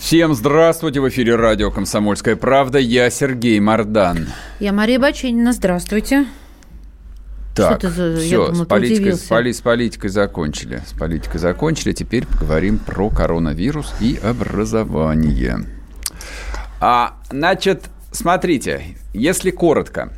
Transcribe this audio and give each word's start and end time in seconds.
Всем 0.00 0.32
здравствуйте! 0.34 0.98
В 0.98 1.08
эфире 1.10 1.36
радио 1.36 1.70
«Комсомольская 1.70 2.34
правда». 2.34 2.78
Я 2.78 3.10
Сергей 3.10 3.60
Мордан. 3.60 4.28
Я 4.58 4.72
Мария 4.72 4.98
Баченина. 4.98 5.52
Здравствуйте. 5.52 6.24
Так, 7.54 7.80
ты 7.80 7.88
я 7.88 8.16
все, 8.16 8.46
думала, 8.46 8.64
с, 8.64 8.66
политикой, 8.66 9.12
с, 9.12 9.28
поли- 9.28 9.52
с 9.52 9.60
политикой 9.60 10.08
закончили. 10.08 10.82
С 10.86 10.98
политикой 10.98 11.36
закончили. 11.36 11.92
Теперь 11.92 12.26
поговорим 12.26 12.78
про 12.78 13.10
коронавирус 13.10 13.92
и 14.00 14.18
образование. 14.20 15.66
А, 16.80 17.18
значит, 17.30 17.90
смотрите, 18.10 18.96
если 19.12 19.50
коротко, 19.50 20.14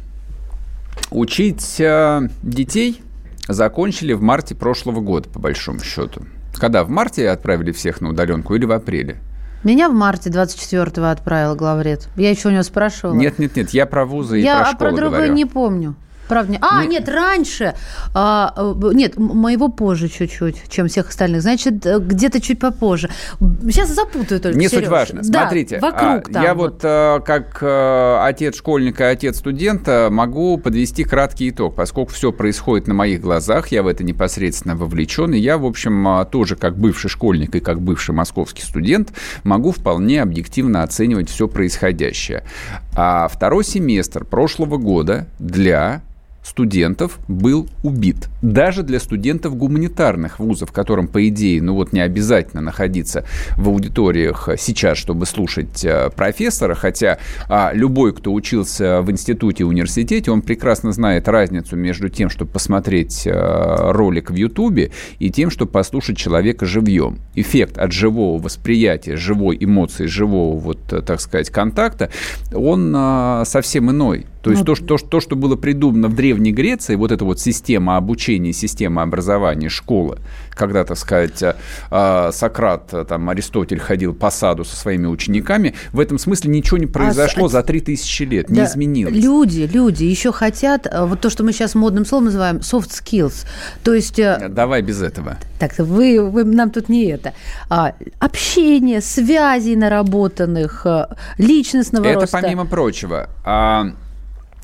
учить 1.11 1.80
э, 1.80 2.28
детей 2.45 3.03
закончили 3.48 4.12
в 4.12 4.23
марте 4.23 4.55
прошлого 4.55 5.01
года, 5.01 5.28
по 5.28 5.41
большому 5.41 5.80
счету. 5.80 6.23
Когда? 6.55 6.84
В 6.84 6.89
марте 6.89 7.28
отправили 7.28 7.73
всех 7.73 8.01
на 8.01 8.11
удаленку 8.11 8.55
или 8.55 8.64
в 8.64 8.70
апреле? 8.70 9.19
Меня 9.65 9.89
в 9.89 9.93
марте 9.95 10.29
24-го 10.30 11.07
отправил 11.07 11.55
главред. 11.55 12.09
Я 12.16 12.30
еще 12.30 12.48
у 12.48 12.51
него 12.51 12.62
спрашивала. 12.62 13.15
Нет, 13.15 13.39
нет, 13.39 13.55
нет, 13.57 13.70
я 13.70 13.87
про 13.87 14.05
вузы 14.05 14.41
и 14.41 14.43
Я 14.43 14.57
про 14.57 14.62
а 14.62 14.73
школы 14.73 14.79
про 14.91 14.97
другое 14.97 15.19
говорю. 15.19 15.34
не 15.34 15.45
помню. 15.45 15.95
Правда, 16.32 16.52
не- 16.52 16.59
А, 16.60 16.82
Ну- 16.82 16.88
нет, 16.88 17.08
раньше. 17.08 17.75
А, 18.14 18.52
э, 18.56 18.91
нет, 18.94 19.19
моего 19.19 19.69
позже 19.69 20.08
чуть-чуть, 20.08 20.62
чем 20.69 20.89
всех 20.89 21.08
остальных. 21.08 21.42
Значит, 21.42 21.84
э, 21.86 21.98
где-то 21.98 22.41
чуть 22.41 22.58
попозже. 22.58 23.11
Сейчас 23.64 23.94
запутаю 23.94 24.41
только, 24.41 24.58
Не 24.58 24.69
суть 24.69 24.80
Серёж. 24.80 24.89
важно. 24.91 25.20
Да, 25.24 25.42
Смотрите, 25.42 25.78
вокруг 25.78 26.28
а, 26.28 26.33
там 26.33 26.42
я 26.42 26.55
вот 26.55 26.80
э, 26.83 27.20
как 27.24 27.62
отец 27.62 28.56
школьника, 28.56 29.08
отец 29.11 29.39
студента 29.39 30.08
могу 30.11 30.58
подвести 30.58 31.05
краткий 31.05 31.50
итог, 31.50 31.74
поскольку 31.74 32.12
все 32.12 32.33
происходит 32.33 32.86
на 32.86 32.94
моих 32.94 33.20
глазах, 33.20 33.69
я 33.69 33.83
в 33.83 33.86
это 33.86 34.05
непосредственно 34.05 34.77
вовлечен, 34.77 35.33
и 35.34 35.39
я, 35.39 35.58
в 35.58 35.64
общем, 35.67 36.27
тоже 36.30 36.56
как 36.56 36.77
бывший 36.77 37.08
школьник 37.08 37.55
и 37.55 37.61
как 37.61 37.80
бывший 37.80 38.14
московский 38.14 38.62
студент 38.62 39.12
могу 39.44 39.72
вполне 39.72 40.22
объективно 40.22 40.83
оценивать 40.83 41.28
все 41.30 41.48
происходящее. 41.48 42.44
А 42.94 43.28
второй 43.28 43.64
семестр 43.64 44.24
прошлого 44.24 44.77
года 44.77 45.27
для 45.39 46.02
студентов 46.43 47.19
был 47.29 47.69
убит. 47.83 48.29
Даже 48.43 48.83
для 48.83 48.98
студентов 48.98 49.57
гуманитарных 49.57 50.39
вузов, 50.39 50.73
которым, 50.73 51.07
по 51.09 51.27
идее, 51.29 51.62
ну 51.62 51.75
вот 51.75 51.93
не 51.93 52.01
обязательно 52.01 52.61
находиться 52.61 53.25
в 53.57 53.69
аудиториях 53.69 54.48
сейчас, 54.59 54.98
чтобы 54.98 55.27
слушать 55.27 55.85
э, 55.85 56.11
профессора, 56.15 56.75
хотя 56.75 57.19
а, 57.48 57.70
любой, 57.73 58.13
кто 58.13 58.33
учился 58.33 59.03
в 59.03 59.11
институте, 59.11 59.65
университете, 59.65 60.31
он 60.31 60.43
прекрасно 60.43 60.93
знает 60.93 61.29
разницу 61.29 61.77
между 61.77 62.09
тем, 62.09 62.29
чтобы 62.29 62.51
посмотреть 62.51 63.27
э, 63.27 63.93
ролик 63.93 64.31
в 64.31 64.35
Ютубе 64.35 64.91
и 65.19 65.31
тем, 65.31 65.51
чтобы 65.51 65.70
послушать 65.70 66.17
человека 66.17 66.67
живьем. 66.67 67.19
Эффект 67.35 67.79
от 67.79 67.93
живого 67.93 68.43
восприятия, 68.43 69.17
живой 69.17 69.57
эмоции, 69.61 70.07
живого, 70.07 70.59
вот, 70.59 70.93
э, 70.93 71.03
так 71.03 71.20
сказать, 71.20 71.51
контакта, 71.51 72.11
он 72.53 72.93
э, 72.95 73.45
совсем 73.47 73.91
иной. 73.91 74.27
То 74.43 74.51
есть 74.51 74.62
Ну, 74.62 74.67
то, 74.67 74.75
что, 74.75 74.98
то, 74.98 75.21
что 75.21 75.37
было 75.37 75.55
придумано 75.55 76.09
в 76.09 76.17
Древней 76.17 76.53
Греции, 76.53 76.97
вот 76.97 77.12
эта 77.12 77.25
вот 77.25 77.39
система 77.39 77.97
обучения, 77.97 78.53
система 78.53 79.03
образования, 79.03 79.69
школы, 79.69 80.19
когда, 80.51 80.85
так 80.85 80.98
сказать, 80.98 81.41
э, 81.42 81.55
э, 81.91 82.30
Сократ, 82.33 82.92
э, 82.92 83.05
там, 83.08 83.29
Аристотель 83.31 83.79
ходил 83.79 84.14
по 84.14 84.31
саду 84.31 84.64
со 84.64 84.77
своими 84.77 85.07
учениками, 85.07 85.75
в 85.92 86.01
этом 86.01 86.19
смысле 86.19 86.51
ничего 86.51 86.79
не 86.79 86.86
произошло 86.86 87.47
а 87.47 87.48
за 87.48 87.63
3000 87.63 88.23
лет, 88.25 88.51
не 88.51 88.57
Да, 88.57 88.64
изменилось. 88.64 89.14
Люди, 89.14 89.70
люди 89.73 90.05
еще 90.05 90.33
хотят, 90.33 90.92
вот 90.92 91.20
то, 91.20 91.31
что 91.31 91.45
мы 91.45 91.52
сейчас 91.52 91.77
модным 91.77 92.05
словом 92.05 92.27
называем 92.27 92.57
soft 92.57 92.91
skills. 92.91 93.47
То 93.85 93.95
есть 93.95 94.20
Давай 94.48 94.83
без 94.83 95.01
этого. 95.02 95.39
Так, 95.61 95.79
вы, 95.79 96.20
вы 96.20 96.45
нам 96.45 96.70
тут 96.70 96.89
не 96.89 97.07
это. 97.07 97.33
А, 97.69 97.95
общение, 98.19 99.01
связи 99.01 99.75
наработанных, 99.77 100.85
личностного 101.39 102.07
Это 102.07 102.23
роста. 102.23 102.39
помимо 102.41 102.67
прочего. 102.67 103.29
А, 103.45 103.92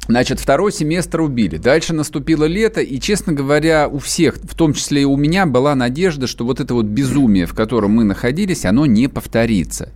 Значит, 0.08 0.40
второй 0.40 0.72
семестр 0.72 1.20
убили. 1.20 1.58
Дальше 1.58 1.92
наступило 1.92 2.46
лето, 2.46 2.80
и, 2.80 2.98
честно 2.98 3.34
говоря, 3.34 3.88
у 3.88 3.98
всех, 3.98 4.36
в 4.36 4.54
том 4.54 4.72
числе 4.72 5.02
и 5.02 5.04
у 5.04 5.16
меня, 5.16 5.44
была 5.44 5.74
надежда, 5.74 6.26
что 6.26 6.46
вот 6.46 6.60
это 6.60 6.72
вот 6.72 6.86
безумие, 6.86 7.44
в 7.44 7.52
котором 7.52 7.92
мы 7.92 8.04
находились, 8.04 8.64
оно 8.64 8.86
не 8.86 9.08
повторится. 9.08 9.92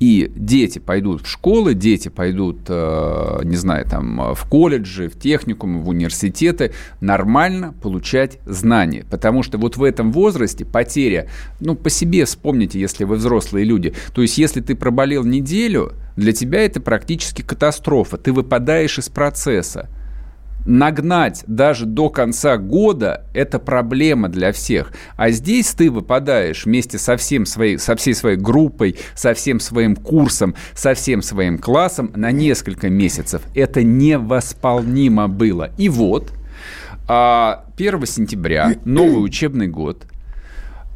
И 0.00 0.32
дети 0.34 0.78
пойдут 0.78 1.22
в 1.22 1.28
школы, 1.28 1.74
дети 1.74 2.08
пойдут, 2.08 2.60
э, 2.66 3.40
не 3.44 3.56
знаю, 3.56 3.84
там, 3.84 4.34
в 4.34 4.48
колледжи, 4.48 5.08
в 5.08 5.18
техникумы, 5.18 5.82
в 5.82 5.88
университеты, 5.90 6.72
нормально 7.00 7.74
получать 7.82 8.38
знания. 8.46 9.04
Потому 9.08 9.42
что 9.42 9.58
вот 9.58 9.76
в 9.76 9.84
этом 9.84 10.12
возрасте 10.12 10.64
потеря, 10.64 11.28
ну, 11.60 11.76
по 11.76 11.90
себе 11.90 12.24
вспомните, 12.24 12.80
если 12.80 13.04
вы 13.04 13.16
взрослые 13.16 13.66
люди. 13.66 13.94
То 14.14 14.22
есть, 14.22 14.38
если 14.38 14.62
ты 14.62 14.74
проболел 14.74 15.24
неделю, 15.24 15.92
для 16.16 16.32
тебя 16.32 16.64
это 16.64 16.80
практически 16.80 17.42
катастрофа. 17.42 18.18
Ты 18.18 18.32
выпадаешь 18.32 18.98
из 18.98 19.08
процесса 19.08 19.88
нагнать 20.64 21.44
даже 21.46 21.86
до 21.86 22.08
конца 22.08 22.56
года– 22.56 23.24
это 23.34 23.58
проблема 23.58 24.28
для 24.28 24.52
всех. 24.52 24.92
А 25.16 25.30
здесь 25.30 25.72
ты 25.72 25.90
выпадаешь 25.90 26.64
вместе 26.64 26.98
со, 26.98 27.16
всем 27.16 27.46
своей, 27.46 27.78
со 27.78 27.96
всей 27.96 28.14
своей 28.14 28.36
группой, 28.36 28.96
со 29.14 29.34
всем 29.34 29.60
своим 29.60 29.96
курсом, 29.96 30.54
со 30.74 30.94
всем 30.94 31.22
своим 31.22 31.58
классом 31.58 32.12
на 32.14 32.30
несколько 32.30 32.88
месяцев. 32.90 33.42
Это 33.54 33.82
невосполнимо 33.82 35.28
было. 35.28 35.70
И 35.78 35.88
вот 35.88 36.32
а, 37.08 37.64
1 37.76 38.06
сентября, 38.06 38.76
новый 38.84 39.24
учебный 39.24 39.68
год, 39.68 40.04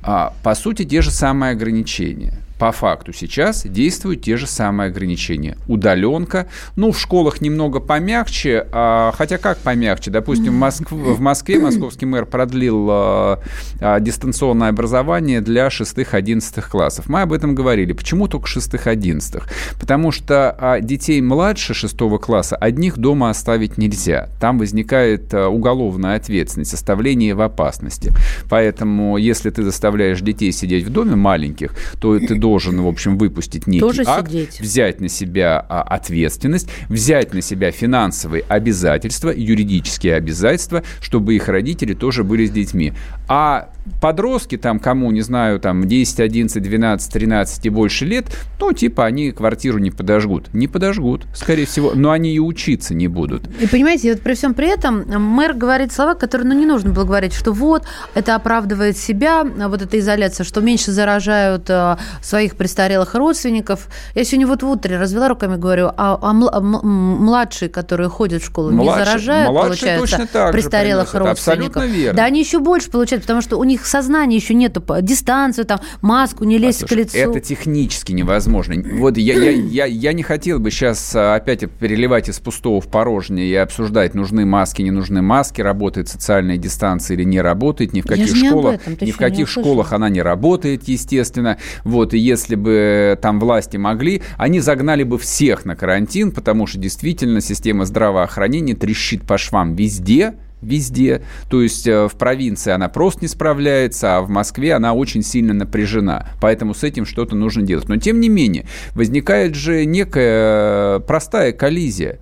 а, 0.03 0.33
по 0.43 0.55
сути, 0.55 0.85
те 0.85 1.03
же 1.03 1.11
самые 1.11 1.53
ограничения. 1.53 2.39
По 2.59 2.73
факту 2.73 3.13
сейчас 3.13 3.65
действуют 3.67 4.23
те 4.23 4.37
же 4.37 4.47
самые 4.47 4.89
ограничения. 4.89 5.59
Удаленка. 5.69 6.47
Ну, 6.75 6.93
в 6.93 6.99
школах 6.99 7.41
немного 7.41 7.81
помягче. 7.81 8.67
а, 8.73 9.13
хотя 9.17 9.37
как 9.39 9.59
помягче? 9.59 10.11
Допустим, 10.11 10.53
в, 10.55 10.57
Москв- 10.57 10.91
в 10.93 11.21
Москве 11.21 11.59
московский 11.59 12.07
мэр 12.07 12.25
продлил 12.27 12.89
а, 12.91 13.41
а, 13.81 14.01
дистанционное 14.01 14.69
образование 14.71 15.41
для 15.41 15.69
6-11 15.69 16.63
классов. 16.71 17.09
Мы 17.09 17.23
об 17.23 17.33
этом 17.33 17.55
говорили. 17.55 17.93
Почему 17.93 18.27
только 18.29 18.49
6-11? 18.49 19.43
Потому 19.79 20.11
что 20.13 20.57
а, 20.59 20.81
детей 20.81 21.21
младше 21.21 21.75
6 21.75 21.97
класса 22.21 22.57
одних 22.57 22.97
дома 22.97 23.31
оставить 23.31 23.77
нельзя. 23.79 24.29
Там 24.41 24.59
возникает 24.59 25.33
а, 25.35 25.49
уголовная 25.49 26.17
ответственность, 26.17 26.71
составление 26.71 27.35
в 27.35 27.43
опасности. 27.43 28.13
Поэтому, 28.49 29.17
если 29.19 29.51
ты 29.51 29.63
заставляешь 29.63 30.21
детей 30.21 30.53
сидеть 30.53 30.85
в 30.85 30.91
доме 30.91 31.17
маленьких, 31.17 31.73
то 32.01 32.19
ты 32.19 32.35
должен, 32.47 32.81
в 32.81 32.87
общем, 32.87 33.19
выпустить 33.19 33.67
некий 33.67 33.81
Тоже 33.81 34.05
акт, 34.07 34.31
сидеть. 34.31 34.61
взять 34.61 35.01
на 35.01 35.09
себя 35.09 35.67
а, 35.69 35.83
ответственность, 35.83 36.69
взять 36.89 37.35
на 37.35 37.43
себя 37.43 37.73
финансовые 37.73 38.45
обязательства, 38.49 39.31
юридические 39.31 40.15
обязательства, 40.15 40.85
чтобы 41.01 41.35
их 41.35 41.49
родители 41.49 41.93
тоже 41.93 42.23
были 42.23 42.47
с 42.47 42.51
детьми. 42.51 42.93
А 43.27 43.71
подростки, 44.01 44.57
там, 44.57 44.79
кому, 44.79 45.11
не 45.11 45.23
знаю, 45.23 45.59
там, 45.59 45.89
10, 45.89 46.21
11, 46.21 46.63
12, 46.63 47.13
13 47.13 47.67
и 47.67 47.69
больше 47.69 48.05
лет, 48.05 48.27
ну, 48.61 48.73
типа, 48.73 49.05
они 49.05 49.33
квартиру 49.33 49.79
не 49.79 49.91
подожгут. 49.91 50.55
Не 50.55 50.69
подожгут, 50.69 51.27
скорее 51.35 51.67
всего, 51.67 51.93
но 51.95 52.11
они 52.11 52.33
и 52.33 52.39
учиться 52.39 52.95
не 52.95 53.09
будут. 53.09 53.43
И 53.61 53.67
понимаете, 53.67 54.13
вот 54.13 54.23
при 54.23 54.35
всем 54.35 54.55
при 54.55 54.73
этом 54.73 55.05
мэр 55.09 55.55
говорит 55.55 55.93
слова, 55.93 56.15
которые, 56.15 56.47
ну, 56.47 56.55
не 56.55 56.67
нужно 56.67 56.91
было 56.91 57.05
говорить, 57.05 57.33
что 57.33 57.53
вот, 57.53 57.85
это 58.15 58.37
оправдывает 58.37 58.97
себя, 58.97 59.45
вот 59.45 59.83
эта 59.83 59.99
изоляция, 59.99 60.45
что 60.45 60.61
меньше 60.61 60.93
заражают 60.93 61.69
э, 61.69 61.97
своих 62.37 62.57
престарелых 62.57 63.15
родственников. 63.15 63.89
Я 64.15 64.25
сегодня 64.25 64.47
вот 64.47 64.63
в 64.63 64.69
утре 64.69 64.99
развела 64.99 65.29
руками, 65.29 65.57
говорю, 65.57 65.87
а, 65.97 66.19
а 66.21 66.37
а 66.53 66.61
младшие, 66.61 67.71
которые 67.71 68.11
ходят 68.11 68.43
в 68.43 68.47
школу, 68.47 68.71
не 68.71 68.77
Младшие- 68.77 69.05
заражают, 69.07 69.51
младшие 69.53 69.97
получается, 69.97 70.51
престарелых 70.53 71.15
родственников? 71.15 71.83
Да, 72.15 72.25
они 72.25 72.41
еще 72.41 72.59
больше 72.59 72.91
получают, 72.91 73.23
потому 73.23 73.41
что 73.41 73.57
у 73.57 73.65
них 73.65 73.87
сознания 73.87 74.37
еще 74.37 74.53
нету, 74.53 74.85
дистанцию, 75.01 75.65
там, 75.65 75.81
маску, 76.03 76.45
не 76.45 76.59
лезть 76.59 76.81
к 76.81 76.83
Послушай, 76.83 77.05
лицу. 77.05 77.31
Это 77.31 77.41
технически 77.41 78.13
невозможно. 78.13 78.75
Вот 78.99 79.17
я, 79.17 79.35
я, 79.35 79.51
я, 79.51 79.87
я 79.87 80.13
не 80.13 80.23
хотел 80.23 80.59
бы 80.59 80.71
сейчас 80.71 81.17
опять 81.17 81.71
переливать 81.71 82.29
из 82.29 82.39
пустого 82.39 82.83
в 82.83 82.89
порожнее 82.89 83.49
и 83.49 83.55
обсуждать, 83.55 84.13
нужны 84.13 84.45
маски, 84.45 84.83
не 84.83 84.91
нужны 84.91 85.23
маски, 85.23 85.63
работает 85.63 86.11
социальная 86.11 86.59
дистанция 86.59 87.15
или 87.15 87.25
не 87.25 87.41
работает, 87.41 87.95
ни 87.95 88.03
в 88.03 88.07
каких 88.07 88.35
не 88.35 88.49
школах, 88.49 88.75
этом, 88.75 88.93
ни 88.93 88.97
в 88.97 89.01
не 89.01 89.13
каких 89.13 89.49
школах 89.49 89.95
она 89.95 90.11
не 90.11 90.21
работает, 90.21 90.87
естественно. 90.87 91.57
Вот, 91.85 92.13
и 92.13 92.26
если 92.27 92.55
бы 92.55 93.19
там 93.23 93.41
власти 93.41 93.77
могли, 93.77 94.23
они 94.37 94.61
загнали 94.61 95.05
бы 95.05 95.19
всех 95.19 95.65
на 95.65 95.77
карантин, 95.77 96.33
потому 96.33 96.67
что 96.67 96.79
действительно 96.79 97.41
система 97.41 97.85
здравоохранения 97.85 98.75
трещит 98.75 99.23
по 99.23 99.39
швам 99.39 99.75
везде, 99.75 100.35
везде. 100.63 101.23
То 101.49 101.63
есть 101.63 101.87
э, 101.87 102.09
в 102.09 102.17
провинции 102.17 102.73
она 102.73 102.89
просто 102.89 103.21
не 103.23 103.29
справляется, 103.29 104.17
а 104.17 104.21
в 104.21 104.29
Москве 104.29 104.75
она 104.75 104.95
очень 104.95 105.23
сильно 105.23 105.55
напряжена. 105.55 106.29
Поэтому 106.41 106.75
с 106.75 106.83
этим 106.83 107.07
что-то 107.07 107.37
нужно 107.37 107.63
делать. 107.63 107.89
Но 107.89 107.97
тем 107.97 108.21
не 108.21 108.29
менее, 108.29 108.67
возникает 108.95 109.55
же 109.55 109.85
некая 109.85 110.99
простая 111.01 111.53
коллизия 111.53 112.19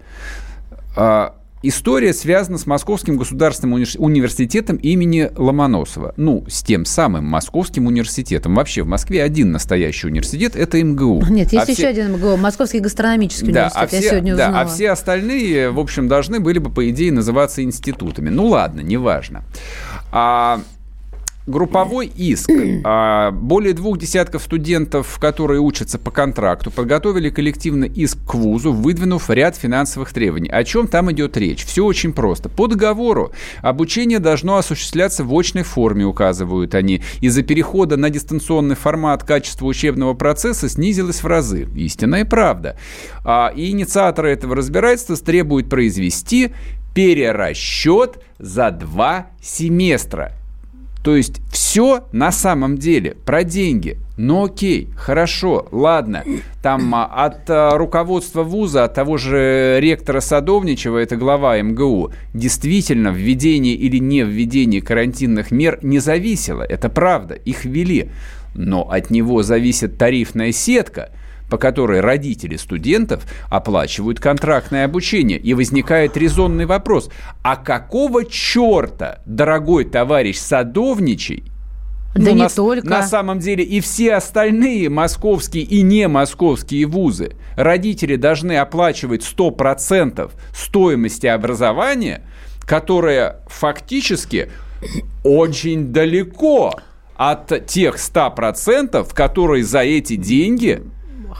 а, 0.96 1.34
История 1.66 2.12
связана 2.12 2.58
с 2.58 2.66
Московским 2.66 3.16
государственным 3.16 3.82
университетом 3.96 4.76
имени 4.76 5.30
Ломоносова. 5.34 6.12
Ну, 6.18 6.44
с 6.46 6.62
тем 6.62 6.84
самым 6.84 7.24
Московским 7.24 7.86
университетом. 7.86 8.54
Вообще 8.54 8.82
в 8.82 8.86
Москве 8.86 9.22
один 9.22 9.50
настоящий 9.50 10.08
университет– 10.08 10.56
это 10.56 10.82
МГУ. 10.84 11.24
Нет, 11.30 11.54
есть 11.54 11.66
а 11.66 11.72
еще 11.72 11.72
все... 11.72 11.88
один 11.88 12.12
МГУ, 12.12 12.36
Московский 12.36 12.80
гастрономический 12.80 13.50
да, 13.50 13.70
университет, 13.72 13.82
а 13.82 13.86
все, 13.86 13.96
я 13.96 14.10
сегодня 14.10 14.32
узнала. 14.34 14.52
Да, 14.52 14.60
а 14.60 14.66
все 14.66 14.90
остальные, 14.90 15.70
в 15.70 15.80
общем, 15.80 16.06
должны 16.06 16.38
были 16.38 16.58
бы, 16.58 16.68
по 16.68 16.86
идее, 16.90 17.10
называться 17.12 17.62
институтами. 17.62 18.28
Ну 18.28 18.48
ладно, 18.48 18.80
неважно. 18.80 19.42
А 20.12 20.60
Групповой 21.46 22.06
иск. 22.06 22.50
А, 22.86 23.30
более 23.30 23.72
двух 23.72 23.98
десятков 23.98 24.42
студентов, 24.42 25.18
которые 25.18 25.60
учатся 25.60 25.98
по 25.98 26.10
контракту, 26.10 26.70
подготовили 26.70 27.30
коллективный 27.30 27.88
иск 27.88 28.18
к 28.26 28.34
вузу, 28.34 28.72
выдвинув 28.72 29.30
ряд 29.30 29.56
финансовых 29.56 30.12
требований. 30.12 30.50
О 30.50 30.64
чем 30.64 30.86
там 30.86 31.10
идет 31.12 31.36
речь? 31.36 31.64
Все 31.64 31.84
очень 31.84 32.12
просто. 32.12 32.48
По 32.48 32.66
договору 32.66 33.32
обучение 33.62 34.18
должно 34.18 34.58
осуществляться 34.58 35.24
в 35.24 35.32
очной 35.32 35.62
форме, 35.64 36.04
указывают 36.04 36.74
они. 36.74 37.02
Из-за 37.20 37.42
перехода 37.42 37.96
на 37.96 38.10
дистанционный 38.10 38.76
формат 38.76 39.24
качество 39.24 39.66
учебного 39.66 40.14
процесса 40.14 40.68
снизилось 40.68 41.22
в 41.22 41.26
разы. 41.26 41.66
Истинная 41.74 42.24
правда. 42.24 42.76
А, 43.24 43.52
и 43.54 43.70
инициаторы 43.70 44.30
этого 44.30 44.56
разбирательства 44.56 45.16
требуют 45.16 45.70
произвести 45.70 46.52
перерасчет 46.94 48.22
за 48.38 48.70
два 48.70 49.28
семестра. 49.40 50.32
То 51.04 51.16
есть 51.16 51.42
все 51.52 52.06
на 52.12 52.32
самом 52.32 52.78
деле 52.78 53.14
про 53.26 53.44
деньги. 53.44 53.98
Ну 54.16 54.44
окей, 54.44 54.88
хорошо, 54.96 55.68
ладно. 55.70 56.24
Там 56.62 56.94
а, 56.94 57.04
от 57.04 57.50
а, 57.50 57.76
руководства 57.76 58.42
вуза, 58.42 58.84
от 58.84 58.94
того 58.94 59.18
же 59.18 59.76
ректора 59.80 60.20
Садовничева, 60.20 60.96
это 60.96 61.16
глава 61.16 61.60
МГУ, 61.60 62.10
действительно 62.32 63.08
введение 63.08 63.74
или 63.74 63.98
не 63.98 64.22
введение 64.22 64.80
карантинных 64.80 65.50
мер 65.50 65.78
не 65.82 65.98
зависело. 65.98 66.62
Это 66.62 66.88
правда, 66.88 67.34
их 67.34 67.66
ввели. 67.66 68.08
Но 68.54 68.88
от 68.90 69.10
него 69.10 69.42
зависит 69.42 69.98
тарифная 69.98 70.52
сетка– 70.52 71.10
по 71.54 71.58
которой 71.58 72.00
родители 72.00 72.56
студентов 72.56 73.22
оплачивают 73.48 74.18
контрактное 74.18 74.86
обучение. 74.86 75.38
И 75.38 75.54
возникает 75.54 76.16
резонный 76.16 76.66
вопрос, 76.66 77.10
а 77.44 77.54
какого 77.54 78.24
черта, 78.24 79.20
дорогой 79.24 79.84
товарищ 79.84 80.36
Садовничий, 80.38 81.44
да 82.16 82.22
ну, 82.22 82.30
не 82.30 82.42
на, 82.42 82.48
только. 82.48 82.88
На 82.88 83.06
самом 83.06 83.38
деле 83.38 83.62
и 83.62 83.78
все 83.78 84.14
остальные 84.14 84.88
московские 84.88 85.62
и 85.62 85.82
не 85.82 86.08
московские 86.08 86.86
вузы, 86.86 87.36
родители 87.54 88.16
должны 88.16 88.56
оплачивать 88.56 89.22
100% 89.22 90.32
стоимости 90.52 91.28
образования, 91.28 92.26
которое 92.66 93.42
фактически 93.46 94.50
очень 95.22 95.92
далеко 95.92 96.74
от 97.14 97.64
тех 97.68 97.94
100%, 97.94 99.14
которые 99.14 99.62
за 99.62 99.84
эти 99.84 100.16
деньги 100.16 100.82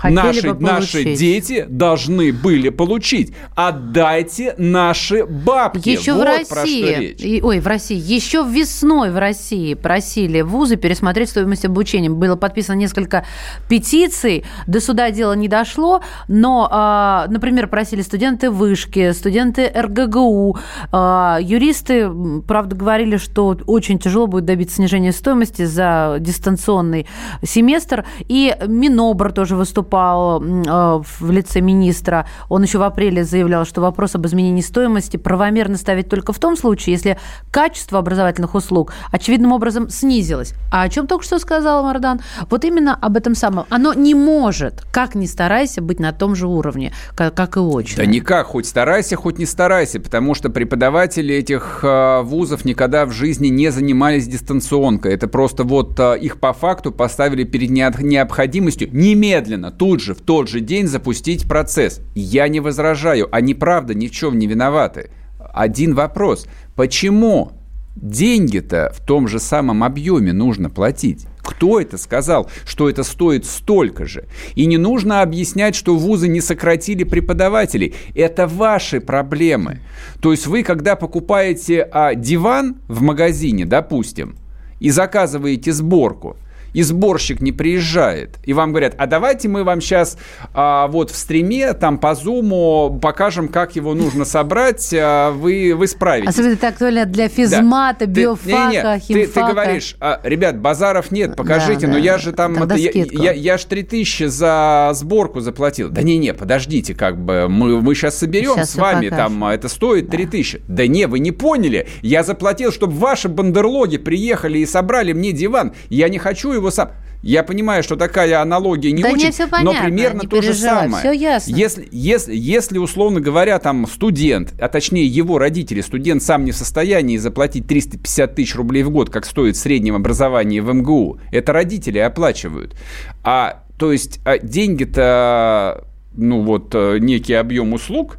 наши, 0.02 0.52
бы 0.52 0.60
наши 0.60 1.14
дети 1.14 1.66
должны 1.68 2.32
были 2.32 2.68
получить. 2.68 3.34
Отдайте 3.54 4.54
наши 4.58 5.24
бабки. 5.24 5.88
Еще 5.88 6.12
вот 6.12 6.22
в 6.22 6.52
России, 6.52 7.40
ой, 7.42 7.60
в 7.60 7.66
России, 7.66 7.96
еще 7.96 8.44
весной 8.48 9.10
в 9.10 9.18
России 9.18 9.74
просили 9.74 10.40
вузы 10.40 10.76
пересмотреть 10.76 11.30
стоимость 11.30 11.64
обучения. 11.64 12.10
Было 12.10 12.36
подписано 12.36 12.76
несколько 12.76 13.24
петиций, 13.68 14.44
до 14.66 14.80
суда 14.80 15.10
дело 15.10 15.34
не 15.34 15.48
дошло, 15.48 16.02
но, 16.28 16.68
а, 16.70 17.26
например, 17.28 17.68
просили 17.68 18.02
студенты 18.02 18.50
вышки, 18.50 19.12
студенты 19.12 19.70
РГГУ, 19.74 20.58
а, 20.92 21.38
юристы, 21.40 22.10
правда, 22.46 22.76
говорили, 22.76 23.16
что 23.16 23.56
очень 23.66 23.98
тяжело 23.98 24.26
будет 24.26 24.44
добиться 24.44 24.76
снижения 24.76 25.12
стоимости 25.12 25.64
за 25.64 26.16
дистанционный 26.18 27.06
семестр, 27.42 28.04
и 28.28 28.56
Минобр 28.66 29.32
тоже 29.32 29.56
выступал 29.56 29.83
выступал 29.84 30.42
э, 30.42 31.02
в 31.20 31.30
лице 31.30 31.60
министра, 31.60 32.26
он 32.48 32.62
еще 32.62 32.78
в 32.78 32.82
апреле 32.82 33.24
заявлял, 33.24 33.64
что 33.64 33.80
вопрос 33.80 34.14
об 34.14 34.26
изменении 34.26 34.62
стоимости 34.62 35.16
правомерно 35.16 35.76
ставить 35.76 36.08
только 36.08 36.32
в 36.32 36.38
том 36.38 36.56
случае, 36.56 36.94
если 36.94 37.18
качество 37.50 37.98
образовательных 37.98 38.54
услуг 38.54 38.92
очевидным 39.12 39.52
образом 39.52 39.88
снизилось. 39.90 40.54
А 40.70 40.82
о 40.82 40.88
чем 40.88 41.06
только 41.06 41.24
что 41.24 41.38
сказал 41.38 41.84
Мардан? 41.84 42.20
Вот 42.50 42.64
именно 42.64 42.94
об 42.94 43.16
этом 43.16 43.34
самом. 43.34 43.66
Оно 43.68 43.92
не 43.94 44.14
может, 44.14 44.84
как 44.92 45.14
ни 45.14 45.26
старайся, 45.26 45.82
быть 45.82 46.00
на 46.00 46.12
том 46.12 46.34
же 46.34 46.46
уровне, 46.46 46.92
как, 47.14 47.34
как 47.34 47.56
и 47.56 47.60
очно. 47.60 48.04
Да 48.04 48.06
никак, 48.06 48.46
хоть 48.46 48.66
старайся, 48.66 49.16
хоть 49.16 49.38
не 49.38 49.46
старайся, 49.46 50.00
потому 50.00 50.34
что 50.34 50.50
преподаватели 50.50 51.34
этих 51.34 51.80
э, 51.82 52.22
вузов 52.22 52.64
никогда 52.64 53.06
в 53.06 53.12
жизни 53.12 53.48
не 53.48 53.70
занимались 53.70 54.26
дистанционкой. 54.26 55.12
Это 55.12 55.28
просто 55.28 55.64
вот 55.64 55.98
э, 55.98 56.18
их 56.18 56.38
по 56.40 56.52
факту 56.52 56.90
поставили 56.90 57.44
перед 57.44 57.70
необходимостью 57.70 58.88
немедленно, 58.94 59.73
тут 59.76 60.00
же, 60.00 60.14
в 60.14 60.20
тот 60.20 60.48
же 60.48 60.60
день 60.60 60.86
запустить 60.86 61.46
процесс. 61.46 62.00
Я 62.14 62.48
не 62.48 62.60
возражаю, 62.60 63.28
они 63.32 63.54
правда 63.54 63.94
ни 63.94 64.08
в 64.08 64.10
чем 64.10 64.38
не 64.38 64.46
виноваты. 64.46 65.10
Один 65.38 65.94
вопрос. 65.94 66.46
Почему 66.74 67.52
деньги-то 67.96 68.92
в 68.94 69.04
том 69.04 69.28
же 69.28 69.38
самом 69.38 69.84
объеме 69.84 70.32
нужно 70.32 70.70
платить? 70.70 71.26
Кто 71.42 71.78
это 71.78 71.98
сказал, 71.98 72.50
что 72.66 72.88
это 72.88 73.04
стоит 73.04 73.44
столько 73.44 74.06
же? 74.06 74.24
И 74.54 74.66
не 74.66 74.78
нужно 74.78 75.20
объяснять, 75.20 75.74
что 75.74 75.96
вузы 75.96 76.26
не 76.26 76.40
сократили 76.40 77.04
преподавателей. 77.04 77.94
Это 78.14 78.46
ваши 78.46 79.00
проблемы. 79.00 79.80
То 80.20 80.32
есть 80.32 80.46
вы, 80.46 80.62
когда 80.62 80.96
покупаете 80.96 81.88
а, 81.92 82.14
диван 82.14 82.76
в 82.88 83.02
магазине, 83.02 83.66
допустим, 83.66 84.36
и 84.80 84.90
заказываете 84.90 85.72
сборку, 85.72 86.36
и 86.74 86.82
сборщик 86.82 87.40
не 87.40 87.52
приезжает, 87.52 88.36
и 88.44 88.52
вам 88.52 88.70
говорят, 88.72 88.94
а 88.98 89.06
давайте 89.06 89.48
мы 89.48 89.64
вам 89.64 89.80
сейчас 89.80 90.18
а, 90.52 90.88
вот 90.88 91.10
в 91.10 91.16
стриме, 91.16 91.72
там 91.72 91.98
по 91.98 92.14
зуму 92.14 92.98
покажем, 93.00 93.48
как 93.48 93.76
его 93.76 93.94
нужно 93.94 94.24
собрать, 94.24 94.92
а, 94.92 95.30
вы, 95.30 95.74
вы 95.74 95.86
справитесь. 95.86 96.30
Особенно 96.30 96.54
это 96.54 96.68
актуально 96.68 97.06
для 97.06 97.28
физмата, 97.28 98.06
да. 98.06 98.12
биофака, 98.12 98.42
ты, 98.44 98.52
не, 98.52 98.76
не, 98.76 99.00
химфака. 99.00 99.26
Ты, 99.26 99.26
ты 99.26 99.52
говоришь, 99.52 99.96
а, 100.00 100.20
ребят, 100.24 100.58
базаров 100.58 101.10
нет, 101.12 101.36
покажите, 101.36 101.86
да, 101.86 101.92
но 101.92 101.94
да. 101.94 102.00
я 102.00 102.18
же 102.18 102.32
там, 102.32 102.60
это, 102.62 102.74
я, 102.74 102.90
я, 102.92 103.32
я 103.32 103.56
ж 103.56 103.64
3000 103.64 104.24
за 104.24 104.90
сборку 104.94 105.40
заплатил. 105.40 105.90
Да 105.90 106.02
не-не, 106.02 106.34
подождите, 106.34 106.94
как 106.94 107.18
бы 107.24 107.46
мы, 107.48 107.80
мы 107.80 107.94
сейчас 107.94 108.18
соберем 108.18 108.54
сейчас 108.56 108.72
с 108.72 108.76
вами, 108.76 109.08
там 109.10 109.44
это 109.44 109.68
стоит 109.68 110.10
3000. 110.10 110.58
Да. 110.58 110.74
да 110.74 110.86
не, 110.88 111.06
вы 111.06 111.20
не 111.20 111.30
поняли, 111.30 111.86
я 112.02 112.24
заплатил, 112.24 112.72
чтобы 112.72 112.94
ваши 112.94 113.28
бандерлоги 113.28 113.98
приехали 113.98 114.58
и 114.58 114.66
собрали 114.66 115.12
мне 115.12 115.30
диван, 115.30 115.72
я 115.88 116.08
не 116.08 116.18
хочу 116.18 116.50
его 116.52 116.63
его 116.64 116.70
сам. 116.70 116.90
Я 117.22 117.42
понимаю, 117.42 117.82
что 117.82 117.96
такая 117.96 118.42
аналогия 118.42 118.92
не 118.92 119.02
да 119.02 119.10
очень, 119.10 119.30
все 119.30 119.48
понятно, 119.48 119.80
но 119.80 119.86
примерно 119.86 120.20
то 120.24 120.42
же 120.42 120.52
самое. 120.52 121.02
Все 121.02 121.12
ясно. 121.12 121.54
Если, 121.54 121.88
если, 121.90 122.36
если, 122.36 122.76
условно 122.76 123.20
говоря, 123.20 123.58
там 123.58 123.86
студент, 123.86 124.52
а 124.60 124.68
точнее 124.68 125.06
его 125.06 125.38
родители, 125.38 125.80
студент 125.80 126.22
сам 126.22 126.44
не 126.44 126.52
в 126.52 126.56
состоянии 126.56 127.16
заплатить 127.16 127.66
350 127.66 128.34
тысяч 128.34 128.54
рублей 128.54 128.82
в 128.82 128.90
год, 128.90 129.08
как 129.08 129.24
стоит 129.24 129.56
в 129.56 129.58
среднем 129.60 129.94
образование 129.94 130.60
в 130.60 130.72
МГУ, 130.72 131.18
это 131.32 131.54
родители 131.54 131.98
оплачивают. 131.98 132.76
А 133.22 133.62
то 133.78 133.90
есть 133.90 134.20
а 134.26 134.38
деньги-то, 134.38 135.84
ну 136.14 136.42
вот 136.42 136.74
э, 136.74 136.98
некий 136.98 137.34
объем 137.34 137.72
услуг, 137.72 138.18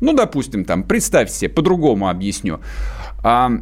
ну, 0.00 0.14
допустим, 0.14 0.64
там, 0.64 0.82
представьте 0.82 1.34
себе, 1.34 1.50
по-другому 1.50 2.08
объясню. 2.08 2.60
А, 3.22 3.52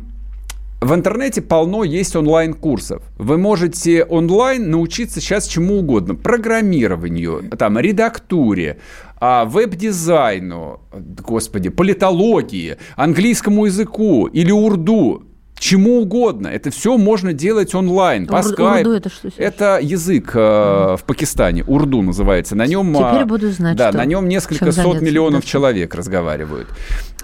в 0.80 0.94
интернете 0.94 1.42
полно 1.42 1.82
есть 1.82 2.14
онлайн-курсов. 2.14 3.02
Вы 3.18 3.36
можете 3.36 4.04
онлайн 4.04 4.70
научиться 4.70 5.20
сейчас 5.20 5.48
чему 5.48 5.80
угодно. 5.80 6.14
Программированию, 6.14 7.50
там, 7.58 7.78
редактуре, 7.78 8.78
а, 9.20 9.44
веб-дизайну, 9.44 10.80
господи, 10.92 11.70
политологии, 11.70 12.76
английскому 12.94 13.66
языку 13.66 14.26
или 14.26 14.52
урду 14.52 15.24
чему 15.58 16.00
угодно. 16.00 16.48
Это 16.48 16.70
все 16.70 16.96
можно 16.96 17.32
делать 17.32 17.74
онлайн, 17.74 18.26
по 18.26 18.36
Ур, 18.36 18.44
скайпу. 18.44 18.90
это 18.90 19.08
что? 19.08 19.28
Это 19.36 19.78
язык 19.80 20.32
э, 20.34 20.96
в 20.98 21.00
Пакистане, 21.06 21.64
урду 21.66 22.02
называется. 22.02 22.54
На 22.56 22.66
нем, 22.66 22.94
Теперь 22.94 23.24
буду 23.24 23.50
знать, 23.50 23.76
Да, 23.76 23.92
на 23.92 24.04
нем 24.04 24.28
несколько 24.28 24.72
сот 24.72 25.00
миллионов 25.00 25.42
да. 25.42 25.46
человек 25.46 25.94
разговаривают. 25.94 26.68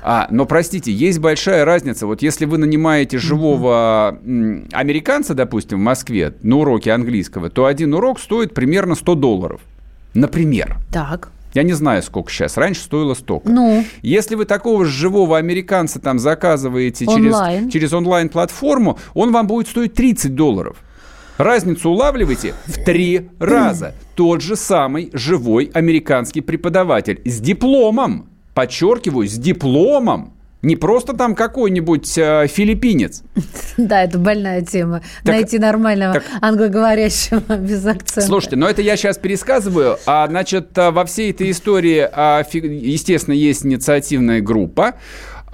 А, 0.07 0.27
но 0.31 0.45
простите, 0.45 0.93
есть 0.93 1.19
большая 1.19 1.65
разница. 1.65 2.07
Вот 2.07 2.21
если 2.21 2.45
вы 2.45 2.59
нанимаете 2.59 3.17
живого 3.17 4.19
mm-hmm. 4.23 4.69
американца, 4.73 5.33
допустим, 5.35 5.79
в 5.79 5.83
Москве 5.83 6.35
на 6.43 6.57
уроке 6.59 6.93
английского, 6.93 7.49
то 7.49 7.65
один 7.65 7.95
урок 7.95 8.21
стоит 8.21 8.53
примерно 8.53 8.97
100 8.97 9.15
долларов. 9.15 9.61
Например. 10.13 10.77
Так. 10.93 11.31
Я 11.55 11.63
не 11.63 11.73
знаю, 11.73 12.03
сколько 12.03 12.31
сейчас. 12.31 12.57
Раньше 12.57 12.83
стоило 12.83 13.15
столько. 13.15 13.49
Ну. 13.49 13.85
Если 14.03 14.35
вы 14.35 14.45
такого 14.45 14.85
же 14.85 14.91
живого 14.91 15.39
американца 15.39 16.01
там 16.01 16.19
заказываете 16.19 17.07
онлайн. 17.07 17.63
через, 17.63 17.73
через 17.73 17.93
онлайн-платформу, 17.93 18.99
он 19.15 19.33
вам 19.33 19.47
будет 19.47 19.69
стоить 19.69 19.95
30 19.95 20.35
долларов. 20.35 20.77
Разницу 21.39 21.91
улавливаете 21.91 22.55
в 22.67 22.85
три 22.85 23.31
раза. 23.39 23.95
Тот 24.15 24.41
же 24.41 24.57
самый 24.57 25.11
живой 25.13 25.71
американский 25.73 26.41
преподаватель 26.41 27.21
с 27.25 27.41
дипломом. 27.41 28.29
Подчеркиваю, 28.55 29.27
с 29.27 29.33
дипломом. 29.33 30.34
Не 30.65 30.77
просто 30.77 31.13
там 31.13 31.35
какой-нибудь 31.35 32.17
э, 32.17 32.47
филиппинец. 32.49 33.23
Да, 33.77 34.05
это 34.05 34.19
больная 34.19 34.63
тема. 34.63 35.03
Так, 35.25 35.35
Найти 35.35 35.59
нормального 35.59 36.15
так, 36.15 36.25
англоговорящего 36.41 37.57
без 37.57 37.85
акцента. 37.85 38.23
Слушайте, 38.23 38.57
но 38.57 38.69
это 38.69 38.83
я 38.83 38.97
сейчас 38.97 39.19
пересказываю. 39.19 39.99
А, 40.07 40.27
значит, 40.29 40.77
э, 40.79 40.91
во 40.91 41.05
всей 41.05 41.33
этой 41.33 41.51
истории, 41.51 42.09
а, 42.11 42.45
естественно, 42.53 43.35
есть 43.35 43.67
инициативная 43.67 44.41
группа. 44.41 44.95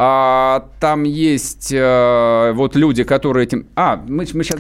А, 0.03 0.65
там 0.81 1.03
есть 1.03 1.75
а, 1.77 2.55
вот 2.55 2.75
люди, 2.75 3.05
которые 3.05 3.45
этим... 3.45 3.67
А, 3.77 3.97
мы, 3.97 4.27
мы 4.33 4.45
сейчас... 4.45 4.59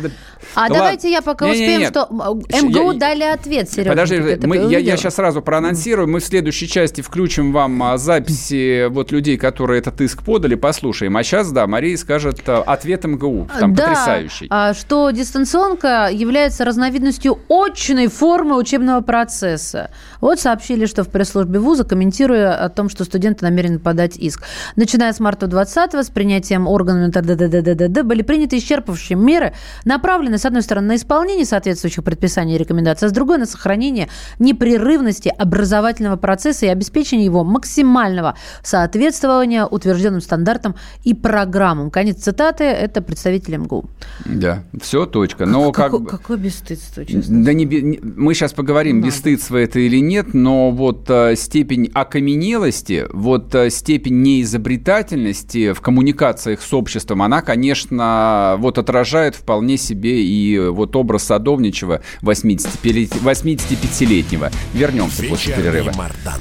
А 0.54 0.60
Ладно. 0.60 0.76
давайте 0.76 1.10
я 1.10 1.22
пока 1.22 1.46
не, 1.46 1.52
успеем, 1.52 1.80
не, 1.80 1.84
не. 1.84 1.86
что 1.86 2.08
МГУ 2.10 2.92
я, 2.92 2.98
дали 2.98 3.22
ответ, 3.22 3.70
Сережа. 3.70 3.88
Подожди, 3.88 4.38
мы, 4.46 4.58
я, 4.70 4.78
я 4.78 4.98
сейчас 4.98 5.14
сразу 5.14 5.40
проанонсирую. 5.40 6.08
Мы 6.08 6.20
в 6.20 6.24
следующей 6.26 6.68
части 6.68 7.00
включим 7.00 7.54
вам 7.54 7.82
а, 7.82 7.96
записи 7.96 8.88
вот 8.88 9.12
людей, 9.12 9.38
которые 9.38 9.78
этот 9.78 9.98
иск 10.02 10.22
подали, 10.24 10.56
послушаем. 10.56 11.16
А 11.16 11.22
сейчас, 11.22 11.50
да, 11.52 11.66
Мария 11.66 11.96
скажет 11.96 12.46
а, 12.46 12.60
ответ 12.60 13.04
МГУ. 13.04 13.48
Там 13.58 13.74
да, 13.74 13.84
потрясающий. 13.84 14.46
А, 14.50 14.74
что 14.74 15.10
дистанционка 15.10 16.10
является 16.12 16.66
разновидностью 16.66 17.38
очной 17.48 18.08
формы 18.08 18.58
учебного 18.58 19.00
процесса. 19.00 19.90
Вот 20.20 20.38
сообщили, 20.38 20.84
что 20.84 21.02
в 21.02 21.08
пресс-службе 21.08 21.60
вуза, 21.60 21.84
комментируя 21.84 22.62
о 22.62 22.68
том, 22.68 22.90
что 22.90 23.04
студенты 23.04 23.46
намерены 23.46 23.78
подать 23.78 24.18
иск. 24.18 24.44
Начиная 24.76 25.14
с 25.14 25.20
марта 25.20 25.29
20 25.36 25.94
с 25.94 26.10
принятием 26.10 26.66
органами 26.66 27.10
ТДДДДД 27.10 28.02
были 28.02 28.22
приняты 28.22 28.58
исчерпывающие 28.58 29.16
меры, 29.16 29.54
направленные, 29.84 30.38
с 30.38 30.46
одной 30.46 30.62
стороны, 30.62 30.88
на 30.88 30.96
исполнение 30.96 31.44
соответствующих 31.44 32.04
предписаний 32.04 32.54
и 32.54 32.58
рекомендаций, 32.58 33.06
а 33.06 33.10
с 33.10 33.12
другой– 33.12 33.38
на 33.40 33.46
сохранение 33.46 34.08
непрерывности 34.38 35.28
образовательного 35.28 36.16
процесса 36.16 36.66
и 36.66 36.68
обеспечение 36.68 37.24
его 37.24 37.44
максимального 37.44 38.36
соответствования 38.62 39.64
утвержденным 39.64 40.20
стандартам 40.20 40.74
и 41.04 41.14
программам. 41.14 41.90
Конец 41.90 42.18
цитаты– 42.18 42.64
это 42.64 43.02
представитель 43.02 43.56
МГУ. 43.56 43.88
Да, 44.24 44.64
все, 44.80 45.06
точка. 45.06 45.46
Но 45.46 45.72
как, 45.72 45.92
как... 45.92 46.08
Какое 46.08 46.36
бесстыдство, 46.36 47.04
честно. 47.04 47.44
Да 47.44 47.52
не, 47.52 47.64
не, 47.64 47.98
мы 48.02 48.34
сейчас 48.34 48.52
поговорим, 48.52 49.00
ну, 49.00 49.06
бесстыдство 49.06 49.56
это 49.56 49.78
или 49.78 49.98
нет, 50.00 50.34
но 50.34 50.70
вот 50.70 51.08
э, 51.08 51.34
степень 51.36 51.90
окаменелости, 51.92 53.06
вот 53.12 53.54
э, 53.54 53.70
степень 53.70 54.22
неизобретательности, 54.22 55.19
деятельности 55.20 55.72
в 55.72 55.80
коммуникациях 55.80 56.62
с 56.62 56.72
обществом, 56.72 57.22
она, 57.22 57.42
конечно, 57.42 58.54
вот 58.58 58.78
отражает 58.78 59.34
вполне 59.36 59.76
себе 59.76 60.22
и 60.22 60.58
вот 60.58 60.96
образ 60.96 61.24
Садовничева 61.24 62.00
85-летнего. 62.22 64.50
Вернемся 64.74 65.22
Вечерний 65.22 65.30
после 65.30 65.54
перерыва. 65.54 65.92
Мардан. 65.96 66.40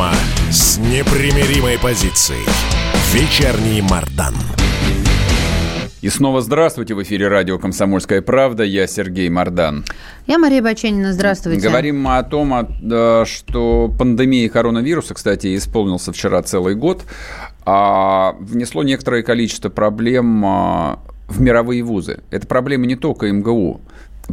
Программа 0.00 0.14
с 0.50 0.78
непримиримой 0.78 1.78
позицией. 1.78 2.46
Вечерний 3.12 3.82
Мардан. 3.82 4.34
И 6.00 6.08
снова 6.08 6.40
здравствуйте. 6.40 6.94
В 6.94 7.02
эфире 7.02 7.28
радио 7.28 7.58
«Комсомольская 7.58 8.22
правда». 8.22 8.62
Я 8.62 8.86
Сергей 8.86 9.28
Мардан. 9.28 9.84
Я 10.26 10.38
Мария 10.38 10.62
Баченина. 10.62 11.12
Здравствуйте. 11.12 11.60
Говорим 11.60 12.00
мы 12.00 12.16
о 12.16 12.22
том, 12.22 12.66
что 13.26 13.94
пандемия 13.98 14.48
коронавируса, 14.48 15.12
кстати, 15.12 15.54
исполнился 15.54 16.12
вчера 16.12 16.42
целый 16.42 16.76
год, 16.76 17.04
а 17.66 18.36
внесло 18.40 18.82
некоторое 18.82 19.22
количество 19.22 19.68
проблем 19.68 20.42
а, 20.46 20.98
в 21.28 21.42
мировые 21.42 21.82
вузы. 21.82 22.20
Это 22.30 22.46
проблема 22.46 22.86
не 22.86 22.96
только 22.96 23.30
МГУ. 23.30 23.82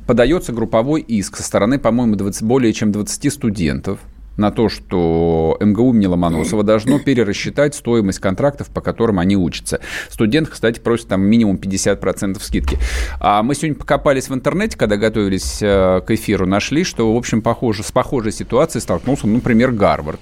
Подается 0.05 0.53
групповой 0.53 1.01
иск 1.01 1.35
со 1.35 1.43
стороны, 1.43 1.77
по-моему, 1.77 2.15
20, 2.15 2.43
более 2.43 2.71
чем 2.71 2.93
20 2.93 3.33
студентов– 3.33 3.99
на 4.37 4.51
то, 4.51 4.69
что 4.69 5.57
МГУ 5.59 5.93
имени 5.93 6.05
Ломоносова 6.05 6.63
должно 6.63 6.99
перерасчитать 7.05 7.75
стоимость 7.75 8.19
контрактов, 8.19 8.69
по 8.69 8.81
которым 8.81 9.19
они 9.19 9.35
учатся. 9.35 9.79
Студент, 10.09 10.49
кстати, 10.49 10.79
просит 10.79 11.07
там 11.07 11.21
минимум 11.21 11.57
50% 11.57 12.41
скидки. 12.41 12.77
А 13.19 13.43
мы 13.43 13.55
сегодня 13.55 13.75
покопались 13.75 14.29
в 14.29 14.33
интернете, 14.33 14.77
когда 14.77 14.97
готовились 14.97 15.59
э, 15.61 16.01
к 16.05 16.11
эфиру, 16.11 16.47
нашли, 16.47 16.83
что, 16.83 17.13
в 17.13 17.17
общем, 17.17 17.41
похоже, 17.41 17.83
с 17.83 17.91
похожей 17.91 18.31
ситуацией 18.31 18.81
столкнулся, 18.81 19.27
например, 19.27 19.71
Гарвард. 19.71 20.21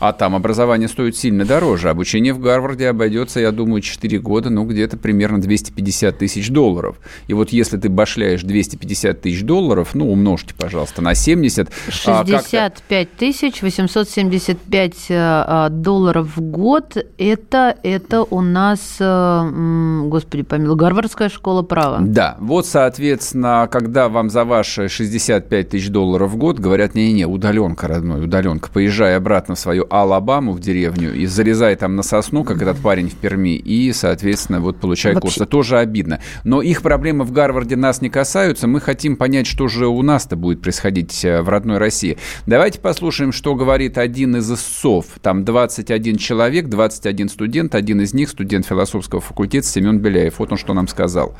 А 0.00 0.14
там 0.14 0.34
образование 0.34 0.88
стоит 0.88 1.14
сильно 1.14 1.44
дороже. 1.44 1.90
Обучение 1.90 2.32
в 2.32 2.40
Гарварде 2.40 2.88
обойдется, 2.88 3.38
я 3.38 3.52
думаю, 3.52 3.82
4 3.82 4.18
года, 4.18 4.48
ну, 4.48 4.64
где-то 4.64 4.96
примерно 4.96 5.40
250 5.40 6.16
тысяч 6.16 6.48
долларов. 6.48 6.96
И 7.28 7.34
вот 7.34 7.50
если 7.50 7.76
ты 7.76 7.90
башляешь 7.90 8.42
250 8.42 9.20
тысяч 9.20 9.42
долларов, 9.42 9.90
ну, 9.92 10.10
умножьте, 10.10 10.54
пожалуйста, 10.56 11.02
на 11.02 11.14
70. 11.14 11.68
65 11.90 12.82
а, 12.90 13.16
тысяч 13.18 13.60
875 13.60 14.94
э, 15.10 15.14
а, 15.18 15.68
долларов 15.68 16.34
в 16.34 16.40
год. 16.40 16.96
Это, 17.18 17.76
это 17.82 18.22
у 18.22 18.40
нас, 18.40 18.96
э, 18.98 20.00
господи 20.06 20.44
помилуй, 20.44 20.76
Гарвардская 20.76 21.28
школа 21.28 21.60
права. 21.60 21.98
Да, 22.00 22.36
вот, 22.40 22.66
соответственно, 22.66 23.68
когда 23.70 24.08
вам 24.08 24.30
за 24.30 24.44
ваши 24.44 24.88
65 24.88 25.68
тысяч 25.68 25.90
долларов 25.90 26.30
в 26.30 26.36
год 26.36 26.58
говорят, 26.58 26.94
не-не-не, 26.94 27.26
удаленка, 27.26 27.86
родной, 27.86 28.24
удаленка, 28.24 28.70
поезжай 28.72 29.14
обратно 29.14 29.54
в 29.56 29.58
свою 29.58 29.89
Алабаму 29.90 30.52
в 30.52 30.60
деревню 30.60 31.12
и 31.12 31.26
зарезай 31.26 31.76
там 31.76 31.96
на 31.96 32.02
сосну, 32.02 32.44
как 32.44 32.62
этот 32.62 32.78
парень 32.78 33.08
в 33.10 33.16
Перми, 33.16 33.56
и, 33.56 33.92
соответственно, 33.92 34.60
вот 34.60 34.78
получай 34.78 35.14
Вообще... 35.14 35.22
курс. 35.22 35.36
Это 35.36 35.46
тоже 35.46 35.78
обидно. 35.78 36.20
Но 36.44 36.62
их 36.62 36.82
проблемы 36.82 37.24
в 37.24 37.32
Гарварде 37.32 37.76
нас 37.76 38.00
не 38.00 38.08
касаются. 38.08 38.66
Мы 38.66 38.80
хотим 38.80 39.16
понять, 39.16 39.46
что 39.46 39.68
же 39.68 39.86
у 39.86 40.02
нас-то 40.02 40.36
будет 40.36 40.62
происходить 40.62 41.24
э, 41.24 41.42
в 41.42 41.48
родной 41.48 41.78
России. 41.78 42.18
Давайте 42.46 42.78
послушаем, 42.80 43.32
что 43.32 43.54
говорит 43.54 43.98
один 43.98 44.36
из 44.36 44.50
истцов. 44.50 45.06
Там 45.20 45.44
21 45.44 46.16
человек, 46.16 46.68
21 46.68 47.28
студент, 47.28 47.74
один 47.74 48.00
из 48.00 48.14
них 48.14 48.30
студент 48.30 48.66
философского 48.66 49.20
факультета 49.20 49.66
Семен 49.66 49.98
Беляев. 49.98 50.38
Вот 50.38 50.52
он 50.52 50.58
что 50.58 50.72
нам 50.72 50.88
сказал. 50.88 51.34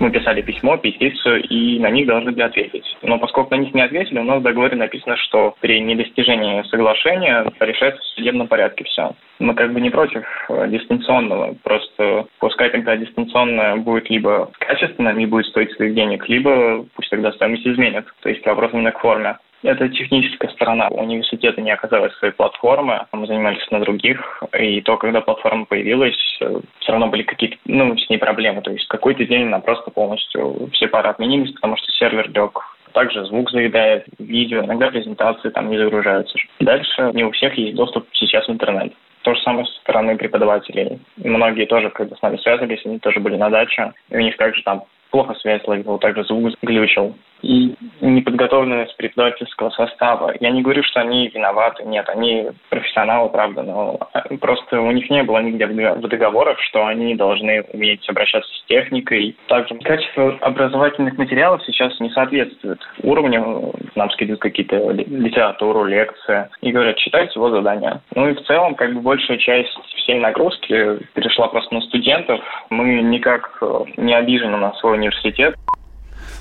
Мы 0.00 0.10
писали 0.10 0.42
письмо, 0.42 0.76
петицию, 0.76 1.42
и 1.44 1.78
на 1.78 1.90
них 1.90 2.06
должны 2.06 2.32
были 2.32 2.42
ответить. 2.42 2.84
Но 3.02 3.18
поскольку 3.18 3.54
на 3.54 3.60
них 3.60 3.74
не 3.74 3.80
ответили, 3.80 4.18
у 4.18 4.24
нас 4.24 4.40
в 4.40 4.42
договоре 4.42 4.76
написано, 4.76 5.16
что 5.16 5.54
при 5.60 5.80
недостижении 5.80 6.62
соглашения 6.64 7.46
решается 7.60 8.02
в 8.02 8.16
судебном 8.16 8.48
порядке 8.48 8.84
все. 8.84 9.12
Мы 9.38 9.54
как 9.54 9.72
бы 9.72 9.80
не 9.80 9.90
против 9.90 10.24
э, 10.48 10.68
дистанционного, 10.68 11.54
просто 11.62 12.26
пускай 12.38 12.70
тогда 12.70 12.96
дистанционное 12.96 13.76
будет 13.76 14.10
либо 14.10 14.50
качественно, 14.58 15.12
не 15.12 15.26
будет 15.26 15.46
стоить 15.46 15.72
своих 15.72 15.94
денег, 15.94 16.28
либо 16.28 16.84
пусть 16.94 17.10
тогда 17.10 17.32
стоимость 17.32 17.66
изменит. 17.66 18.06
То 18.22 18.28
есть 18.28 18.44
вопрос 18.46 18.72
именно 18.72 18.92
к 18.92 19.00
форме. 19.00 19.36
Это 19.64 19.88
техническая 19.88 20.50
сторона. 20.50 20.88
Университета 20.88 21.62
не 21.62 21.70
оказалось 21.70 22.14
своей 22.18 22.34
платформы, 22.34 23.06
мы 23.12 23.26
занимались 23.26 23.66
на 23.70 23.80
других, 23.80 24.42
и 24.58 24.82
то, 24.82 24.98
когда 24.98 25.22
платформа 25.22 25.64
появилась, 25.64 26.18
э, 26.42 26.60
все 26.80 26.92
равно 26.92 27.06
были 27.08 27.22
какие-то, 27.22 27.56
ну, 27.64 27.96
с 27.96 28.10
ней 28.10 28.18
проблемы. 28.18 28.60
То 28.60 28.70
есть 28.70 28.86
какой-то 28.88 29.24
день 29.24 29.46
она 29.46 29.60
просто 29.60 29.90
полностью 29.90 30.68
все 30.74 30.86
пары 30.86 31.08
отменились, 31.08 31.52
потому 31.52 31.78
что 31.78 31.90
сервер 31.92 32.30
лег 32.30 32.60
Также 32.92 33.24
звук 33.24 33.50
заедает, 33.52 34.04
видео, 34.18 34.62
иногда 34.62 34.90
презентации 34.90 35.48
там 35.48 35.70
не 35.70 35.78
загружаются. 35.78 36.38
Дальше 36.60 37.10
не 37.14 37.24
у 37.24 37.30
всех 37.30 37.54
есть 37.54 37.74
доступ 37.74 38.06
сейчас 38.12 38.46
в 38.46 38.52
интернет. 38.52 38.92
То 39.22 39.34
же 39.34 39.40
самое 39.40 39.64
со 39.64 39.72
стороны 39.80 40.18
преподавателей. 40.18 41.00
Многие 41.16 41.64
тоже, 41.64 41.88
когда 41.88 42.14
с 42.14 42.20
нами 42.20 42.36
связывались, 42.36 42.84
они 42.84 42.98
тоже 42.98 43.18
были 43.18 43.36
на 43.36 43.48
даче, 43.48 43.94
и 44.10 44.16
у 44.16 44.20
них 44.20 44.36
также 44.36 44.62
там 44.62 44.84
плохо 45.10 45.34
связь 45.36 45.62
ловил, 45.66 45.96
также 45.98 46.24
звук 46.24 46.52
глючил. 46.60 47.16
И 47.44 47.74
неподготовленность 48.00 48.96
преподавательского 48.96 49.68
состава. 49.70 50.32
Я 50.40 50.50
не 50.50 50.62
говорю, 50.62 50.82
что 50.82 51.00
они 51.00 51.28
виноваты, 51.28 51.84
нет, 51.84 52.08
они 52.08 52.48
профессионалы, 52.70 53.28
правда, 53.28 53.62
но 53.62 53.98
э, 54.14 54.36
просто 54.38 54.80
у 54.80 54.90
них 54.90 55.10
не 55.10 55.22
было 55.22 55.40
нигде 55.40 55.66
в 55.66 56.08
договорах, 56.08 56.58
что 56.60 56.86
они 56.86 57.14
должны 57.14 57.62
уметь 57.72 58.08
обращаться 58.08 58.50
с 58.50 58.64
техникой. 58.66 59.36
Также 59.48 59.74
качество 59.76 60.38
образовательных 60.40 61.18
материалов 61.18 61.62
сейчас 61.66 61.98
не 62.00 62.08
соответствует 62.10 62.80
уровню. 63.02 63.74
Нам 63.94 64.10
скидывают 64.12 64.40
какие-то 64.40 64.92
литературу, 64.92 65.84
лекции 65.84 66.48
и 66.62 66.72
говорят, 66.72 66.96
читайте 66.96 67.32
его 67.34 67.50
задания. 67.50 68.00
Ну 68.14 68.28
и 68.28 68.34
в 68.34 68.42
целом, 68.44 68.74
как 68.74 68.94
бы 68.94 69.00
большая 69.00 69.36
часть 69.36 69.76
всей 69.96 70.18
нагрузки 70.18 70.98
перешла 71.12 71.48
просто 71.48 71.74
на 71.74 71.80
студентов. 71.82 72.40
Мы 72.70 73.02
никак 73.02 73.58
э, 73.60 73.84
не 73.98 74.14
обижены 74.14 74.56
на 74.56 74.72
свой 74.74 74.94
университет. 74.94 75.56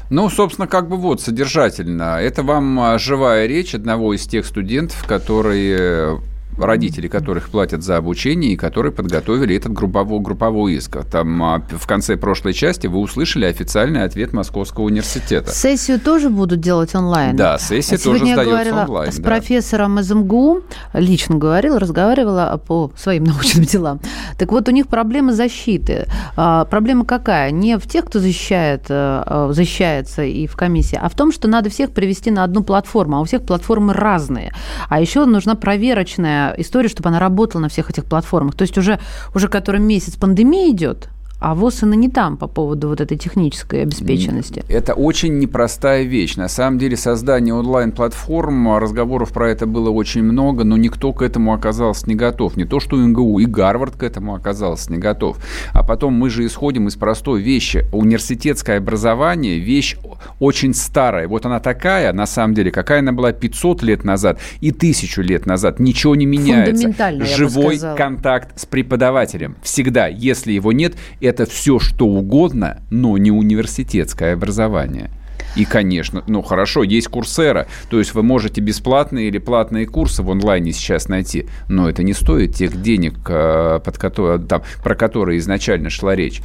Ну, 0.10 0.30
собственно, 0.30 0.68
как 0.68 0.90
бы 0.90 0.98
вот, 0.98 1.22
содержательно. 1.22 2.20
Это 2.20 2.44
вам 2.44 2.80
а, 2.80 2.98
живая 3.00 3.48
речь 3.48 3.74
одного 3.74 4.14
из 4.14 4.28
тех 4.28 4.46
студентов, 4.46 5.06
которые 5.08 6.20
родители 6.58 7.08
которых 7.08 7.50
платят 7.50 7.84
за 7.84 7.98
обучение 7.98 8.54
и 8.54 8.56
которые 8.56 8.92
подготовили 8.92 9.56
этот 9.56 9.74
групповой, 9.74 10.20
групповой 10.20 10.74
иск. 10.74 11.04
Там 11.06 11.44
а, 11.44 11.60
в 11.70 11.88
конце 11.88 12.18
прошлой 12.18 12.54
части 12.54 12.88
вы 12.88 13.00
услышали 13.00 13.46
официальный 13.46 14.04
ответ 14.04 14.34
Московского 14.34 14.86
университета. 14.86 15.52
Сессию 15.52 16.00
тоже 16.00 16.30
будут 16.30 16.60
делать 16.60 16.96
онлайн? 16.96 17.36
Да, 17.36 17.58
сессия 17.58 17.98
Сегодня 17.98 18.36
тоже 18.36 18.42
я 18.42 18.46
говорила 18.46 18.82
онлайн. 18.84 19.12
с 19.12 19.18
да. 19.18 19.24
профессором 19.24 20.00
из 20.00 20.12
МГУ, 20.12 20.62
лично 20.94 21.36
говорила, 21.36 21.80
разговаривала 21.80 22.62
по 22.66 22.92
своим 22.98 23.24
научным 23.26 23.66
делам. 23.66 24.00
Так 24.38 24.52
вот, 24.52 24.68
у 24.68 24.72
них 24.72 24.88
проблема 24.88 25.34
защиты. 25.34 26.08
А, 26.36 26.66
проблема 26.66 27.06
какая? 27.06 27.52
Не 27.52 27.78
в 27.78 27.88
тех, 27.88 28.06
кто 28.06 28.20
защищает, 28.20 28.86
э, 28.90 29.50
защищается 29.52 30.24
и 30.24 30.48
в 30.48 30.56
комиссии, 30.56 31.00
а 31.02 31.10
в 31.10 31.16
том, 31.16 31.32
что 31.32 31.48
надо 31.48 31.70
всех 31.70 31.92
привести 31.92 32.32
на 32.32 32.44
одну 32.44 32.64
платформу, 32.64 33.18
а 33.18 33.22
у 33.22 33.24
всех 33.24 33.44
платформы 33.44 33.94
разные. 33.94 34.54
А 34.90 35.00
еще 35.00 35.26
нужна 35.26 35.56
проверочная 35.56 36.43
история, 36.58 36.90
чтобы 36.90 37.10
она 37.10 37.20
работала 37.20 37.62
на 37.62 37.70
всех 37.70 37.90
этих 37.90 38.06
платформах. 38.06 38.56
То 38.56 38.64
есть 38.64 38.78
уже, 38.78 39.00
уже 39.34 39.48
который 39.48 39.80
месяц 39.80 40.16
пандемия 40.16 40.72
идет, 40.72 41.10
а 41.44 41.56
ВОЗ 41.56 41.84
и 41.84 41.86
не 41.88 42.08
там 42.08 42.38
по 42.38 42.48
поводу 42.48 42.88
вот 42.88 43.02
этой 43.02 43.18
технической 43.18 43.82
обеспеченности. 43.82 44.64
Это 44.70 44.94
очень 44.94 45.40
непростая 45.40 46.04
вещь. 46.04 46.38
На 46.38 46.48
самом 46.48 46.80
деле 46.80 46.96
создание 46.96 47.54
онлайн-платформ, 47.54 48.78
разговоров 48.78 49.34
про 49.34 49.50
это 49.50 49.66
было 49.66 49.90
очень 49.90 50.24
много, 50.24 50.64
но 50.64 50.78
никто 50.78 51.12
к 51.12 51.22
этому 51.22 51.54
оказался 51.54 52.08
не 52.08 52.16
готов. 52.16 52.56
Не 52.56 52.64
то, 52.64 52.80
что 52.80 52.96
МГУ, 52.96 53.40
и 53.40 53.46
Гарвард 53.46 53.98
к 53.98 54.04
этому 54.04 54.36
оказался 54.36 54.90
не 54.90 55.00
готов. 55.00 55.38
А 55.74 55.84
потом 55.84 56.14
мы 56.14 56.30
же 56.30 56.46
исходим 56.46 56.88
из 56.88 56.96
простой 56.96 57.42
вещи. 57.42 57.86
Университетское 57.92 58.78
образование– 58.78 59.60
вещь 59.60 59.98
очень 60.40 60.74
старая. 60.74 61.28
Вот 61.28 61.46
она 61.46 61.60
такая, 61.60 62.14
на 62.14 62.26
самом 62.26 62.54
деле, 62.54 62.72
какая 62.72 63.00
она 63.00 63.12
была 63.12 63.34
500 63.34 63.84
лет 63.84 64.06
назад 64.06 64.40
и 64.62 64.72
1000 64.72 65.22
лет 65.22 65.46
назад. 65.46 65.82
Ничего 65.82 66.16
не 66.16 66.26
меняется. 66.26 66.94
Живой 67.26 67.80
контакт 67.98 68.58
с 68.58 68.66
преподавателем. 68.66 69.58
Всегда. 69.62 70.08
Если 70.08 70.54
его 70.54 70.72
нет, 70.72 70.96
это 71.20 71.33
это 71.34 71.50
все 71.50 71.80
что 71.80 72.06
угодно, 72.06 72.84
но 72.92 73.18
не 73.18 73.32
университетское 73.32 74.34
образование. 74.34 75.10
И, 75.56 75.66
конечно, 75.66 76.24
ну 76.28 76.42
хорошо, 76.42 76.84
есть 76.84 77.08
Курсера, 77.08 77.68
то 77.90 78.00
есть 78.00 78.14
вы 78.14 78.24
можете 78.24 78.60
бесплатные 78.62 79.28
или 79.28 79.38
платные 79.38 79.86
курсы 79.86 80.24
в 80.24 80.32
онлайне 80.32 80.74
сейчас 80.74 81.08
найти, 81.08 81.48
но 81.70 81.90
это 81.90 82.04
не 82.04 82.14
стоит 82.14 82.56
тех 82.56 82.82
денег, 82.82 83.16
э, 83.28 83.80
под 83.84 83.98
которые, 83.98 84.40
там, 84.40 84.64
про 84.84 84.96
которые 84.96 85.38
изначально 85.38 85.90
шла 85.90 86.16
речь. 86.16 86.42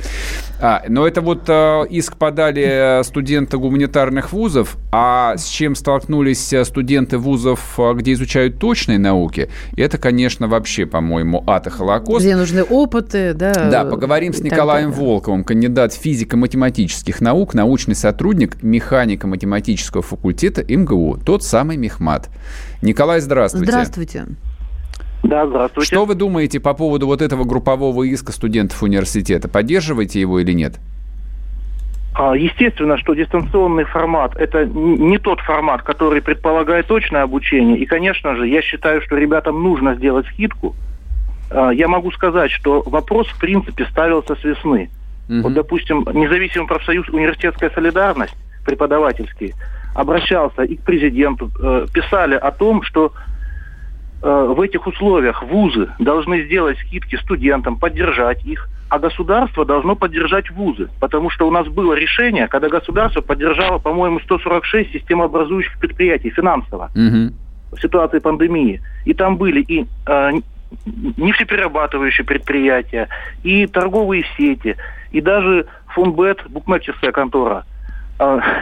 А, 0.61 0.83
но 0.89 1.07
это 1.07 1.21
вот 1.21 1.45
а, 1.49 1.85
иск 1.85 2.17
подали 2.17 3.03
студенты 3.03 3.57
гуманитарных 3.57 4.33
вузов, 4.33 4.77
а 4.93 5.37
с 5.37 5.47
чем 5.47 5.75
столкнулись 5.75 6.55
студенты 6.65 7.17
вузов, 7.19 7.79
где 7.95 8.13
изучают 8.13 8.59
точные 8.59 8.99
науки, 8.99 9.49
это, 9.77 9.99
конечно, 9.99 10.49
вообще, 10.49 10.85
по-моему, 10.85 11.43
ад 11.47 11.67
и 11.67 11.71
холокост. 11.71 12.25
Где 12.25 12.37
нужны 12.37 12.63
опыты, 12.63 13.33
да. 13.35 13.53
Да, 13.71 13.85
поговорим 13.85 14.35
с 14.35 14.41
Николаем 14.41 14.91
Волковым, 14.91 15.45
кандидат 15.45 15.95
физико-математических 15.95 17.21
наук, 17.21 17.55
научный 17.55 17.95
сотрудник, 17.95 18.63
механик 18.63 18.98
механика 18.99 19.29
математического 19.29 20.03
факультета 20.03 20.65
МГУ, 20.69 21.19
тот 21.25 21.45
самый 21.45 21.77
Мехмат. 21.77 22.29
Николай, 22.83 23.21
здравствуйте. 23.21 23.71
Здравствуйте. 23.71 24.27
Да, 25.23 25.47
здравствуйте. 25.47 25.87
Что 25.87 26.05
вы 26.05 26.17
думаете 26.17 26.59
по 26.59 26.75
поводу 26.75 27.07
вот 27.07 27.23
этого 27.23 27.45
группового 27.45 28.03
иска 28.03 28.33
студентов 28.33 28.83
университета? 28.83 29.49
Поддерживаете 29.49 30.21
его 30.21 30.41
или 30.41 30.53
нет? 30.53 30.81
А, 32.15 32.37
естественно, 32.37 32.99
что 32.99 33.15
дистанционный 33.15 33.85
формат– 33.85 34.35
это 34.37 34.65
не 34.67 35.19
тот 35.19 35.39
формат, 35.41 35.83
который 35.83 36.21
предполагает 36.21 36.89
точное 36.89 37.23
обучение. 37.23 37.79
И, 37.79 37.87
конечно 37.87 38.35
же, 38.35 38.49
я 38.49 38.63
считаю, 38.63 39.01
что 39.03 39.17
ребятам 39.17 39.63
нужно 39.63 39.95
сделать 39.95 40.27
скидку. 40.27 40.75
А, 41.51 41.71
я 41.71 41.87
могу 41.87 42.11
сказать, 42.11 42.51
что 42.51 42.83
вопрос, 42.87 43.29
в 43.29 43.39
принципе, 43.39 43.87
ставился 43.87 44.35
с 44.35 44.43
весны. 44.43 44.91
Угу. 45.29 45.43
Вот, 45.43 45.53
допустим, 45.53 46.05
независимый 46.13 46.67
профсоюз 46.67 47.09
«Университетская 47.11 47.71
солидарность» 47.71 48.35
преподавательский, 48.69 49.55
обращался 49.95 50.63
и 50.63 50.77
к 50.77 50.83
президенту, 50.83 51.51
э, 51.59 51.87
писали 51.93 52.35
о 52.35 52.51
том, 52.51 52.83
что 52.83 53.13
э, 54.23 54.55
в 54.57 54.61
этих 54.61 54.87
условиях 54.87 55.43
вузы 55.43 55.89
должны 55.99 56.45
сделать 56.45 56.79
скидки 56.81 57.17
студентам, 57.17 57.77
поддержать 57.77 58.45
их, 58.45 58.69
а 58.91 58.99
государство 58.99 59.65
должно 59.65 59.97
поддержать 59.97 60.51
вузы. 60.51 60.89
Потому 61.01 61.31
что 61.31 61.49
у 61.49 61.51
нас 61.51 61.67
было 61.67 61.95
решение, 61.95 62.47
когда 62.47 62.69
государство 62.69 63.23
поддержало, 63.23 63.79
по-моему, 63.79 64.21
146 64.21 64.93
системообразующих 64.93 65.79
предприятий 65.79 66.31
финансово 66.31 66.91
угу. 66.95 67.33
в 67.73 67.81
ситуации 67.81 68.19
пандемии. 68.19 68.83
И 69.07 69.15
там 69.15 69.39
были 69.39 69.63
и 69.63 69.87
э, 70.07 70.31
нефтеперерабатывающие 71.17 72.27
предприятия, 72.27 73.09
и 73.43 73.67
торговые 73.67 74.25
сети, 74.37 74.77
и 75.11 75.23
даже 75.23 75.67
Фунбет, 75.87 76.43
букмекерская 76.51 77.13
контора– 77.13 77.65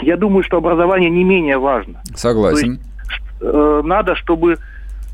я 0.02 0.16
думаю, 0.16 0.42
что 0.44 0.58
образование 0.58 1.10
не 1.10 1.24
менее 1.24 1.58
важно. 1.58 2.02
Согласен. 2.14 2.72
есть, 2.72 2.82
э, 3.40 3.82
надо, 3.84 4.14
чтобы 4.14 4.58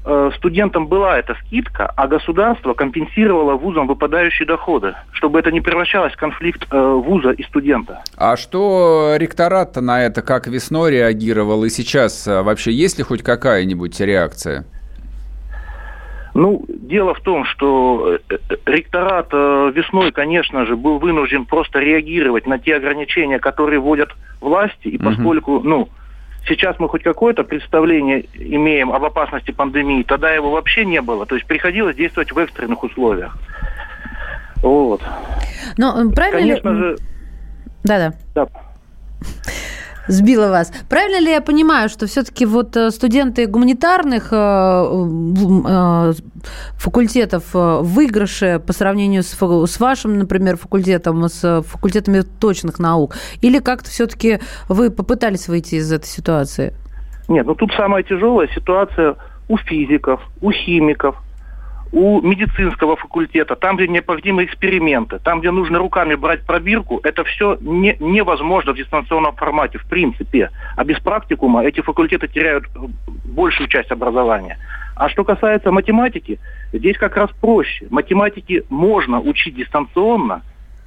э, 0.05 0.31
студентам 0.37 0.89
была 0.89 1.19
эта 1.19 1.37
скидка, 1.47 1.87
а 1.97 2.09
государство 2.09 2.75
компенсировало 2.75 3.55
вузам 3.55 3.87
выпадающие 3.87 4.47
доходы, 4.47 4.95
чтобы 5.13 5.39
это 5.39 5.53
не 5.53 5.61
превращалось 5.61 6.13
в 6.13 6.17
конфликт 6.17 6.67
э, 6.71 6.77
вуза 6.77 7.31
и 7.31 7.43
студента. 7.45 8.03
А 8.17 8.37
что 8.37 9.15
ректорат-то 9.17 9.81
на 9.81 10.03
это 10.03 10.23
как 10.23 10.49
весной 10.49 10.91
реагировал 10.91 11.65
и 11.65 11.71
сейчас 11.71 12.27
вообще 12.27 12.73
есть 12.73 12.99
ли 12.99 13.05
хоть 13.05 13.23
какая-нибудь 13.23 14.01
реакция? 14.01 14.65
Ну, 16.35 16.65
дело 16.69 17.13
в 17.13 17.21
том, 17.21 17.45
что 17.45 18.19
ректорат 18.65 19.31
весной, 19.35 20.13
конечно 20.13 20.65
же, 20.65 20.77
был 20.77 20.99
вынужден 20.99 21.45
просто 21.45 21.79
реагировать 21.79 22.47
на 22.47 22.59
те 22.59 22.77
ограничения, 22.77 23.39
которые 23.39 23.81
вводят 23.81 24.09
власти, 24.43 24.89
и 24.89 24.99
поскольку, 24.99 25.57
угу. 25.57 25.69
ну, 25.69 25.89
сейчас 26.47 26.79
мы 26.79 26.89
хоть 26.89 27.03
какое-то 27.03 27.45
представление 27.45 28.27
имеем 28.35 28.93
об 28.93 29.05
опасности 29.05 29.51
пандемии, 29.53 30.03
тогда 30.03 30.33
его 30.33 30.51
вообще 30.51 30.85
не 30.85 31.01
было. 31.01 31.27
То 31.27 31.37
есть 31.37 31.47
приходилось 31.47 31.97
действовать 31.97 32.33
в 32.33 32.39
экстренных 32.39 32.83
условиях. 32.83 33.37
Вот. 34.63 35.01
Но 35.77 36.11
правильно 36.11 36.41
Конечно 36.41 36.69
ли... 36.69 36.77
же... 36.77 36.97
Да-да. 37.85 38.13
Да 38.35 38.47
сбила 40.09 40.49
вас. 40.49 40.73
Правильно 40.88 41.21
ли 41.21 41.31
я 41.31 41.41
понимаю, 41.41 41.88
что 41.88 42.07
все-таки 42.07 42.47
вот 42.47 42.77
э, 42.77 42.91
студенты 42.91 43.47
гуманитарных 43.47 44.29
э, 44.33 44.37
э, 44.37 46.12
факультетов 46.77 47.45
в 47.53 47.83
выигрыше 47.83 48.61
по 48.67 48.73
сравнению 48.73 49.23
с, 49.23 49.37
с 49.37 49.81
вашим, 49.81 50.19
например, 50.19 50.57
факультетом, 50.57 51.29
с 51.29 51.62
факультетами 51.62 52.23
точных 52.41 52.79
наук? 52.79 53.17
Или 53.41 53.59
как-то 53.59 53.91
все-таки 53.91 54.41
вы 54.69 54.91
попытались 54.91 55.49
выйти 55.49 55.77
из 55.77 55.93
этой 55.93 56.07
ситуации? 56.07 56.75
Нет, 57.29 57.47
ну 57.47 57.55
тут 57.55 57.73
самая 57.77 58.03
тяжелая 58.03 58.49
ситуация 58.49 59.17
у 59.49 59.57
физиков, 59.57 60.21
у 60.41 60.51
химиков, 60.51 61.17
у 61.93 62.23
медицинского 62.23 62.97
факультета, 62.97 63.55
там, 63.55 63.77
где 63.77 63.87
необходимы 63.87 64.45
эксперименты, 64.45 65.19
там, 65.19 65.41
где 65.41 65.51
нужно 65.51 65.79
руками 65.79 66.15
брать 66.15 66.43
пробирку, 66.47 67.01
это 67.05 67.23
все 67.25 67.59
не, 67.61 67.97
невозможно 68.01 68.73
в 68.73 68.77
дистанционном 68.77 69.37
формате, 69.37 69.79
в 69.79 69.85
принципе. 69.85 70.51
А 70.75 70.85
без 70.85 70.99
практикума 71.01 71.63
эти 71.65 71.83
факультеты 71.83 72.29
теряют 72.29 72.65
большую 73.25 73.69
часть 73.69 73.91
образования. 73.91 74.59
А 74.97 75.11
что 75.11 75.23
касается 75.23 75.71
математики, 75.71 76.41
здесь 76.73 76.97
как 76.97 77.17
раз 77.17 77.31
проще. 77.41 77.87
Математики 77.91 78.65
можно 78.71 79.21
учить 79.21 79.55
дистанционно, 79.55 80.43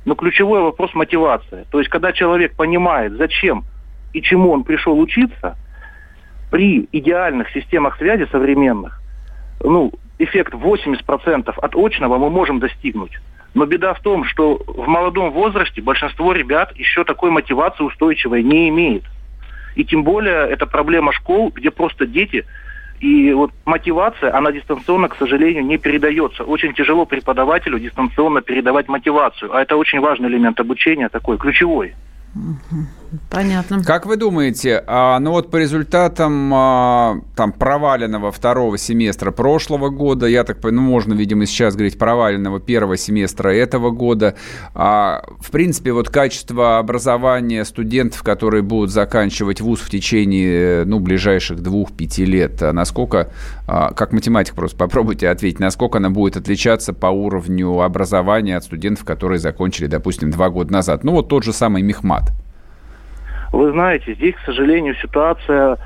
но 0.06 0.16
ключевой 0.16 0.62
вопрос 0.62 0.96
мотивация. 0.96 1.66
То 1.70 1.80
есть, 1.80 1.90
когда 1.92 2.14
человек 2.14 2.56
понимает, 2.56 3.14
зачем 3.14 3.64
и 4.14 4.22
чему 4.24 4.52
он 4.52 4.64
пришел 4.64 5.00
учиться, 5.00 5.56
при 6.50 6.88
идеальных 6.92 7.50
системах 7.52 7.98
связи 7.98 8.28
современных, 8.32 9.02
ну, 9.62 9.92
эффект 10.20 10.54
80% 10.54 11.54
от 11.56 11.76
очного 11.76 12.18
мы 12.18 12.30
можем 12.30 12.60
достигнуть. 12.60 13.20
Но 13.54 13.66
беда 13.66 13.94
в 13.94 14.02
том, 14.02 14.26
что 14.26 14.62
в 14.68 14.88
молодом 14.88 15.32
возрасте 15.32 15.82
большинство 15.82 16.34
ребят 16.34 16.76
еще 16.76 17.04
такой 17.04 17.32
мотивации 17.32 17.84
устойчивой 17.84 18.44
не 18.44 18.70
имеет. 18.70 19.04
И 19.76 19.86
тем 19.86 20.04
более 20.04 20.50
это 20.50 20.66
проблема 20.66 21.14
школ, 21.14 21.52
где 21.54 21.72
просто 21.72 22.06
дети 22.06 22.46
и 23.00 23.34
вот 23.34 23.52
мотивация, 23.66 24.34
она 24.36 24.52
дистанционно, 24.52 25.10
к 25.10 25.18
сожалению, 25.18 25.66
не 25.66 25.78
передается. 25.78 26.44
Очень 26.44 26.74
тяжело 26.74 27.06
преподавателю 27.06 27.78
дистанционно 27.78 28.42
передавать 28.42 28.88
мотивацию. 28.88 29.54
А 29.54 29.62
это 29.62 29.76
очень 29.76 30.00
важный 30.00 30.30
элемент 30.30 30.60
обучения, 30.60 31.10
такой 31.10 31.38
ключевой. 31.38 31.94
Понятно. 33.30 33.82
Как 33.84 34.06
вы 34.06 34.18
думаете, 34.18 34.84
а, 34.88 35.20
ну 35.20 35.32
вот 35.32 35.50
по 35.50 35.58
результатам 35.58 36.52
а, 36.54 37.22
там 37.36 37.54
проваленного 37.54 38.32
второго 38.32 38.78
семестра 38.78 39.32
прошлого 39.32 39.90
года, 39.90 40.26
я 40.26 40.44
так 40.44 40.60
понимаю, 40.60 40.84
ну 40.84 40.92
можно, 40.92 41.14
видимо, 41.14 41.46
сейчас 41.46 41.76
говорить 41.76 41.98
проваленного 41.98 42.60
первого 42.60 42.98
семестра 42.98 43.50
этого 43.50 43.92
года, 43.92 44.36
а, 44.74 45.24
в 45.40 45.50
принципе, 45.52 45.94
вот 45.94 46.10
качество 46.10 46.78
образования 46.78 47.64
студентов, 47.64 48.22
которые 48.24 48.64
будут 48.64 48.92
заканчивать 48.92 49.62
вуз 49.62 49.80
в 49.80 49.90
течение, 49.90 50.84
ну, 50.84 51.00
ближайших 51.00 51.62
двух-пяти 51.62 52.26
лет, 52.26 52.60
насколько, 52.62 53.32
как 53.66 54.12
математик 54.12 54.56
просто 54.56 54.78
попробуйте 54.78 55.30
ответить, 55.30 55.60
насколько 55.60 56.00
она 56.00 56.10
будет 56.10 56.38
отличаться 56.38 56.94
по 56.94 57.08
уровню 57.08 57.82
образования 57.82 58.58
от 58.58 58.64
студентов, 58.64 59.06
которые 59.06 59.40
закончили, 59.40 59.88
допустим, 59.88 60.32
два 60.32 60.50
года 60.50 60.74
назад? 60.74 61.04
Ну 61.04 61.14
вот 61.14 61.30
тот 61.30 61.44
же 61.44 61.54
самый 61.54 61.82
Мехмат. 61.82 62.25
Вы 63.52 63.72
знаете, 63.72 64.14
здесь, 64.16 64.36
к 64.36 64.46
сожалению, 64.46 64.96
ситуация... 65.02 65.78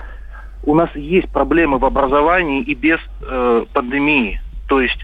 У 0.64 0.76
нас 0.76 0.90
есть 0.94 1.30
проблемы 1.30 1.78
в 1.78 1.86
образовании 1.86 2.62
и 2.62 2.76
без 2.76 3.00
э, 3.22 3.66
пандемии. 3.74 4.42
То 4.68 4.82
есть 4.82 5.00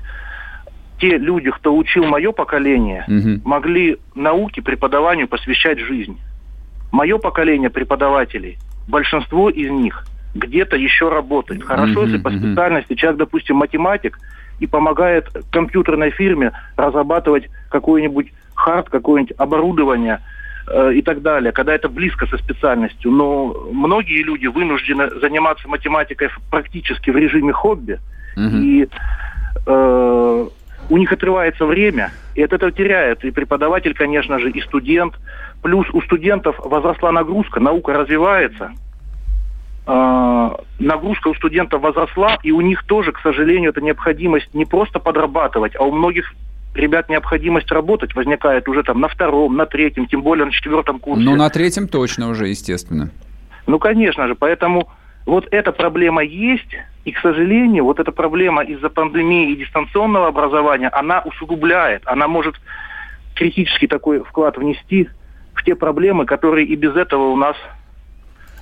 те 0.99 1.17
люди, 1.17 1.49
кто 1.49 1.75
учил 1.75 2.03
мое 2.05 2.33
поколение, 2.33 3.05
угу. 3.07 3.47
могли 3.47 3.97
науке, 4.15 4.61
преподаванию 4.61 5.29
посвящать 5.29 5.79
жизнь. 5.79 6.19
Мое 6.91 7.17
поколение 7.17 7.69
преподавателей, 7.69 8.57
большинство 8.87 9.49
из 9.49 9.71
них 9.71 10.05
где-то 10.33 10.75
еще 10.75 11.07
работает. 11.07 11.63
Хорошо, 11.63 12.01
угу, 12.01 12.07
если 12.07 12.17
по 12.17 12.31
специальности 12.31 12.91
угу. 12.91 12.99
человек, 12.99 13.19
допустим, 13.19 13.55
математик, 13.55 14.19
и 14.59 14.67
помогает 14.67 15.29
компьютерной 15.51 16.11
фирме 16.11 16.51
разрабатывать 16.75 17.49
какой-нибудь 17.69 18.33
хард, 18.55 18.89
какое-нибудь 18.89 19.35
оборудование– 19.37 20.19
и 20.67 21.01
так 21.03 21.21
далее, 21.21 21.51
когда 21.51 21.75
это 21.75 21.89
близко 21.89 22.25
со 22.25 22.37
специальностью. 22.37 23.11
Но 23.11 23.53
многие 23.71 24.23
люди 24.23 24.47
вынуждены 24.47 25.09
заниматься 25.19 25.67
математикой 25.67 26.29
практически 26.49 27.11
в 27.11 27.17
режиме 27.17 27.53
хобби, 27.53 27.99
угу. 28.35 28.57
и 28.57 28.87
э, 29.67 30.47
у 30.89 30.97
них 30.97 31.11
отрывается 31.11 31.65
время, 31.65 32.11
и 32.35 32.43
от 32.43 32.53
этого 32.53 32.71
теряет 32.71 33.23
и 33.23 33.31
преподаватель, 33.31 33.93
конечно 33.93 34.39
же, 34.39 34.49
и 34.51 34.61
студент. 34.61 35.13
Плюс 35.61 35.87
у 35.93 36.01
студентов 36.01 36.59
возросла 36.63 37.11
нагрузка, 37.11 37.59
наука 37.59 37.93
развивается, 37.93 38.71
э, 39.87 40.49
нагрузка 40.79 41.29
у 41.29 41.35
студентов 41.35 41.81
возросла, 41.81 42.37
и 42.43 42.51
у 42.51 42.61
них 42.61 42.83
тоже, 42.83 43.11
к 43.11 43.19
сожалению, 43.19 43.71
эта 43.71 43.81
необходимость 43.81 44.53
не 44.53 44.65
просто 44.65 44.99
подрабатывать, 44.99 45.75
а 45.75 45.83
у 45.83 45.91
многих 45.91 46.33
ребят 46.75 47.09
необходимость 47.09 47.71
работать 47.71 48.15
возникает 48.15 48.67
уже 48.67 48.83
там 48.83 48.99
на 48.99 49.07
втором, 49.07 49.55
на 49.55 49.65
третьем, 49.65 50.07
тем 50.07 50.21
более 50.21 50.45
на 50.45 50.51
четвертом 50.51 50.99
курсе. 50.99 51.23
Ну, 51.23 51.35
на 51.35 51.49
третьем 51.49 51.87
точно 51.87 52.29
уже, 52.29 52.47
естественно. 52.47 53.09
Ну, 53.67 53.79
конечно 53.79 54.27
же, 54.27 54.35
поэтому 54.35 54.89
вот 55.25 55.47
эта 55.51 55.71
проблема 55.71 56.23
есть, 56.23 56.75
и, 57.03 57.11
к 57.11 57.19
сожалению, 57.19 57.85
вот 57.85 57.99
эта 57.99 58.11
проблема 58.11 58.63
из-за 58.63 58.89
пандемии 58.89 59.51
и 59.51 59.55
дистанционного 59.55 60.27
образования, 60.27 60.89
она 60.89 61.21
усугубляет, 61.21 62.03
она 62.05 62.27
может 62.27 62.55
критический 63.33 63.87
такой 63.87 64.23
вклад 64.23 64.57
внести 64.57 65.09
в 65.53 65.63
те 65.63 65.75
проблемы, 65.75 66.25
которые 66.25 66.67
и 66.67 66.75
без 66.75 66.95
этого 66.95 67.29
у 67.29 67.35
нас 67.35 67.55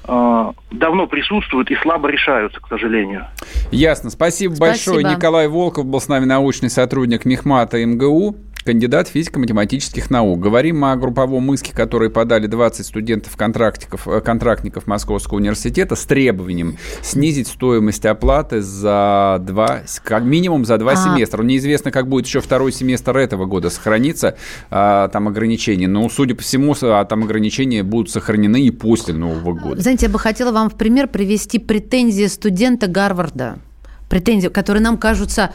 давно 0.06 1.08
присутствуют 1.08 1.72
и 1.72 1.76
слабо 1.76 2.10
решаются, 2.10 2.60
к 2.60 2.68
сожалению. 2.68 3.28
Ясно. 3.72 4.10
Спасибо, 4.10 4.56
Спасибо. 4.56 4.96
большое. 4.96 5.16
Николай 5.16 5.48
Волков 5.48 5.86
был 5.86 6.02
с 6.02 6.08
нами 6.08 6.26
научный 6.26 6.70
сотрудник 6.70 7.26
Мехмата 7.26 7.84
МГУ 7.86 8.36
кандидат 8.64 9.08
физико-математических 9.08 10.10
наук. 10.10 10.40
Говорим 10.40 10.84
о 10.86 10.96
групповом 10.96 11.54
иске, 11.54 11.74
который 11.74 12.10
подали 12.10 12.48
20 12.48 12.86
студентов-контрактников 12.86 14.08
э, 14.08 14.22
контрактников 14.22 14.88
Московского 14.88 15.38
университета 15.38 15.96
с 15.96 16.06
требованием 16.06 16.78
снизить 17.02 17.48
стоимость 17.48 18.06
оплаты 18.06 18.62
за 18.62 19.38
два, 19.42 19.82
как 20.04 20.24
минимум 20.24 20.66
за 20.66 20.78
два 20.78 20.94
а. 20.94 20.96
семестра. 20.96 21.44
Неизвестно, 21.44 21.92
как 21.92 22.08
будет 22.08 22.26
еще 22.26 22.40
второй 22.40 22.72
семестр 22.72 23.18
этого 23.18 23.46
года 23.46 23.70
сохраниться 23.70 24.38
а, 24.70 25.08
там 25.10 25.28
ограничения. 25.28 25.88
Но, 25.88 26.08
судя 26.10 26.36
по 26.36 26.42
всему, 26.42 26.76
а, 26.82 27.06
там 27.06 27.24
ограничения 27.24 27.84
будут 27.84 28.10
сохранены 28.10 28.62
и 28.62 28.72
после 28.72 29.14
Нового 29.14 29.54
года. 29.54 29.82
Знаете, 29.82 30.06
я 30.08 30.12
бы 30.12 30.20
хотела 30.20 30.52
вам 30.52 30.70
в 30.70 30.76
пример 30.76 31.08
привести 31.08 31.60
претензии 31.60 32.28
студента 32.28 32.88
Гарварда. 32.88 33.60
Претензии, 34.10 34.48
которые 34.48 34.84
нам 34.84 34.98
кажутся 34.98 35.52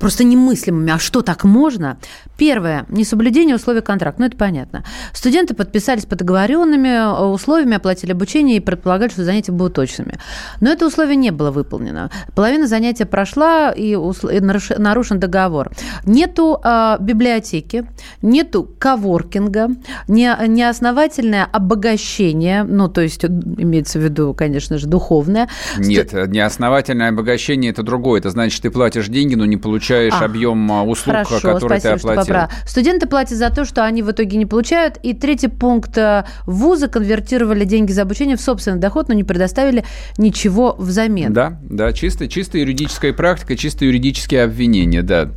просто 0.00 0.24
немыслимыми. 0.24 0.92
А 0.92 0.98
что, 0.98 1.22
так 1.22 1.44
можно? 1.44 1.98
Первое. 2.36 2.86
Несоблюдение 2.88 3.54
условий 3.54 3.82
контракта. 3.82 4.22
Ну, 4.22 4.26
это 4.26 4.36
понятно. 4.36 4.82
Студенты 5.12 5.54
подписались 5.54 6.06
под 6.06 6.18
договоренными 6.18 6.88
э, 6.88 7.24
условиями, 7.26 7.76
оплатили 7.76 8.12
обучение 8.12 8.56
и 8.56 8.60
предполагали, 8.60 9.10
что 9.10 9.24
занятия 9.24 9.52
будут 9.52 9.74
точными. 9.74 10.18
Но 10.60 10.70
это 10.70 10.86
условие 10.86 11.16
не 11.16 11.30
было 11.30 11.50
выполнено. 11.50 12.10
Половина 12.34 12.66
занятия 12.66 13.04
прошла, 13.04 13.72
и, 13.76 13.94
нарушен 13.94 15.20
договор. 15.20 15.70
Нету 16.06 16.58
э, 16.64 16.96
библиотеки, 17.00 17.86
нету 18.22 18.68
коворкинга, 18.78 19.68
не, 20.08 20.34
неосновательное 20.48 21.44
обогащение, 21.44 22.64
ну, 22.64 22.88
то 22.88 23.02
есть 23.02 23.24
имеется 23.24 23.98
в 23.98 24.02
виду, 24.02 24.32
конечно 24.32 24.78
же, 24.78 24.86
духовное. 24.86 25.48
Нет, 25.76 26.12
неосновательное 26.12 27.10
обогащение– 27.10 27.70
это 27.72 27.82
другое. 27.82 28.20
Это 28.20 28.30
значит, 28.30 28.62
ты 28.62 28.70
платишь 28.70 29.08
деньги, 29.08 29.34
но 29.34 29.44
не 29.44 29.58
получаешь 29.58 29.89
а, 29.92 30.24
объем 30.24 30.70
а, 30.72 30.84
услуг, 30.84 31.16
хорошо, 31.16 31.54
который 31.54 31.80
спасибо, 31.80 31.98
ты 31.98 32.08
оплатил 32.08 32.34
прав. 32.34 32.52
Студенты 32.66 33.06
платят 33.06 33.38
за 33.38 33.50
то, 33.50 33.64
что 33.64 33.84
они 33.84 34.02
в 34.02 34.10
итоге 34.10 34.36
не 34.36 34.46
получают. 34.46 34.98
И 35.02 35.14
третий 35.14 35.48
пункт. 35.48 35.96
Э, 35.98 36.24
вузы 36.46 36.88
конвертировали 36.88 37.64
деньги 37.64 37.92
за 37.92 38.02
обучение 38.02 38.36
в 38.36 38.40
собственный 38.40 38.78
доход, 38.78 39.08
но 39.08 39.14
не 39.14 39.24
предоставили 39.24 39.84
ничего 40.18 40.74
взамен. 40.78 41.32
Да, 41.32 41.58
да, 41.62 41.92
чисто, 41.92 42.28
чисто 42.28 42.58
юридическая 42.58 43.12
практика, 43.12 43.56
чисто 43.56 43.84
юридические 43.84 44.44
обвинения, 44.44 45.02
да. 45.02 45.30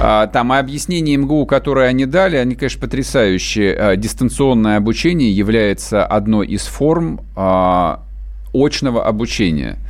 А, 0.00 0.26
там 0.26 0.52
и 0.52 0.56
объяснения 0.56 1.16
МГУ, 1.16 1.46
которые 1.46 1.88
они 1.88 2.06
дали, 2.06 2.36
они, 2.36 2.54
конечно, 2.54 2.80
потрясающие. 2.80 3.74
А, 3.74 3.96
дистанционное 3.96 4.76
обучение 4.76 5.30
является 5.30 6.04
одной 6.04 6.46
из 6.46 6.62
форм 6.62 7.20
а, 7.34 8.02
очного 8.52 9.04
обучения– 9.04 9.78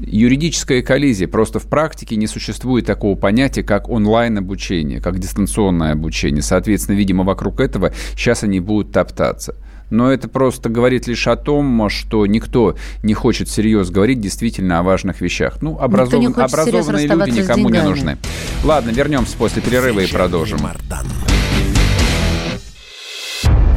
юридическая 0.00 0.82
коллизия. 0.82 1.28
Просто 1.28 1.58
в 1.58 1.66
практике 1.66 2.16
не 2.16 2.26
существует 2.26 2.86
такого 2.86 3.16
понятия, 3.16 3.62
как 3.62 3.88
онлайн-обучение, 3.88 5.00
как 5.00 5.18
дистанционное 5.18 5.92
обучение. 5.92 6.42
Соответственно, 6.42 6.96
видимо, 6.96 7.24
вокруг 7.24 7.60
этого 7.60 7.92
сейчас 8.16 8.42
они 8.44 8.60
будут 8.60 8.92
топтаться. 8.92 9.54
Но 9.90 10.12
это 10.12 10.28
просто 10.28 10.68
говорит 10.68 11.06
лишь 11.06 11.26
о 11.26 11.36
том, 11.36 11.88
что 11.88 12.26
никто 12.26 12.76
не 13.02 13.14
хочет 13.14 13.48
серьезно 13.48 13.94
говорить 13.94 14.20
действительно 14.20 14.80
о 14.80 14.82
важных 14.82 15.20
вещах. 15.20 15.62
Ну, 15.62 15.78
образован... 15.78 16.34
образованные 16.38 17.06
люди 17.06 17.30
никому 17.30 17.70
не 17.70 17.82
нужны. 17.82 18.18
Ладно, 18.64 18.90
вернемся 18.90 19.36
после 19.36 19.62
перерыва 19.62 20.00
и 20.00 20.06
продолжим. 20.06 20.58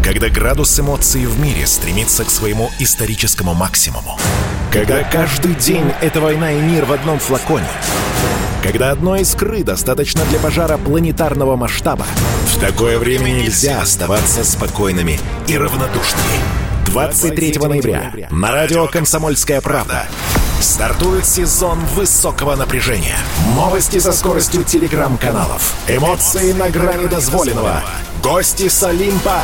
Когда 0.03 0.29
градус 0.29 0.77
эмоций 0.79 1.25
в 1.25 1.39
мире 1.39 1.65
стремится 1.65 2.25
к 2.25 2.29
своему 2.29 2.69
историческому 2.79 3.53
максимуму. 3.53 4.17
Когда 4.71 5.03
каждый 5.03 5.53
день— 5.55 5.91
это 6.01 6.21
война 6.21 6.53
и 6.53 6.61
мир 6.61 6.85
в 6.85 6.93
одном 6.93 7.19
флаконе. 7.19 7.67
Когда 8.63 8.91
одной 8.91 9.21
искры 9.21 9.63
достаточно 9.63 10.23
для 10.25 10.39
пожара 10.39 10.77
планетарного 10.77 11.57
масштаба. 11.57 12.05
В 12.45 12.57
такое 12.57 12.97
время 12.97 13.31
нельзя 13.31 13.81
оставаться 13.81 14.45
спокойными 14.45 15.19
и 15.47 15.57
равнодушными. 15.57 16.39
23 16.85 17.57
ноября 17.57 18.13
на 18.31 18.51
радио 18.51 18.87
«Комсомольская 18.87 19.59
правда» 19.59 20.07
стартует 20.61 21.25
сезон 21.25 21.79
высокого 21.93 22.55
напряжения. 22.55 23.17
Новости 23.55 23.99
со 23.99 24.13
скоростью 24.13 24.63
телеграм-каналов. 24.63 25.75
Эмоции 25.89 26.53
на 26.53 26.69
грани 26.69 27.07
дозволенного. 27.07 27.83
Гости 28.23 28.69
с 28.69 28.81
Олимпа 28.83 29.41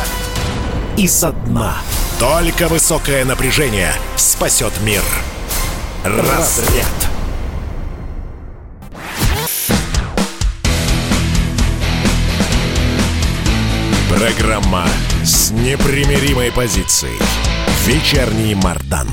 и 0.96 1.06
со 1.06 1.32
дна. 1.32 1.76
Только 2.18 2.66
высокое 2.66 3.24
напряжение 3.24 3.92
спасет 4.16 4.72
мир. 4.80 5.02
Разряд. 6.02 6.84
Программа 14.10 14.88
с 15.22 15.52
непримиримой 15.52 16.50
позицией. 16.50 17.20
Вечерний 17.86 18.56
Мардан. 18.56 19.08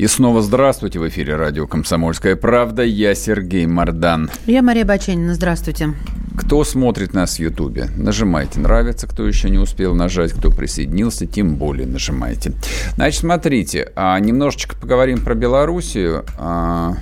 И 0.00 0.06
снова 0.06 0.40
здравствуйте 0.40 0.98
в 0.98 1.06
эфире 1.10 1.36
радио 1.36 1.66
«Комсомольская 1.66 2.34
правда». 2.34 2.82
Я 2.82 3.14
Сергей 3.14 3.66
Мардан. 3.66 4.30
Я 4.46 4.62
Мария 4.62 4.86
Баченина. 4.86 5.34
Здравствуйте. 5.34 5.92
Кто 6.38 6.64
смотрит 6.64 7.12
нас 7.12 7.36
в 7.36 7.38
Ютубе, 7.38 7.88
нажимайте 7.98 8.60
«Нравится», 8.60 9.06
кто 9.06 9.26
еще 9.26 9.50
не 9.50 9.58
успел 9.58 9.94
нажать, 9.94 10.32
кто 10.32 10.50
присоединился, 10.50 11.26
тем 11.26 11.56
более 11.56 11.86
нажимайте. 11.86 12.54
Значит, 12.94 13.20
смотрите, 13.20 13.92
а, 13.94 14.18
немножечко 14.18 14.74
поговорим 14.74 15.22
про 15.22 15.34
Белоруссию. 15.34 16.24
А, 16.38 16.94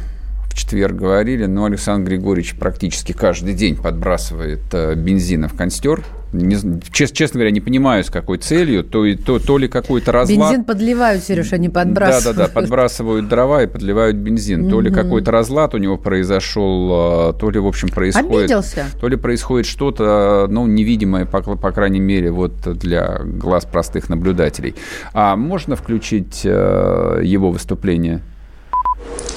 в 0.51 0.55
четверг 0.55 0.97
говорили, 0.97 1.47
но 1.47 1.67
Александр 1.67 2.11
Григорьевич 2.11 2.57
практически 2.57 3.13
каждый 3.13 3.55
день 3.55 3.77
подбрасывает 3.77 4.63
а, 4.73 4.97
бензина 4.97 5.47
в 5.49 5.55
констер 5.55 6.03
не, 6.33 6.57
честно, 6.93 7.17
честно 7.17 7.39
говоря, 7.39 7.51
не 7.51 7.61
понимаю, 7.61 8.05
с 8.05 8.11
какой 8.11 8.39
целью, 8.39 8.85
то, 8.85 9.05
то, 9.17 9.39
то 9.39 9.59
ли 9.59 9.69
какой-то 9.69 10.13
разлад... 10.13 10.51
Бензин 10.51 10.65
подливают, 10.65 11.25
Сереж, 11.25 11.53
они 11.53 11.69
подбрасывают. 11.69 12.37
Да-да-да, 12.37 12.53
подбрасывают 12.53 13.29
дрова 13.29 13.63
и 13.63 13.67
подливают 13.67 14.17
бензин. 14.17 14.69
То 14.69 14.81
ли 14.81 14.91
какой-то 14.91 15.31
разлад 15.31 15.75
у 15.75 15.79
него 15.79 15.97
произошел, 15.97 16.91
а, 16.93 17.33
то 17.33 17.51
ли, 17.51 17.59
в 17.59 17.67
общем, 17.67 17.89
происходит... 17.89 18.51
Обиделся. 18.51 18.87
То 19.01 19.09
ли 19.09 19.17
происходит 19.17 19.67
что-то, 19.67 20.47
ну, 20.51 20.67
невидимое, 20.67 21.25
по, 21.25 21.41
по 21.41 21.73
крайней 21.73 22.01
мере, 22.01 22.31
вот 22.31 22.53
для 22.63 23.21
глаз 23.23 23.65
простых 23.65 24.09
наблюдателей. 24.09 24.75
А 25.15 25.37
можно 25.37 25.77
включить 25.77 26.43
э, 26.45 27.21
его 27.25 27.51
выступление? 27.51 28.21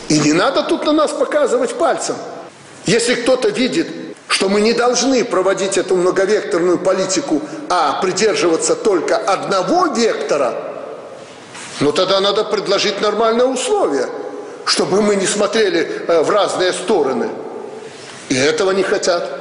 И 0.09 0.19
не 0.19 0.33
надо 0.33 0.63
тут 0.63 0.85
на 0.85 0.91
нас 0.91 1.11
показывать 1.11 1.73
пальцем. 1.75 2.15
Если 2.85 3.15
кто-то 3.15 3.49
видит 3.49 3.87
что 4.31 4.47
мы 4.47 4.61
не 4.61 4.71
должны 4.71 5.25
проводить 5.25 5.77
эту 5.77 5.97
многовекторную 5.97 6.79
политику, 6.79 7.41
а 7.69 7.99
придерживаться 8.01 8.75
только 8.77 9.17
одного 9.17 9.87
вектора, 9.87 10.53
ну 11.81 11.91
тогда 11.91 12.21
надо 12.21 12.45
предложить 12.45 13.01
нормальные 13.01 13.45
условия, 13.45 14.07
чтобы 14.63 15.01
мы 15.01 15.17
не 15.17 15.27
смотрели 15.27 16.05
э, 16.07 16.21
в 16.21 16.29
разные 16.29 16.71
стороны. 16.71 17.29
И 18.29 18.35
этого 18.35 18.71
не 18.71 18.83
хотят. 18.83 19.40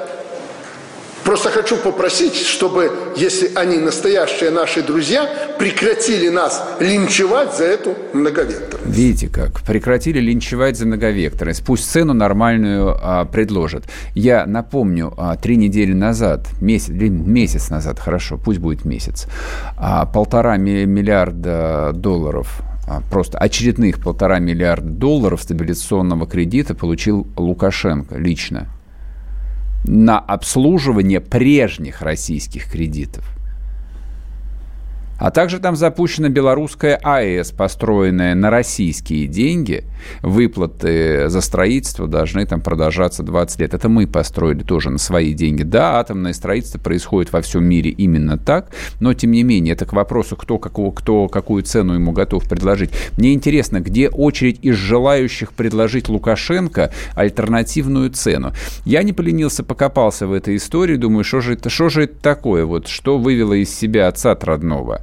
Просто 1.24 1.50
хочу 1.50 1.76
попросить, 1.76 2.34
чтобы, 2.34 2.90
если 3.16 3.50
они 3.54 3.78
настоящие 3.78 4.50
наши 4.50 4.82
друзья, 4.82 5.28
прекратили 5.58 6.28
нас 6.28 6.62
линчевать 6.80 7.56
за 7.56 7.64
эту 7.64 7.94
многовекторность. 8.12 8.86
Видите 8.86 9.28
как? 9.28 9.60
Прекратили 9.62 10.18
линчевать 10.20 10.76
за 10.76 10.86
многовекторность. 10.86 11.64
Пусть 11.64 11.90
цену 11.90 12.14
нормальную 12.14 12.96
а, 13.00 13.24
предложат. 13.26 13.84
Я 14.14 14.46
напомню, 14.46 15.12
а, 15.16 15.36
три 15.36 15.56
недели 15.56 15.92
назад, 15.92 16.48
месяц, 16.60 16.90
месяц 16.90 17.70
назад, 17.70 17.98
хорошо, 17.98 18.38
пусть 18.42 18.58
будет 18.58 18.84
месяц, 18.84 19.26
а, 19.76 20.06
полтора 20.06 20.56
миллиарда 20.56 21.92
долларов 21.94 22.62
а, 22.88 23.02
просто 23.10 23.38
очередных 23.38 24.02
полтора 24.02 24.38
миллиарда 24.38 24.88
долларов 24.88 25.42
стабилизационного 25.42 26.26
кредита 26.26 26.74
получил 26.74 27.26
Лукашенко 27.36 28.16
лично 28.16 28.68
на 29.84 30.18
обслуживание 30.18 31.20
прежних 31.20 32.02
российских 32.02 32.70
кредитов. 32.70 33.24
А 35.20 35.30
также 35.30 35.58
там 35.58 35.76
запущена 35.76 36.30
белорусская 36.30 36.96
АЭС, 36.96 37.52
построенная 37.52 38.34
на 38.34 38.48
российские 38.48 39.26
деньги. 39.26 39.84
Выплаты 40.22 41.28
за 41.28 41.42
строительство 41.42 42.08
должны 42.08 42.46
там 42.46 42.62
продолжаться 42.62 43.22
20 43.22 43.60
лет. 43.60 43.74
Это 43.74 43.90
мы 43.90 44.06
построили 44.06 44.62
тоже 44.62 44.88
на 44.88 44.96
свои 44.96 45.34
деньги. 45.34 45.62
Да, 45.62 46.00
атомное 46.00 46.32
строительство 46.32 46.78
происходит 46.78 47.34
во 47.34 47.42
всем 47.42 47.64
мире 47.64 47.90
именно 47.90 48.38
так, 48.38 48.70
но 48.98 49.12
тем 49.12 49.32
не 49.32 49.42
менее, 49.42 49.74
это 49.74 49.84
к 49.84 49.92
вопросу, 49.92 50.36
кто, 50.36 50.58
какого, 50.58 50.90
кто 50.90 51.28
какую 51.28 51.64
цену 51.64 51.94
ему 51.94 52.12
готов 52.12 52.48
предложить. 52.48 52.90
Мне 53.18 53.34
интересно, 53.34 53.80
где 53.80 54.08
очередь 54.08 54.60
из 54.62 54.76
желающих 54.76 55.52
предложить 55.52 56.08
Лукашенко 56.08 56.92
альтернативную 57.14 58.08
цену. 58.08 58.54
Я 58.86 59.02
не 59.02 59.12
поленился, 59.12 59.64
покопался 59.64 60.26
в 60.26 60.32
этой 60.32 60.56
истории, 60.56 60.96
думаю, 60.96 61.24
что 61.24 61.42
же 61.42 61.52
это, 61.52 61.68
что 61.68 61.90
же 61.90 62.04
это 62.04 62.18
такое, 62.18 62.64
вот, 62.64 62.88
что 62.88 63.18
вывело 63.18 63.52
из 63.52 63.68
себя 63.68 64.08
отца 64.08 64.30
родного. 64.40 65.02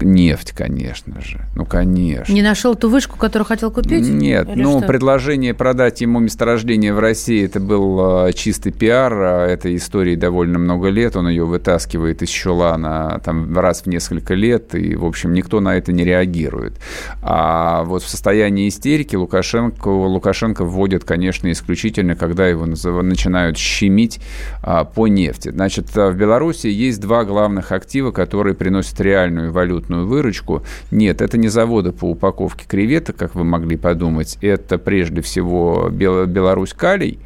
Нефть, 0.00 0.52
конечно 0.52 1.20
же. 1.20 1.40
Ну, 1.54 1.64
конечно. 1.64 2.32
Не 2.32 2.42
нашел 2.42 2.74
ту 2.74 2.90
вышку, 2.90 3.16
которую 3.16 3.46
хотел 3.46 3.70
купить? 3.70 4.06
Нет. 4.06 4.48
Или 4.48 4.62
ну, 4.62 4.78
что? 4.78 4.86
предложение 4.86 5.54
продать 5.54 6.02
ему 6.02 6.18
месторождение 6.18 6.92
в 6.92 6.98
России, 6.98 7.44
это 7.44 7.60
был 7.60 8.26
э, 8.26 8.32
чистый 8.34 8.72
пиар. 8.72 9.12
А 9.14 9.46
этой 9.46 9.76
истории 9.76 10.16
довольно 10.16 10.58
много 10.58 10.88
лет. 10.88 11.16
Он 11.16 11.28
ее 11.28 11.44
вытаскивает 11.44 12.22
из 12.22 12.28
щелана 12.28 13.20
там, 13.24 13.56
раз 13.58 13.82
в 13.82 13.86
несколько 13.86 14.34
лет. 14.34 14.74
И, 14.74 14.94
в 14.96 15.04
общем, 15.04 15.32
никто 15.32 15.60
на 15.60 15.76
это 15.76 15.92
не 15.92 16.04
реагирует. 16.04 16.74
А 17.22 17.84
вот 17.84 18.02
в 18.02 18.08
состоянии 18.08 18.68
истерики 18.68 19.16
Лукашенко, 19.16 19.88
Лукашенко 19.88 20.64
вводит, 20.64 21.04
конечно, 21.04 21.50
исключительно, 21.50 22.16
когда 22.16 22.46
его 22.46 22.66
начинают 22.66 23.56
щемить 23.56 24.20
а, 24.62 24.84
по 24.84 25.06
нефти. 25.06 25.50
Значит, 25.50 25.94
в 25.94 26.12
Беларуси 26.12 26.66
есть 26.66 27.00
два 27.00 27.24
главных 27.24 27.72
актива, 27.72 28.10
которые 28.10 28.54
приносят 28.54 29.00
реальную 29.00 29.52
валюту 29.52 29.85
крупную 29.86 30.06
выручку. 30.06 30.62
Нет, 30.90 31.22
это 31.22 31.38
не 31.38 31.48
заводы 31.48 31.92
по 31.92 32.10
упаковке 32.10 32.66
креветок, 32.66 33.16
как 33.16 33.34
вы 33.34 33.44
могли 33.44 33.76
подумать. 33.76 34.38
Это 34.40 34.78
прежде 34.78 35.22
всего 35.22 35.88
Беларусь 35.90 36.72
Калий 36.72 37.18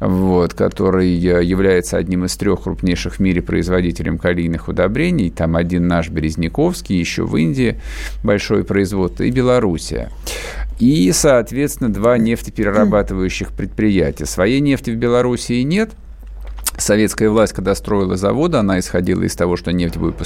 вот, 0.00 0.52
который 0.52 1.08
является 1.08 1.96
одним 1.96 2.24
из 2.24 2.36
трех 2.36 2.64
крупнейших 2.64 3.14
в 3.14 3.20
мире 3.20 3.40
производителем 3.40 4.18
калийных 4.18 4.68
удобрений. 4.68 5.30
Там 5.30 5.56
один 5.56 5.86
наш 5.86 6.10
Березняковский, 6.10 6.98
еще 6.98 7.24
в 7.24 7.36
Индии 7.36 7.80
большое 8.22 8.64
производство, 8.64 9.22
и 9.22 9.30
Белоруссия. 9.30 10.10
И, 10.78 11.10
соответственно, 11.12 11.90
два 11.90 12.18
нефтеперерабатывающих 12.18 13.52
предприятия. 13.52 14.26
Своей 14.26 14.60
нефти 14.60 14.90
в 14.90 14.96
Белоруссии 14.96 15.62
нет– 15.62 15.92
Советская 16.76 17.30
власть, 17.30 17.52
когда 17.52 17.74
строила 17.74 18.16
заводы, 18.16 18.58
она 18.58 18.78
исходила 18.78 19.22
из 19.22 19.34
того, 19.36 19.56
что 19.56 19.72
нефть 19.72 19.96
будет 19.96 20.16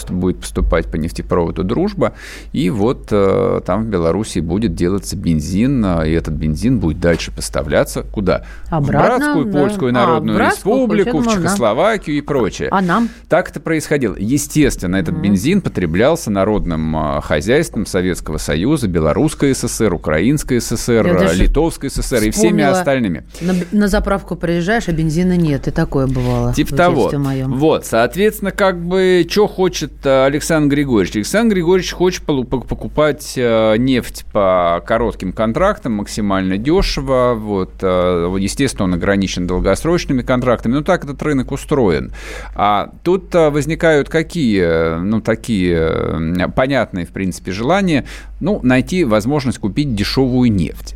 поступать 0.41 0.91
по 0.91 0.97
нефтепроводу 0.97 1.63
«Дружба», 1.63 2.15
и 2.53 2.71
вот 2.71 3.09
э, 3.11 3.61
там 3.67 3.85
в 3.85 3.87
Беларуси 3.87 4.39
будет 4.39 4.75
делаться 4.75 5.17
бензин, 5.17 5.85
э, 5.85 6.11
и 6.11 6.13
этот 6.13 6.35
бензин 6.35 6.79
будет 6.79 7.01
дальше 7.01 7.33
поставляться 7.33 8.03
куда? 8.03 8.45
Обратно, 8.71 8.81
в 8.81 8.91
Братскую 8.91 9.45
да. 9.47 9.59
Польскую 9.59 9.91
а, 9.91 9.93
Народную 9.93 10.39
а, 10.41 10.51
Республику, 10.51 11.19
в 11.19 11.29
Чехословакию 11.29 12.17
и 12.17 12.21
прочее. 12.21 12.69
А 12.71 12.81
нам? 12.81 13.11
Так 13.29 13.51
это 13.51 13.61
происходило. 13.61 14.17
Естественно, 14.19 14.97
этот 14.97 15.17
mm. 15.17 15.21
бензин 15.21 15.61
потреблялся 15.61 16.31
народным 16.31 16.97
э, 16.97 17.21
хозяйством 17.21 17.85
Советского 17.85 18.39
Союза, 18.39 18.89
Белорусской 18.89 19.55
ССР, 19.55 19.93
Украинской 19.93 20.61
ССР, 20.61 21.35
Литовской 21.35 21.91
ССР 21.91 22.23
и 22.25 22.31
всеми 22.31 22.63
остальными. 22.63 23.25
На, 23.41 23.55
на 23.71 23.89
заправку 23.89 24.35
приезжаешь, 24.35 24.89
а 24.89 24.93
бензина 24.93 25.37
нет, 25.37 25.69
и 25.69 25.71
такое 25.71 26.07
бывало 26.07 26.38
бывало. 26.39 26.55
Типа 26.55 26.77
того. 26.77 27.11
Моем. 27.19 27.53
Вот, 27.55 27.87
соответственно, 27.87 28.51
как 28.51 28.81
бы, 28.81 29.27
что 29.29 29.47
хочет 29.47 30.05
э, 30.05 30.25
Александр 30.27 30.75
Григорьевич? 30.75 31.17
Александр 31.17 31.55
Григорьевич 31.55 31.93
хочет 31.93 32.23
покупать 32.25 33.35
э, 33.37 33.77
нефть 33.77 34.25
по 34.33 34.83
коротким 34.87 35.33
контрактам 35.33 35.95
максимально 35.95 36.59
дешево. 36.59 37.35
Вот, 37.35 37.73
э, 37.83 38.37
естественно, 38.39 38.85
он 38.85 38.95
ограничен 38.95 39.47
долгосрочными 39.47 40.23
контрактами. 40.23 40.75
Но 40.75 40.83
так 40.83 41.05
этот 41.05 41.23
рынок 41.23 41.53
устроен. 41.53 42.13
А 42.55 42.91
тут 43.03 43.35
возникают 43.35 44.09
какие, 44.09 44.99
ну, 45.01 45.21
такие 45.21 46.49
понятные, 46.55 47.07
в 47.07 47.11
принципе, 47.11 47.53
желания, 47.53 48.05
ну, 48.41 48.61
найти 48.63 49.05
возможность 49.05 49.59
купить 49.59 49.95
дешевую 49.95 50.53
нефть. 50.53 50.95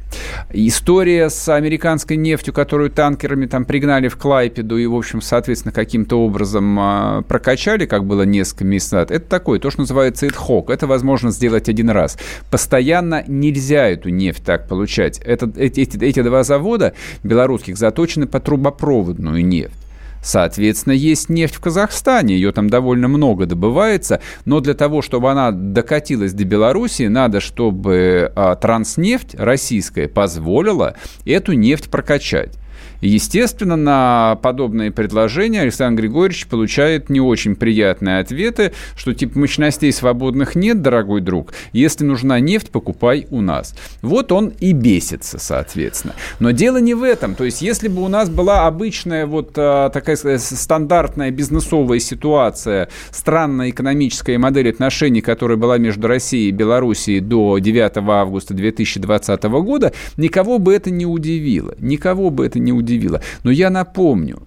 История 0.52 1.30
с 1.30 1.48
американской 1.48 2.16
нефтью, 2.16 2.54
которую 2.54 2.90
танкерами 2.90 3.46
там 3.46 3.64
пригнали 3.64 4.08
в 4.08 4.16
Клайпеду 4.16 4.76
и, 4.76 4.86
в 4.86 4.94
общем, 4.94 5.20
соответственно, 5.20 5.72
каким-то 5.72 6.20
образом 6.20 6.78
а, 6.78 7.22
прокачали, 7.22 7.86
как 7.86 8.04
было 8.04 8.22
несколько 8.22 8.64
месяцев 8.64 8.92
назад, 8.92 9.10
это 9.10 9.28
такое, 9.28 9.58
то, 9.58 9.70
что 9.70 9.80
называется 9.80 10.26
итхок. 10.26 10.70
Это 10.70 10.86
возможно 10.86 11.30
сделать 11.30 11.68
один 11.68 11.90
раз. 11.90 12.18
Постоянно 12.50 13.24
нельзя 13.26 13.88
эту 13.88 14.10
нефть 14.10 14.44
так 14.44 14.68
получать. 14.68 15.18
Это, 15.18 15.50
эти, 15.56 15.80
эти, 15.80 16.02
эти 16.02 16.22
два 16.22 16.44
завода 16.44 16.94
белорусских 17.22 17.76
заточены 17.76 18.26
по 18.26 18.40
трубопроводную 18.40 19.44
нефть. 19.44 19.81
Соответственно, 20.22 20.92
есть 20.94 21.28
нефть 21.28 21.56
в 21.56 21.60
Казахстане, 21.60 22.34
ее 22.34 22.52
там 22.52 22.70
довольно 22.70 23.08
много 23.08 23.44
добывается, 23.44 24.20
но 24.44 24.60
для 24.60 24.74
того, 24.74 25.02
чтобы 25.02 25.30
она 25.30 25.50
докатилась 25.50 26.32
до 26.32 26.44
Беларуси, 26.44 27.02
надо, 27.08 27.40
чтобы 27.40 28.32
а, 28.36 28.54
транснефть 28.54 29.34
российская 29.34 30.08
позволила 30.08 30.94
эту 31.26 31.54
нефть 31.54 31.90
прокачать. 31.90 32.56
Естественно, 33.02 33.74
на 33.74 34.38
подобные 34.42 34.92
предложения 34.92 35.62
Александр 35.62 36.02
Григорьевич 36.02 36.46
получает 36.46 37.10
не 37.10 37.20
очень 37.20 37.56
приятные 37.56 38.20
ответы, 38.20 38.72
что 38.96 39.12
типа 39.12 39.40
мощностей 39.40 39.92
свободных 39.92 40.54
нет, 40.54 40.82
дорогой 40.82 41.20
друг. 41.20 41.52
Если 41.72 42.04
нужна 42.04 42.38
нефть, 42.38 42.70
покупай 42.70 43.26
у 43.30 43.40
нас. 43.40 43.74
Вот 44.02 44.30
он 44.30 44.52
и 44.60 44.72
бесится, 44.72 45.40
соответственно. 45.40 46.14
Но 46.38 46.52
дело 46.52 46.76
не 46.76 46.94
в 46.94 47.02
этом. 47.02 47.34
То 47.34 47.42
есть, 47.42 47.60
если 47.60 47.88
бы 47.88 48.02
у 48.02 48.08
нас 48.08 48.30
была 48.30 48.68
обычная 48.68 49.26
вот 49.26 49.52
а, 49.56 49.90
такая 49.90 50.16
стандартная 50.38 51.32
бизнесовая 51.32 51.98
ситуация, 51.98 52.88
странная 53.10 53.70
экономическая 53.70 54.38
модель 54.38 54.70
отношений, 54.70 55.22
которая 55.22 55.58
была 55.58 55.76
между 55.78 56.06
Россией 56.06 56.50
и 56.50 56.52
Белоруссией 56.52 57.18
до 57.18 57.58
9 57.58 57.92
августа 57.96 58.54
2020 58.54 59.42
года, 59.42 59.92
никого 60.16 60.60
бы 60.60 60.72
это 60.72 60.92
не 60.92 61.04
удивило. 61.04 61.74
Никого 61.80 62.30
бы 62.30 62.46
это 62.46 62.60
не 62.60 62.72
удивило 62.72 62.91
удивило. 62.92 63.20
Но 63.42 63.50
я 63.50 63.70
напомню, 63.70 64.42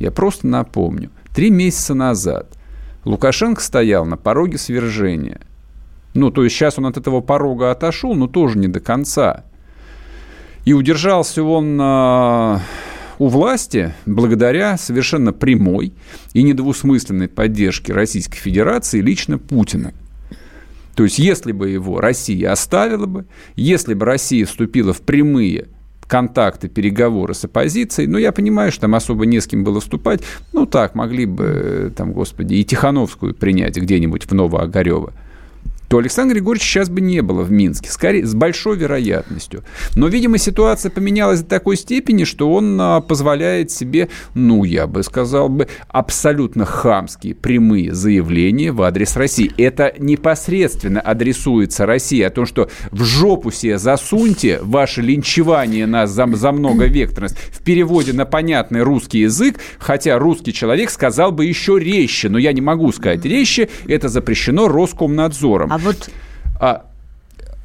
я 0.00 0.10
просто 0.10 0.46
напомню, 0.46 1.10
три 1.34 1.50
месяца 1.50 1.94
назад 1.94 2.58
Лукашенко 3.04 3.60
стоял 3.60 4.04
на 4.04 4.16
пороге 4.16 4.58
свержения. 4.58 5.40
Ну, 6.14 6.30
то 6.30 6.44
есть 6.44 6.56
сейчас 6.56 6.78
он 6.78 6.86
от 6.86 6.96
этого 6.96 7.20
порога 7.20 7.70
отошел, 7.70 8.14
но 8.14 8.26
тоже 8.26 8.58
не 8.58 8.68
до 8.68 8.80
конца. 8.80 9.44
И 10.64 10.72
удержался 10.72 11.42
он 11.42 11.80
э, 11.80 12.58
у 13.18 13.28
власти 13.28 13.94
благодаря 14.04 14.76
совершенно 14.76 15.32
прямой 15.32 15.94
и 16.32 16.42
недвусмысленной 16.42 17.28
поддержке 17.28 17.92
Российской 17.92 18.38
Федерации 18.38 19.00
лично 19.00 19.38
Путина. 19.38 19.92
То 20.94 21.04
есть, 21.04 21.18
если 21.18 21.52
бы 21.52 21.68
его 21.68 22.00
Россия 22.00 22.50
оставила 22.50 23.06
бы, 23.06 23.26
если 23.54 23.94
бы 23.94 24.04
Россия 24.04 24.44
вступила 24.44 24.92
в 24.92 25.00
прямые 25.02 25.68
контакты, 26.08 26.68
переговоры 26.68 27.34
с 27.34 27.44
оппозицией. 27.44 28.08
Но 28.08 28.18
я 28.18 28.32
понимаю, 28.32 28.72
что 28.72 28.82
там 28.82 28.94
особо 28.94 29.26
не 29.26 29.40
с 29.40 29.46
кем 29.46 29.62
было 29.62 29.80
вступать. 29.80 30.22
Ну 30.52 30.66
так, 30.66 30.94
могли 30.94 31.26
бы, 31.26 31.92
там, 31.96 32.12
господи, 32.12 32.54
и 32.54 32.64
Тихановскую 32.64 33.34
принять 33.34 33.76
где-нибудь 33.76 34.24
в 34.24 34.34
Новоогарево 34.34 35.12
то 35.88 35.98
Александра 35.98 36.34
Григорьевича 36.34 36.66
сейчас 36.66 36.88
бы 36.90 37.00
не 37.00 37.22
было 37.22 37.42
в 37.42 37.50
Минске, 37.50 37.90
скорее, 37.90 38.26
с 38.26 38.34
большой 38.34 38.76
вероятностью. 38.76 39.64
Но, 39.94 40.08
видимо, 40.08 40.38
ситуация 40.38 40.90
поменялась 40.90 41.40
до 41.40 41.48
такой 41.48 41.76
степени, 41.76 42.24
что 42.24 42.52
он 42.52 42.78
а, 42.80 43.00
позволяет 43.00 43.70
себе, 43.70 44.08
ну, 44.34 44.64
я 44.64 44.86
бы 44.86 45.02
сказал 45.02 45.48
бы, 45.48 45.68
абсолютно 45.88 46.64
хамские 46.66 47.34
прямые 47.34 47.94
заявления 47.94 48.70
в 48.70 48.82
адрес 48.82 49.16
России. 49.16 49.50
Это 49.56 49.94
непосредственно 49.98 51.00
адресуется 51.00 51.86
России 51.86 52.20
о 52.20 52.30
том, 52.30 52.44
что 52.44 52.68
в 52.90 53.02
жопу 53.04 53.50
себе 53.50 53.78
засуньте 53.78 54.58
ваше 54.62 55.00
линчевание 55.00 55.86
нас 55.86 56.10
за, 56.10 56.26
за 56.34 56.52
многовекторность 56.52 57.36
в 57.50 57.64
переводе 57.64 58.12
на 58.12 58.26
понятный 58.26 58.82
русский 58.82 59.20
язык, 59.20 59.58
хотя 59.78 60.18
русский 60.18 60.52
человек 60.52 60.90
сказал 60.90 61.32
бы 61.32 61.46
еще 61.46 61.78
резче, 61.78 62.28
но 62.28 62.38
я 62.38 62.52
не 62.52 62.60
могу 62.60 62.92
сказать 62.92 63.24
резче, 63.24 63.68
это 63.86 64.08
запрещено 64.08 64.68
Роскомнадзором. 64.68 65.72
А 65.72 65.77
вот... 65.78 66.10
А, 66.60 66.86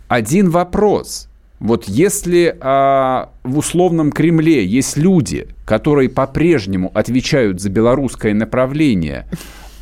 один 0.07 0.49
вопрос. 0.49 1.27
Вот 1.59 1.85
если 1.87 2.55
а, 2.59 3.29
в 3.43 3.57
условном 3.57 4.11
Кремле 4.11 4.65
есть 4.65 4.97
люди, 4.97 5.47
которые 5.65 6.09
по-прежнему 6.09 6.91
отвечают 6.93 7.61
за 7.61 7.69
белорусское 7.69 8.33
направление, 8.33 9.25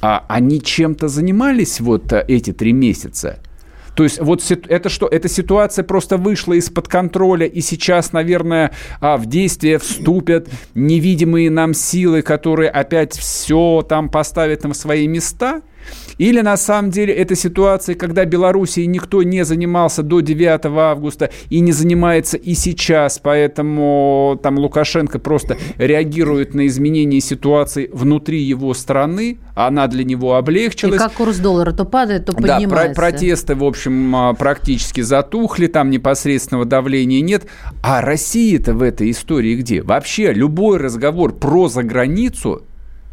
а 0.01 0.23
они 0.29 0.61
чем-то 0.61 1.07
занимались 1.07 1.79
вот 1.79 2.13
а, 2.13 2.23
эти 2.27 2.53
три 2.53 2.71
месяца? 2.71 3.39
То 3.95 4.03
есть 4.03 4.19
вот 4.21 4.41
это 4.49 4.89
что? 4.89 5.07
Эта 5.07 5.27
ситуация 5.27 5.83
просто 5.83 6.17
вышла 6.17 6.53
из-под 6.53 6.87
контроля, 6.87 7.45
и 7.45 7.61
сейчас, 7.61 8.13
наверное, 8.13 8.71
а, 8.99 9.17
в 9.17 9.25
действие 9.25 9.79
вступят 9.79 10.47
невидимые 10.75 11.49
нам 11.49 11.73
силы, 11.73 12.21
которые 12.21 12.69
опять 12.69 13.17
все 13.17 13.85
там 13.87 14.09
поставят 14.09 14.63
на 14.63 14.73
свои 14.73 15.07
места? 15.07 15.61
Или 16.21 16.41
на 16.41 16.55
самом 16.55 16.91
деле 16.91 17.15
это 17.15 17.35
ситуация, 17.35 17.95
когда 17.95 18.25
Белоруссией 18.25 18.85
никто 18.85 19.23
не 19.23 19.43
занимался 19.43 20.03
до 20.03 20.19
9 20.19 20.65
августа 20.65 21.31
и 21.49 21.61
не 21.61 21.71
занимается 21.71 22.37
и 22.37 22.53
сейчас, 22.53 23.17
поэтому 23.17 24.39
там 24.43 24.59
Лукашенко 24.59 25.17
просто 25.17 25.57
реагирует 25.79 26.53
на 26.53 26.67
изменение 26.67 27.21
ситуации 27.21 27.89
внутри 27.91 28.39
его 28.39 28.75
страны, 28.75 29.39
она 29.55 29.87
для 29.87 30.03
него 30.03 30.35
облегчилась. 30.35 30.93
И 30.93 30.99
как 30.99 31.13
курс 31.13 31.37
доллара 31.37 31.71
то 31.71 31.85
падает, 31.85 32.27
то 32.27 32.33
поднимается. 32.33 32.69
Да, 32.69 32.85
про 32.85 32.93
протесты, 32.93 33.55
в 33.55 33.63
общем, 33.63 34.15
а, 34.15 34.33
практически 34.35 35.01
затухли, 35.01 35.65
там 35.65 35.89
непосредственного 35.89 36.65
давления 36.65 37.21
нет. 37.21 37.47
А 37.81 37.99
Россия-то 38.01 38.75
в 38.75 38.83
этой 38.83 39.09
истории 39.09 39.55
где? 39.55 39.81
Вообще 39.81 40.33
любой 40.33 40.77
разговор 40.77 41.33
про 41.33 41.67
заграницу 41.67 42.61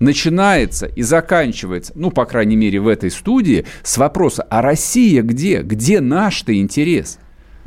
начинается 0.01 0.87
и 0.87 1.03
заканчивается, 1.03 1.93
ну, 1.95 2.11
по 2.11 2.25
крайней 2.25 2.57
мере, 2.57 2.81
в 2.81 2.89
этой 2.89 3.11
студии, 3.11 3.67
с 3.83 3.99
вопроса, 3.99 4.47
а 4.49 4.63
Россия 4.63 5.23
где? 5.23 5.63
Где 5.63 6.01
наш-то 6.01 6.57
интерес? 6.57 7.19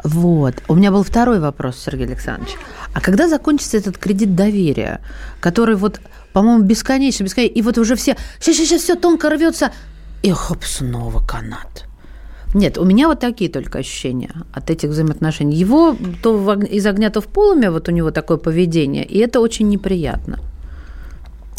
Вот. 0.04 0.56
У 0.68 0.76
меня 0.76 0.92
был 0.92 1.04
второй 1.04 1.40
вопрос, 1.40 1.78
Сергей 1.78 2.08
Александрович. 2.08 2.56
А 2.94 3.02
когда 3.02 3.28
закончится 3.28 3.78
этот 3.78 3.98
кредит 3.98 4.36
доверия, 4.36 5.02
который 5.40 5.76
вот, 5.76 6.02
по-моему, 6.34 6.64
бесконечно, 6.64 7.24
бесконечно, 7.24 7.54
и 7.54 7.62
вот 7.62 7.78
уже 7.78 7.96
все, 7.96 8.18
сейчас, 8.40 8.56
сейчас, 8.56 8.68
сейчас 8.68 8.82
все 8.82 8.96
тонко 8.96 9.30
рвется, 9.30 9.72
и 10.24 10.32
хоп, 10.32 10.64
снова 10.64 11.24
канат. 11.26 11.86
Нет, 12.54 12.78
у 12.78 12.84
меня 12.84 13.08
вот 13.08 13.20
такие 13.20 13.50
только 13.50 13.80
ощущения 13.80 14.32
от 14.52 14.70
этих 14.70 14.90
взаимоотношений. 14.90 15.56
Его 15.56 15.96
то 16.22 16.54
из 16.54 16.86
огня, 16.86 17.10
то 17.10 17.22
в 17.22 17.28
полуме, 17.28 17.72
вот 17.72 17.88
у 17.88 17.92
него 17.92 18.12
такое 18.12 18.38
поведение, 18.38 19.06
и 19.06 19.20
это 19.20 19.40
очень 19.40 19.70
неприятно. 19.70 20.40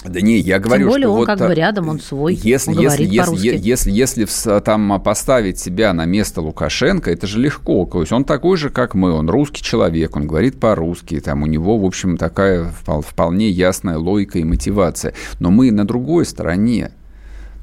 Да 0.04 0.20
не, 0.20 0.38
я 0.38 0.58
говорю, 0.58 0.84
Тем 0.84 0.90
более 0.90 1.06
что 1.06 1.12
он 1.12 1.18
вот 1.18 1.26
как 1.26 1.38
бы 1.38 1.54
рядом, 1.54 1.88
он 1.88 2.00
свой, 2.00 2.34
если, 2.34 2.72
он 2.72 2.80
если, 2.80 3.04
говорит 3.04 3.12
если, 3.12 3.36
если, 3.36 3.90
если, 3.90 4.22
если 4.24 4.60
там 4.60 5.00
поставить 5.00 5.58
себя 5.58 5.92
на 5.92 6.04
место 6.06 6.40
Лукашенко, 6.40 7.10
это 7.10 7.26
же 7.26 7.38
легко. 7.38 7.86
То 7.86 8.00
есть 8.00 8.12
он 8.12 8.24
такой 8.24 8.56
же, 8.56 8.70
как 8.70 8.94
мы, 8.94 9.12
он 9.12 9.30
русский 9.30 9.62
человек, 9.62 10.16
он 10.16 10.26
говорит 10.26 10.58
по-русски, 10.58 11.20
там 11.20 11.42
у 11.42 11.46
него, 11.46 11.78
в 11.78 11.84
общем, 11.84 12.16
такая 12.16 12.72
вполне 12.84 13.48
ясная 13.48 13.98
логика 13.98 14.38
и 14.38 14.44
мотивация. 14.44 15.14
Но 15.38 15.50
мы 15.50 15.70
на 15.70 15.86
другой 15.86 16.26
стороне. 16.26 16.90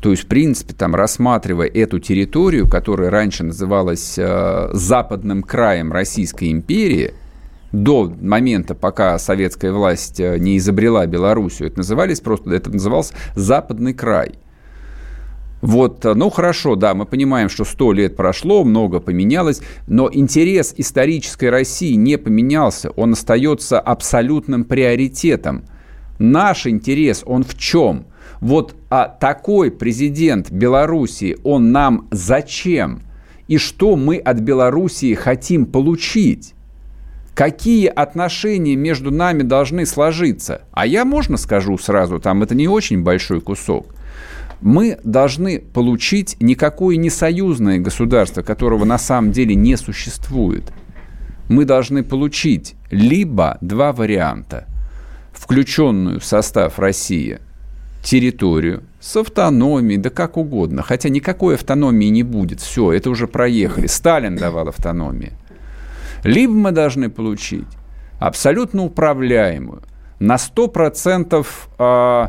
То 0.02 0.12
есть, 0.12 0.24
в 0.24 0.28
принципе, 0.28 0.74
там, 0.74 0.96
рассматривая 0.96 1.68
эту 1.68 2.00
территорию, 2.00 2.70
которая 2.70 3.10
раньше 3.10 3.44
называлась 3.44 4.16
э, 4.18 4.70
западным 4.72 5.44
краем 5.44 5.92
Российской 5.92 6.52
империи, 6.52 7.14
до 7.72 8.14
момента, 8.20 8.76
пока 8.76 9.18
советская 9.20 9.72
власть 9.72 10.20
э, 10.20 10.38
не 10.40 10.58
изобрела 10.58 11.06
Белоруссию, 11.06 11.68
это 11.68 11.80
назывались 11.80 12.20
просто, 12.20 12.52
это 12.52 12.72
назывался 12.72 13.14
Западный 13.36 13.94
край. 13.94 14.34
Вот, 15.62 16.06
э, 16.06 16.14
ну 16.14 16.30
хорошо, 16.30 16.76
да, 16.76 16.94
мы 16.94 17.06
понимаем, 17.06 17.50
что 17.50 17.66
сто 17.66 17.92
лет 17.92 18.16
прошло, 18.16 18.64
много 18.64 19.00
поменялось, 19.00 19.62
но 19.88 20.10
интерес 20.12 20.74
исторической 20.78 21.50
России 21.50 21.94
не 21.94 22.18
поменялся, 22.18 22.92
он 22.92 23.14
остается 23.14 23.80
абсолютным 23.80 24.64
приоритетом. 24.64 25.64
Наш 26.18 26.68
интерес, 26.68 27.24
он 27.26 27.44
в 27.44 27.58
чем? 27.58 28.06
Вот 28.42 28.76
а 28.90 29.08
такой 29.08 29.70
президент 29.70 30.50
Белоруссии, 30.50 31.38
он 31.44 31.72
нам 31.72 32.08
зачем? 32.12 33.02
И 33.48 33.58
что 33.58 33.96
мы 33.96 34.18
от 34.18 34.40
Белоруссии 34.40 35.14
хотим 35.14 35.66
получить? 35.66 36.54
Какие 37.40 37.88
отношения 37.88 38.76
между 38.76 39.12
нами 39.12 39.44
должны 39.44 39.86
сложиться. 39.86 40.64
А 40.74 40.86
я, 40.86 41.06
можно 41.06 41.38
скажу 41.38 41.78
сразу, 41.78 42.20
там 42.20 42.44
это 42.44 42.54
не 42.54 42.68
очень 42.68 43.02
большой 43.02 43.40
кусок. 43.40 43.96
Мы 44.60 45.00
должны 45.06 45.60
получить 45.60 46.36
никакое 46.42 46.98
не 46.98 47.10
союзное 47.10 47.80
государство, 47.80 48.42
которого 48.42 48.84
на 48.84 48.98
самом 48.98 49.32
деле 49.32 49.56
не 49.56 49.78
существует. 49.78 50.66
Мы 51.48 51.64
должны 51.64 52.04
получить 52.04 52.76
либо 52.92 53.58
два 53.62 53.94
варианта. 53.94 54.66
Включенную 55.32 56.20
в 56.20 56.26
состав 56.26 56.78
России 56.78 57.40
территорию 58.04 58.84
с 59.00 59.16
автономией, 59.16 59.98
да 59.98 60.10
как 60.10 60.36
угодно. 60.36 60.82
Хотя 60.82 61.08
никакой 61.08 61.56
автономии 61.56 62.08
не 62.08 62.24
будет. 62.24 62.60
Все, 62.60 62.92
это 62.92 63.10
уже 63.10 63.28
проехали. 63.28 63.88
Сталин 63.88 64.36
давал 64.36 64.68
автономию. 64.68 65.32
Либо 66.24 66.54
мы 66.54 66.72
должны 66.72 67.10
получить 67.10 67.68
абсолютно 68.20 68.84
управляемую, 68.84 69.82
на 70.20 70.36
100% 70.36 71.46
э, 71.80 72.26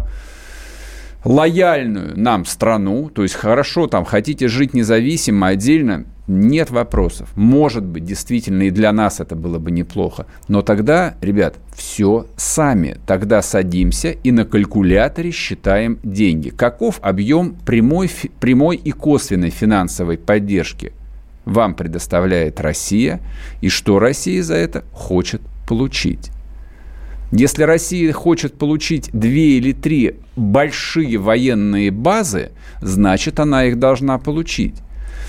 лояльную 1.24 2.18
нам 2.18 2.44
страну, 2.44 3.10
то 3.10 3.22
есть 3.22 3.34
хорошо, 3.34 3.86
там 3.88 4.04
хотите 4.04 4.48
жить 4.48 4.74
независимо, 4.74 5.48
отдельно, 5.48 6.06
нет 6.28 6.70
вопросов. 6.70 7.28
Может 7.34 7.84
быть, 7.84 8.04
действительно 8.04 8.62
и 8.62 8.70
для 8.70 8.92
нас 8.92 9.18
это 9.18 9.34
было 9.34 9.58
бы 9.58 9.72
неплохо. 9.72 10.26
Но 10.46 10.62
тогда, 10.62 11.14
ребят, 11.20 11.56
все 11.74 12.26
сами. 12.36 12.98
Тогда 13.04 13.42
садимся 13.42 14.10
и 14.10 14.30
на 14.30 14.44
калькуляторе 14.44 15.32
считаем 15.32 15.98
деньги. 16.04 16.50
Каков 16.50 17.00
объем 17.02 17.56
прямой, 17.66 18.08
прямой 18.38 18.76
и 18.76 18.92
косвенной 18.92 19.50
финансовой 19.50 20.18
поддержки 20.18 20.92
вам 21.44 21.74
предоставляет 21.74 22.60
Россия 22.60 23.20
и 23.60 23.68
что 23.68 23.98
Россия 23.98 24.42
за 24.42 24.54
это 24.54 24.84
хочет 24.92 25.42
получить. 25.66 26.30
Если 27.32 27.62
Россия 27.62 28.12
хочет 28.12 28.54
получить 28.54 29.10
две 29.12 29.58
или 29.58 29.72
три 29.72 30.16
большие 30.34 31.16
военные 31.18 31.92
базы, 31.92 32.50
значит, 32.80 33.38
она 33.38 33.66
их 33.66 33.78
должна 33.78 34.18
получить. 34.18 34.74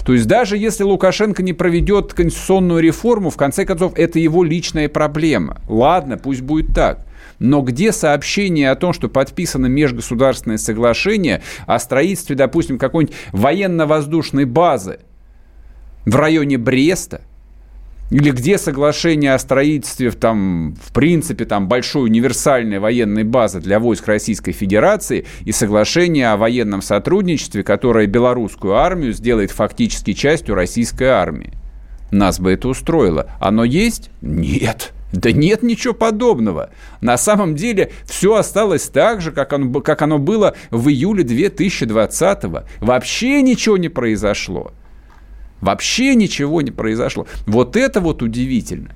То 0.03 0.13
есть 0.13 0.25
даже 0.25 0.57
если 0.57 0.83
Лукашенко 0.83 1.43
не 1.43 1.53
проведет 1.53 2.13
конституционную 2.13 2.81
реформу, 2.81 3.29
в 3.29 3.37
конце 3.37 3.65
концов, 3.65 3.93
это 3.95 4.17
его 4.17 4.43
личная 4.43 4.89
проблема. 4.89 5.61
Ладно, 5.67 6.17
пусть 6.17 6.41
будет 6.41 6.73
так. 6.73 7.05
Но 7.37 7.61
где 7.61 7.91
сообщение 7.91 8.71
о 8.71 8.75
том, 8.75 8.93
что 8.93 9.07
подписано 9.07 9.67
межгосударственное 9.67 10.57
соглашение 10.57 11.43
о 11.67 11.77
строительстве, 11.77 12.35
допустим, 12.35 12.79
какой-нибудь 12.79 13.15
военно-воздушной 13.31 14.45
базы 14.45 14.99
в 16.05 16.15
районе 16.15 16.57
Бреста, 16.57 17.21
или 18.11 18.31
где 18.31 18.57
соглашение 18.57 19.33
о 19.33 19.39
строительстве, 19.39 20.11
там, 20.11 20.75
в 20.83 20.91
принципе, 20.91 21.45
там, 21.45 21.69
большой 21.69 22.03
универсальной 22.03 22.79
военной 22.79 23.23
базы 23.23 23.61
для 23.61 23.79
войск 23.79 24.07
Российской 24.07 24.51
Федерации 24.51 25.25
и 25.45 25.53
соглашение 25.53 26.29
о 26.29 26.37
военном 26.37 26.81
сотрудничестве, 26.81 27.63
которое 27.63 28.07
белорусскую 28.07 28.75
армию 28.75 29.13
сделает 29.13 29.51
фактически 29.51 30.11
частью 30.11 30.55
российской 30.55 31.05
армии. 31.05 31.53
Нас 32.11 32.41
бы 32.41 32.51
это 32.51 32.67
устроило. 32.67 33.31
Оно 33.39 33.63
есть? 33.63 34.09
Нет. 34.21 34.91
Да 35.13 35.31
нет 35.31 35.63
ничего 35.63 35.93
подобного. 35.93 36.71
На 36.99 37.17
самом 37.17 37.55
деле 37.55 37.91
все 38.05 38.35
осталось 38.35 38.83
так 38.83 39.21
же, 39.21 39.31
как 39.31 39.53
оно, 39.53 39.79
как 39.81 40.01
оно 40.01 40.19
было 40.19 40.55
в 40.69 40.89
июле 40.89 41.23
2020 41.23 42.43
-го. 42.43 42.63
Вообще 42.79 43.41
ничего 43.41 43.77
не 43.77 43.89
произошло. 43.89 44.71
Вообще 45.61 46.15
ничего 46.15 46.61
не 46.61 46.71
произошло. 46.71 47.27
Вот 47.45 47.75
это 47.75 48.01
вот 48.01 48.21
удивительно. 48.21 48.89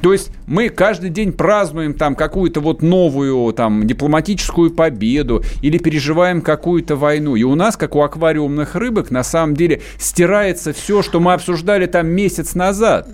То 0.00 0.12
есть 0.12 0.30
мы 0.46 0.70
каждый 0.70 1.10
день 1.10 1.32
празднуем 1.32 1.92
там 1.94 2.14
какую-то 2.14 2.60
вот 2.60 2.80
новую 2.80 3.52
там 3.52 3.86
дипломатическую 3.86 4.70
победу 4.70 5.44
или 5.60 5.76
переживаем 5.76 6.40
какую-то 6.40 6.96
войну. 6.96 7.36
И 7.36 7.42
у 7.42 7.54
нас, 7.54 7.76
как 7.76 7.94
у 7.96 8.00
аквариумных 8.00 8.76
рыбок, 8.76 9.10
на 9.10 9.22
самом 9.22 9.54
деле 9.54 9.82
стирается 9.98 10.72
все, 10.72 11.02
что 11.02 11.20
мы 11.20 11.34
обсуждали 11.34 11.86
там 11.86 12.06
месяц 12.06 12.54
назад. 12.54 13.08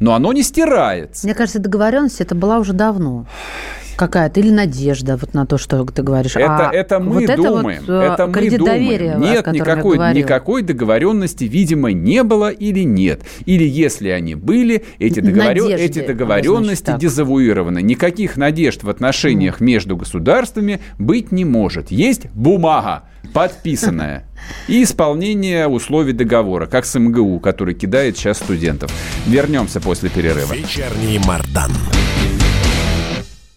Но 0.00 0.14
оно 0.14 0.32
не 0.32 0.42
стирается. 0.42 1.26
Мне 1.26 1.34
кажется, 1.34 1.60
договоренность 1.60 2.20
это 2.20 2.34
была 2.34 2.58
уже 2.58 2.72
давно 2.72 3.26
какая-то 3.96 4.40
или 4.40 4.50
надежда 4.50 5.16
вот 5.16 5.34
на 5.34 5.46
то, 5.46 5.58
что 5.58 5.84
ты 5.84 6.02
говоришь. 6.02 6.36
Это, 6.36 6.70
а 6.70 6.72
это 6.72 7.00
мы 7.00 7.26
вот 7.26 7.36
думаем. 7.36 7.82
Это, 7.82 7.92
вот, 7.92 8.02
это 8.02 8.26
мы 8.26 8.50
думаем. 8.50 8.64
Доверия, 8.64 9.14
нет 9.18 9.46
никакой, 9.48 9.98
никакой 10.14 10.62
договоренности, 10.62 11.44
видимо, 11.44 11.92
не 11.92 12.22
было 12.22 12.50
или 12.50 12.80
нет. 12.80 13.22
Или 13.46 13.64
если 13.64 14.08
они 14.08 14.34
были, 14.34 14.84
эти, 14.98 15.20
договорен... 15.20 15.76
эти 15.78 16.04
договоренности 16.06 16.84
значит, 16.86 17.00
дезавуированы. 17.00 17.82
Никаких 17.82 18.36
надежд 18.36 18.82
в 18.82 18.90
отношениях 18.90 19.60
mm. 19.60 19.64
между 19.64 19.96
государствами 19.96 20.80
быть 20.98 21.32
не 21.32 21.44
может. 21.44 21.90
Есть 21.90 22.30
бумага 22.32 23.04
подписанная 23.32 24.24
и 24.68 24.82
исполнение 24.82 25.68
условий 25.68 26.12
договора, 26.12 26.66
как 26.66 26.84
с 26.84 26.98
МГУ, 26.98 27.40
который 27.40 27.74
кидает 27.74 28.16
сейчас 28.16 28.38
студентов. 28.38 28.92
Вернемся 29.26 29.80
после 29.80 30.10
перерыва. 30.10 30.52
Вечерний 30.52 31.18
Мардан. 31.24 31.70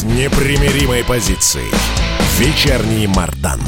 С 0.00 0.02
непримиримой 0.02 1.04
позицией. 1.04 1.70
Вечерний 2.38 3.06
Мардан. 3.06 3.60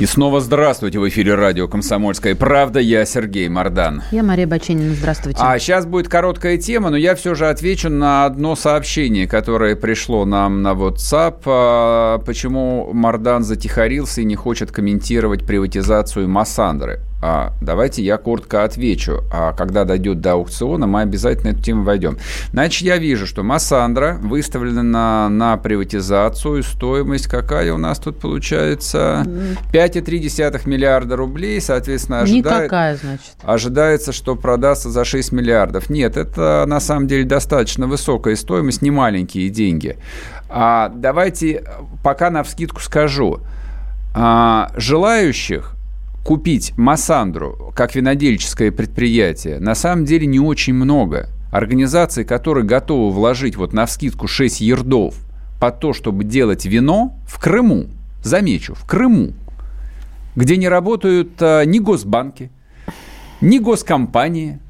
И 0.00 0.06
снова 0.06 0.40
здравствуйте 0.40 0.98
в 0.98 1.08
эфире 1.08 1.36
радио 1.36 1.68
«Комсомольская 1.68 2.34
правда». 2.34 2.80
Я 2.80 3.04
Сергей 3.04 3.48
Мордан. 3.48 4.02
Я 4.10 4.24
Мария 4.24 4.48
Баченина. 4.48 4.94
Здравствуйте. 4.94 5.38
А 5.40 5.56
сейчас 5.60 5.86
будет 5.86 6.08
короткая 6.08 6.58
тема, 6.58 6.90
но 6.90 6.96
я 6.96 7.14
все 7.14 7.36
же 7.36 7.48
отвечу 7.48 7.88
на 7.88 8.24
одно 8.24 8.56
сообщение, 8.56 9.28
которое 9.28 9.76
пришло 9.76 10.24
нам 10.24 10.62
на 10.62 10.72
WhatsApp. 10.72 11.42
А, 11.44 12.18
почему 12.18 12.90
Мордан 12.92 13.44
затихарился 13.44 14.22
и 14.22 14.24
не 14.24 14.34
хочет 14.34 14.72
комментировать 14.72 15.46
приватизацию 15.46 16.28
Массандры? 16.28 17.00
А, 17.22 17.52
давайте 17.60 18.02
я 18.02 18.16
коротко 18.16 18.64
отвечу. 18.64 19.22
А 19.30 19.52
когда 19.52 19.84
дойдет 19.84 20.20
до 20.20 20.32
аукциона, 20.32 20.86
мы 20.86 21.02
обязательно 21.02 21.50
эту 21.50 21.62
тему 21.62 21.84
войдем. 21.84 22.18
Значит, 22.52 22.82
я 22.82 22.96
вижу, 22.96 23.26
что 23.26 23.42
Массандра 23.42 24.18
выставлена 24.22 24.82
на, 24.82 25.28
на 25.28 25.56
приватизацию. 25.58 26.62
Стоимость 26.62 27.26
какая 27.26 27.72
у 27.74 27.78
нас 27.78 27.98
тут 27.98 28.18
получается? 28.18 29.24
5,3 29.72 30.68
миллиарда 30.68 31.16
рублей. 31.16 31.60
Соответственно, 31.60 32.20
ожидает, 32.20 32.62
Никакая, 32.62 32.96
значит. 32.96 33.34
ожидается, 33.42 34.12
что 34.12 34.34
продастся 34.34 34.90
за 34.90 35.04
6 35.04 35.32
миллиардов. 35.32 35.90
Нет, 35.90 36.16
это 36.16 36.64
на 36.66 36.80
самом 36.80 37.06
деле 37.06 37.24
достаточно 37.24 37.86
высокая 37.86 38.34
стоимость, 38.36 38.80
не 38.80 38.90
маленькие 38.90 39.50
деньги. 39.50 39.98
А, 40.48 40.90
давайте 40.94 41.64
пока 42.02 42.30
на 42.30 42.42
вскидку 42.42 42.80
скажу. 42.80 43.40
А, 44.14 44.72
желающих 44.76 45.76
купить 46.24 46.72
Массандру 46.76 47.72
как 47.74 47.94
винодельческое 47.94 48.70
предприятие 48.70 49.58
на 49.58 49.74
самом 49.74 50.04
деле 50.04 50.26
не 50.26 50.40
очень 50.40 50.74
много. 50.74 51.28
Организаций, 51.50 52.24
которые 52.24 52.64
готовы 52.64 53.10
вложить 53.10 53.56
вот 53.56 53.72
на 53.72 53.86
вскидку 53.86 54.28
6 54.28 54.60
ердов 54.60 55.14
под 55.58 55.80
то, 55.80 55.92
чтобы 55.92 56.24
делать 56.24 56.64
вино 56.64 57.16
в 57.26 57.40
Крыму, 57.40 57.86
замечу, 58.22 58.74
в 58.74 58.86
Крыму, 58.86 59.32
где 60.36 60.56
не 60.56 60.68
работают 60.68 61.32
а, 61.40 61.64
ни 61.64 61.80
госбанки, 61.80 62.50
ни 63.40 63.58
госкомпании, 63.58 64.60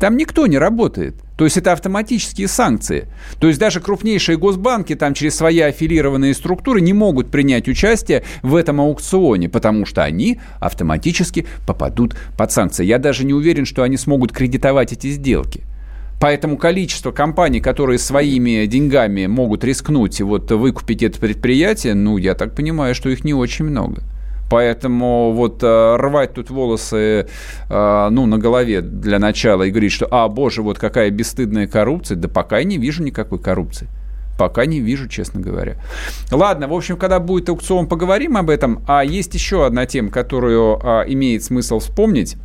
там 0.00 0.16
никто 0.16 0.46
не 0.46 0.58
работает. 0.58 1.16
То 1.36 1.44
есть 1.44 1.56
это 1.56 1.72
автоматические 1.72 2.46
санкции. 2.46 3.08
То 3.40 3.48
есть 3.48 3.58
даже 3.58 3.80
крупнейшие 3.80 4.38
госбанки 4.38 4.94
там 4.94 5.14
через 5.14 5.34
свои 5.34 5.60
аффилированные 5.60 6.34
структуры 6.34 6.80
не 6.80 6.92
могут 6.92 7.30
принять 7.30 7.68
участие 7.68 8.22
в 8.42 8.54
этом 8.54 8.80
аукционе, 8.80 9.48
потому 9.48 9.84
что 9.84 10.04
они 10.04 10.38
автоматически 10.60 11.46
попадут 11.66 12.16
под 12.36 12.52
санкции. 12.52 12.84
Я 12.84 12.98
даже 12.98 13.24
не 13.24 13.34
уверен, 13.34 13.64
что 13.64 13.82
они 13.82 13.96
смогут 13.96 14.32
кредитовать 14.32 14.92
эти 14.92 15.10
сделки. 15.10 15.62
Поэтому 16.20 16.56
количество 16.56 17.10
компаний, 17.10 17.60
которые 17.60 17.98
своими 17.98 18.64
деньгами 18.66 19.26
могут 19.26 19.64
рискнуть 19.64 20.20
и 20.20 20.22
вот 20.22 20.50
выкупить 20.50 21.02
это 21.02 21.18
предприятие, 21.18 21.94
ну, 21.94 22.16
я 22.16 22.34
так 22.34 22.54
понимаю, 22.54 22.94
что 22.94 23.10
их 23.10 23.24
не 23.24 23.34
очень 23.34 23.64
много. 23.64 24.02
Поэтому 24.50 25.32
вот 25.32 25.62
э, 25.62 25.96
рвать 25.96 26.34
тут 26.34 26.50
волосы, 26.50 27.26
э, 27.68 28.08
ну, 28.10 28.26
на 28.26 28.38
голове 28.38 28.82
для 28.82 29.18
начала 29.18 29.62
и 29.62 29.70
говорить, 29.70 29.92
что, 29.92 30.06
а, 30.10 30.28
боже, 30.28 30.62
вот 30.62 30.78
какая 30.78 31.10
бесстыдная 31.10 31.66
коррупция, 31.66 32.16
да 32.16 32.28
пока 32.28 32.58
я 32.58 32.64
не 32.64 32.78
вижу 32.78 33.02
никакой 33.02 33.38
коррупции. 33.38 33.88
Пока 34.38 34.66
не 34.66 34.80
вижу, 34.80 35.08
честно 35.08 35.40
говоря. 35.40 35.76
Ладно, 36.30 36.66
в 36.66 36.74
общем, 36.74 36.96
когда 36.96 37.20
будет 37.20 37.48
аукцион, 37.48 37.86
поговорим 37.86 38.36
об 38.36 38.50
этом. 38.50 38.82
А 38.86 39.04
есть 39.04 39.32
еще 39.34 39.64
одна 39.64 39.86
тема, 39.86 40.10
которую 40.10 40.80
а, 40.82 41.04
имеет 41.06 41.44
смысл 41.44 41.78
вспомнить. 41.78 42.36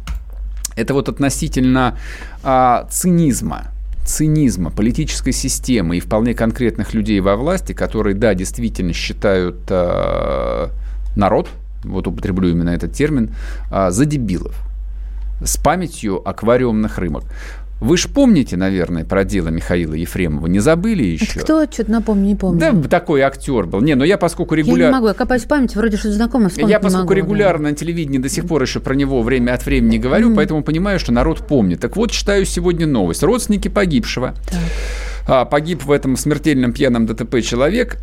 Это 0.75 0.93
вот 0.93 1.09
относительно 1.09 1.97
а, 2.43 2.87
цинизма 2.89 3.71
цинизма 4.05 4.71
политической 4.71 5.31
системы 5.31 5.97
и 5.97 5.99
вполне 5.99 6.33
конкретных 6.33 6.95
людей 6.95 7.19
во 7.19 7.35
власти, 7.35 7.73
которые, 7.73 8.15
да, 8.15 8.33
действительно 8.33 8.91
считают 8.91 9.59
э, 9.69 10.69
народ, 11.15 11.49
вот 11.83 12.07
употреблю 12.07 12.49
именно 12.49 12.69
этот 12.69 12.93
термин, 12.93 13.31
а, 13.71 13.91
за 13.91 14.05
дебилов 14.05 14.55
с 15.43 15.57
памятью 15.57 16.27
аквариумных 16.27 16.97
рыбок. 16.97 17.23
Вы 17.79 17.95
же 17.95 18.09
помните, 18.09 18.57
наверное, 18.57 19.05
про 19.05 19.23
дело 19.23 19.47
Михаила 19.47 19.93
Ефремова? 19.93 20.47
Не 20.47 20.59
забыли 20.59 21.03
еще? 21.03 21.25
Это 21.25 21.39
кто? 21.39 21.65
Что-то 21.65 21.91
напомню, 21.91 22.25
не 22.25 22.35
помню. 22.35 22.59
Да, 22.59 22.89
такой 22.89 23.21
актер 23.21 23.67
был. 23.67 23.79
Не, 23.79 23.95
но 23.95 24.03
я 24.03 24.17
поскольку 24.17 24.53
регулярно... 24.53 24.81
Я 24.81 24.87
не 24.87 24.93
могу, 24.95 25.07
я 25.07 25.13
копаюсь 25.13 25.43
в 25.43 25.47
памяти, 25.47 25.77
вроде 25.77 25.95
что-то 25.95 26.15
знакомое 26.15 26.51
Я 26.57 26.81
поскольку 26.81 27.13
могу, 27.13 27.13
регулярно 27.13 27.65
да. 27.65 27.69
на 27.69 27.75
телевидении 27.75 28.17
до 28.17 28.27
сих 28.27 28.47
пор 28.47 28.61
еще 28.63 28.81
про 28.81 28.95
него 28.95 29.21
время 29.21 29.53
от 29.53 29.65
времени 29.65 29.97
говорю, 29.97 30.29
mm-hmm. 30.29 30.35
поэтому 30.35 30.61
понимаю, 30.61 30.99
что 30.99 31.13
народ 31.13 31.47
помнит. 31.47 31.79
Так 31.79 31.95
вот, 31.95 32.11
читаю 32.11 32.45
сегодня 32.45 32.85
новость. 32.85 33.23
Родственники 33.23 33.69
погибшего. 33.69 34.33
Так. 34.49 34.59
А, 35.25 35.45
погиб 35.45 35.85
в 35.85 35.91
этом 35.91 36.17
смертельном 36.17 36.73
пьяном 36.73 37.05
ДТП 37.05 37.41
человек 37.41 37.97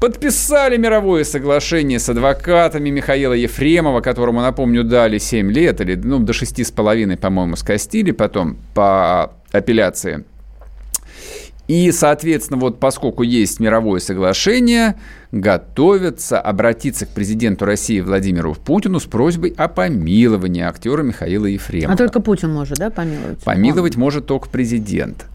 подписали 0.00 0.76
мировое 0.76 1.24
соглашение 1.24 1.98
с 1.98 2.08
адвокатами 2.08 2.90
Михаила 2.90 3.32
Ефремова, 3.32 4.00
которому, 4.00 4.40
напомню, 4.40 4.84
дали 4.84 5.18
7 5.18 5.50
лет, 5.50 5.80
или 5.80 5.94
ну, 5.96 6.18
до 6.18 6.32
6,5, 6.32 7.16
по-моему, 7.16 7.56
скостили 7.56 8.12
потом 8.12 8.58
по 8.74 9.32
апелляции. 9.52 10.24
И, 11.68 11.92
соответственно, 11.92 12.58
вот 12.58 12.80
поскольку 12.80 13.22
есть 13.22 13.60
мировое 13.60 14.00
соглашение, 14.00 14.96
готовятся 15.32 16.40
обратиться 16.40 17.04
к 17.04 17.10
президенту 17.10 17.66
России 17.66 18.00
Владимиру 18.00 18.54
Путину 18.54 18.98
с 19.00 19.04
просьбой 19.04 19.52
о 19.54 19.68
помиловании 19.68 20.62
актера 20.62 21.02
Михаила 21.02 21.44
Ефремова. 21.44 21.92
А 21.92 21.96
только 21.98 22.20
Путин 22.20 22.54
может, 22.54 22.78
да, 22.78 22.88
помиловать? 22.88 23.40
Помиловать 23.44 23.96
может 23.96 24.24
только 24.24 24.48
президент. 24.48 25.26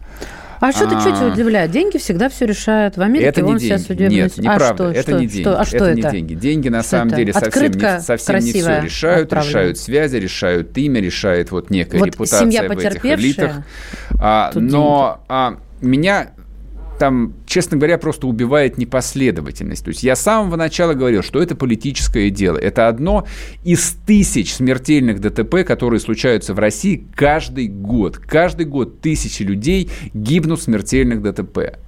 А 0.64 0.72
что 0.72 0.88
ты 0.88 0.94
А. 0.94 1.00
что 1.00 1.10
тебя 1.10 1.26
удивляет? 1.26 1.70
Деньги 1.70 1.98
всегда 1.98 2.30
все 2.30 2.46
решают. 2.46 2.96
В 2.96 3.02
Америке 3.02 3.26
Это 3.28 3.42
не 3.42 3.58
деньги. 3.58 3.82
судебная... 3.82 4.22
Нет, 4.22 4.32
а 4.38 4.40
неправда. 4.40 4.74
что, 4.74 4.90
это 4.92 5.02
что, 5.02 5.20
не 5.20 5.26
деньги. 5.26 5.42
Что? 5.42 5.60
А 5.60 5.64
что 5.66 5.76
это, 5.76 5.84
это? 5.84 5.94
не 5.94 6.02
деньги. 6.02 6.34
Деньги 6.34 6.68
на 6.70 6.80
Что 6.80 6.90
самом 6.90 7.08
это? 7.08 7.16
деле 7.16 7.32
совсем 7.34 7.72
не, 7.72 8.00
совсем 8.00 8.36
не 8.36 8.52
все 8.52 8.80
решают. 8.80 9.24
отправлена. 9.24 9.50
Решают 9.50 9.78
связи, 9.78 10.16
решают 10.16 10.78
имя, 10.78 11.00
решает 11.02 11.50
вот 11.50 11.68
некая 11.68 11.98
Вот 11.98 12.06
репутация 12.06 12.40
семья 12.40 12.66
в 12.66 12.70
этих 12.70 13.04
элитах. 13.04 13.56
А, 14.18 14.52
но 14.54 15.20
а, 15.28 15.58
меня 15.82 16.30
там, 16.98 17.34
честно 17.46 17.76
говоря, 17.76 17.98
просто 17.98 18.26
убивает 18.26 18.78
непоследовательность. 18.78 19.84
То 19.84 19.88
есть 19.88 20.02
я 20.02 20.16
с 20.16 20.20
самого 20.22 20.56
начала 20.56 20.94
говорил, 20.94 21.22
что 21.22 21.42
это 21.42 21.54
политическое 21.54 22.30
дело. 22.30 22.56
Это 22.56 22.88
одно 22.88 23.26
из 23.64 23.96
тысяч 24.06 24.54
смертельных 24.54 25.20
ДТП, 25.20 25.64
которые 25.66 26.00
случаются 26.00 26.54
в 26.54 26.58
России 26.58 27.06
каждый 27.14 27.68
год. 27.68 28.18
Каждый 28.18 28.66
год 28.66 29.00
тысячи 29.00 29.42
людей 29.42 29.90
гибнут 30.12 30.60
в 30.60 30.62
смертельных 30.62 31.22
ДТП. 31.22 31.78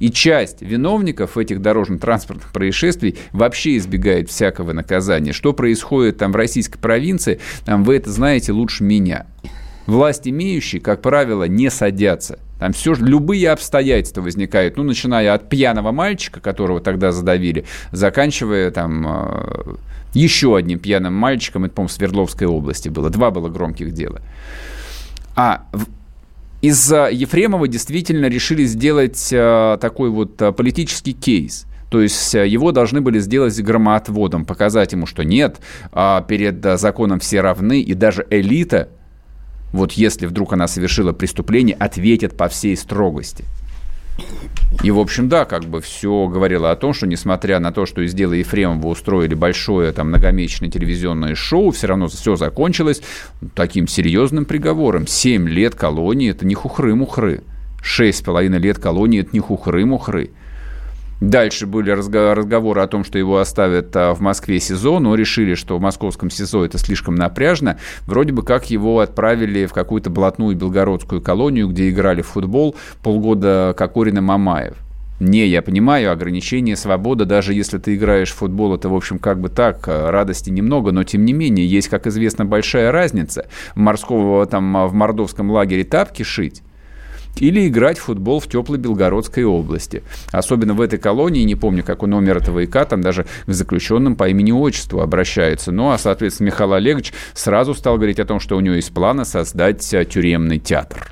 И 0.00 0.10
часть 0.10 0.62
виновников 0.62 1.36
этих 1.36 1.60
дорожно-транспортных 1.60 2.52
происшествий 2.52 3.18
вообще 3.32 3.76
избегает 3.76 4.30
всякого 4.30 4.72
наказания. 4.72 5.32
Что 5.32 5.52
происходит 5.52 6.16
там 6.16 6.32
в 6.32 6.36
российской 6.36 6.78
провинции, 6.78 7.38
там 7.66 7.84
вы 7.84 7.96
это 7.96 8.10
знаете 8.10 8.52
лучше 8.52 8.82
меня. 8.82 9.26
Власть 9.90 10.28
имеющие, 10.28 10.80
как 10.80 11.02
правило, 11.02 11.44
не 11.44 11.68
садятся. 11.68 12.38
Там 12.60 12.72
все, 12.72 12.94
же- 12.94 13.04
любые 13.04 13.50
обстоятельства 13.50 14.20
возникают, 14.22 14.76
ну, 14.76 14.84
начиная 14.84 15.34
от 15.34 15.48
пьяного 15.48 15.90
мальчика, 15.90 16.40
которого 16.40 16.80
тогда 16.80 17.10
задавили, 17.10 17.64
заканчивая 17.90 18.70
там 18.70 19.04
э, 19.04 19.74
еще 20.14 20.56
одним 20.56 20.78
пьяным 20.78 21.14
мальчиком, 21.14 21.64
это, 21.64 21.74
по-моему, 21.74 21.88
в 21.88 21.92
Свердловской 21.92 22.46
области 22.46 22.88
было. 22.88 23.10
Два 23.10 23.32
было 23.32 23.48
громких 23.48 23.92
дела. 23.92 24.20
А 25.34 25.66
из-за 26.62 27.08
Ефремова 27.08 27.66
действительно 27.66 28.26
решили 28.26 28.64
сделать 28.66 29.30
э, 29.32 29.76
такой 29.80 30.10
вот 30.10 30.40
э, 30.40 30.52
политический 30.52 31.14
кейс. 31.14 31.66
То 31.90 32.00
есть 32.00 32.34
его 32.34 32.70
должны 32.70 33.00
были 33.00 33.18
сделать 33.18 33.60
громоотводом, 33.60 34.44
показать 34.44 34.92
ему, 34.92 35.06
что 35.06 35.24
нет, 35.24 35.58
а 35.90 36.22
перед 36.22 36.64
законом 36.78 37.18
все 37.18 37.40
равны, 37.40 37.80
и 37.80 37.94
даже 37.94 38.24
элита, 38.30 38.90
вот 39.72 39.92
если 39.92 40.26
вдруг 40.26 40.52
она 40.52 40.68
совершила 40.68 41.12
преступление, 41.12 41.76
ответит 41.76 42.36
по 42.36 42.48
всей 42.48 42.76
строгости. 42.76 43.44
И, 44.82 44.90
в 44.90 44.98
общем, 44.98 45.28
да, 45.28 45.44
как 45.44 45.64
бы 45.64 45.80
все 45.80 46.26
говорило 46.28 46.70
о 46.70 46.76
том, 46.76 46.92
что, 46.92 47.06
несмотря 47.06 47.58
на 47.58 47.72
то, 47.72 47.86
что 47.86 48.02
из 48.02 48.14
дела 48.14 48.34
Ефремова 48.34 48.88
устроили 48.88 49.34
большое 49.34 49.92
там 49.92 50.08
многомесячное 50.08 50.70
телевизионное 50.70 51.34
шоу, 51.34 51.70
все 51.70 51.88
равно 51.88 52.08
все 52.08 52.36
закончилось 52.36 53.02
таким 53.54 53.88
серьезным 53.88 54.44
приговором. 54.44 55.06
Семь 55.06 55.48
лет 55.48 55.74
колонии– 55.74 56.30
это 56.32 56.46
не 56.46 56.54
хухры-мухры. 56.54 57.42
Шесть 57.82 58.18
с 58.18 58.22
половиной 58.22 58.58
лет 58.58 58.78
колонии– 58.78 59.20
это 59.22 59.30
не 59.32 59.40
хухры-мухры. 59.40 60.30
Дальше 61.20 61.66
были 61.66 61.92
разго- 61.92 62.32
разговоры 62.32 62.80
о 62.80 62.86
том, 62.86 63.04
что 63.04 63.18
его 63.18 63.38
оставят 63.38 63.94
а, 63.94 64.14
в 64.14 64.20
Москве 64.20 64.58
СИЗО, 64.58 65.00
но 65.00 65.14
решили, 65.14 65.54
что 65.54 65.76
в 65.76 65.80
московском 65.80 66.30
СИЗО 66.30 66.64
это 66.64 66.78
слишком 66.78 67.14
напряжно. 67.14 67.78
Вроде 68.06 68.32
бы 68.32 68.42
как 68.42 68.70
его 68.70 69.00
отправили 69.00 69.66
в 69.66 69.72
какую-то 69.74 70.08
блатную 70.08 70.56
белгородскую 70.56 71.20
колонию, 71.20 71.68
где 71.68 71.90
играли 71.90 72.22
в 72.22 72.28
футбол 72.28 72.74
полгода 73.02 73.74
Кокорин 73.76 74.18
и 74.18 74.20
Мамаев. 74.20 74.76
Не, 75.20 75.46
я 75.46 75.60
понимаю, 75.60 76.10
ограничение 76.10 76.76
свободы, 76.76 77.26
даже 77.26 77.52
если 77.52 77.76
ты 77.76 77.94
играешь 77.94 78.30
в 78.30 78.36
футбол, 78.36 78.74
это, 78.74 78.88
в 78.88 78.94
общем, 78.94 79.18
как 79.18 79.38
бы 79.38 79.50
так, 79.50 79.86
а, 79.86 80.10
радости 80.10 80.48
немного, 80.48 80.90
но, 80.90 81.04
тем 81.04 81.26
не 81.26 81.34
менее, 81.34 81.66
есть, 81.66 81.88
как 81.88 82.06
известно, 82.06 82.46
большая 82.46 82.90
разница. 82.90 83.46
Морского, 83.74 84.46
там, 84.46 84.74
а, 84.74 84.86
в 84.86 84.94
мордовском 84.94 85.50
лагере 85.50 85.84
тапки 85.84 86.22
шить 86.22 86.62
или 87.36 87.66
играть 87.68 87.98
в 87.98 88.02
футбол 88.02 88.40
в 88.40 88.46
теплой 88.46 88.78
Белгородской 88.78 89.44
области. 89.44 90.02
Особенно 90.32 90.74
в 90.74 90.80
этой 90.80 90.98
колонии, 90.98 91.42
не 91.44 91.54
помню, 91.54 91.82
какой 91.84 92.08
номер 92.08 92.38
этого 92.38 92.64
ИК, 92.64 92.86
там 92.86 93.00
даже 93.00 93.26
к 93.46 93.52
заключенным 93.52 94.16
по 94.16 94.28
имени-отчеству 94.28 95.00
обращаются. 95.00 95.72
Ну, 95.72 95.90
а, 95.90 95.98
соответственно, 95.98 96.48
Михаил 96.48 96.74
Олегович 96.74 97.12
сразу 97.34 97.74
стал 97.74 97.96
говорить 97.96 98.20
о 98.20 98.24
том, 98.24 98.40
что 98.40 98.56
у 98.56 98.60
него 98.60 98.74
есть 98.74 98.92
планы 98.92 99.24
создать 99.24 99.92
э, 99.94 100.04
тюремный 100.04 100.58
театр. 100.58 101.10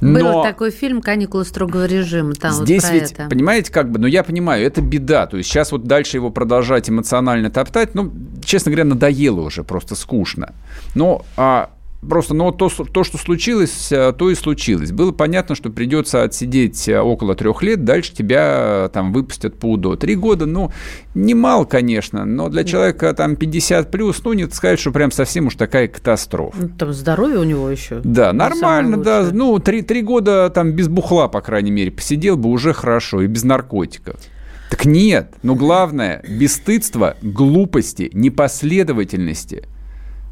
Был 0.00 0.32
Но- 0.32 0.42
такой 0.44 0.70
фильм 0.70 1.02
«Каникулы 1.02 1.44
строгого 1.44 1.86
режима». 1.86 2.32
Там 2.34 2.52
Здесь 2.52 2.84
вот 2.84 2.92
ведь, 2.92 3.12
это. 3.12 3.28
понимаете, 3.28 3.72
как 3.72 3.90
бы, 3.90 3.98
ну 3.98 4.06
я 4.06 4.22
понимаю, 4.22 4.64
это 4.64 4.80
беда. 4.80 5.26
То 5.26 5.36
есть 5.36 5.48
сейчас 5.48 5.72
вот 5.72 5.84
дальше 5.84 6.16
его 6.16 6.30
продолжать 6.30 6.88
эмоционально 6.88 7.50
топтать, 7.50 7.94
ну, 7.94 8.12
честно 8.44 8.70
говоря, 8.70 8.84
надоело 8.84 9.40
уже, 9.40 9.64
просто 9.64 9.96
скучно. 9.96 10.54
Но 10.94 11.24
а, 11.36 11.70
просто, 12.06 12.34
ну, 12.34 12.52
то, 12.52 12.68
то, 12.68 13.04
что 13.04 13.18
случилось, 13.18 13.90
а, 13.92 14.12
то 14.12 14.30
и 14.30 14.34
случилось. 14.34 14.92
Было 14.92 15.12
понятно, 15.12 15.54
что 15.54 15.70
придется 15.70 16.22
отсидеть 16.22 16.88
а, 16.88 17.02
около 17.02 17.34
трех 17.34 17.62
лет, 17.62 17.84
дальше 17.84 18.14
тебя 18.14 18.38
а, 18.40 18.88
там 18.88 19.12
выпустят 19.12 19.58
по 19.58 19.72
УДО. 19.72 19.96
Три 19.96 20.14
года, 20.14 20.46
ну, 20.46 20.70
немало, 21.14 21.64
конечно, 21.64 22.24
но 22.24 22.48
для 22.48 22.64
человека 22.64 23.12
там 23.14 23.36
50 23.36 23.90
плюс, 23.90 24.22
ну, 24.24 24.32
не 24.32 24.48
сказать, 24.48 24.78
что 24.78 24.92
прям 24.92 25.10
совсем 25.10 25.46
уж 25.46 25.56
такая 25.56 25.88
катастрофа. 25.88 26.56
Ну, 26.60 26.68
Там 26.68 26.92
здоровье 26.92 27.38
у 27.38 27.44
него 27.44 27.68
еще. 27.68 28.00
Да, 28.04 28.32
Не 28.32 28.38
нормально, 28.38 28.96
да. 28.98 29.28
Ну, 29.32 29.58
три, 29.58 29.82
три 29.82 30.02
года 30.02 30.50
там 30.50 30.72
без 30.72 30.88
бухла, 30.88 31.28
по 31.28 31.40
крайней 31.40 31.70
мере, 31.70 31.90
посидел 31.90 32.36
бы 32.36 32.48
уже 32.50 32.72
хорошо, 32.72 33.22
и 33.22 33.26
без 33.26 33.44
наркотиков. 33.44 34.16
Так 34.70 34.84
нет, 34.84 35.34
но 35.42 35.54
главное, 35.54 36.22
бесстыдства, 36.28 37.16
глупости, 37.22 38.10
непоследовательности 38.12 39.64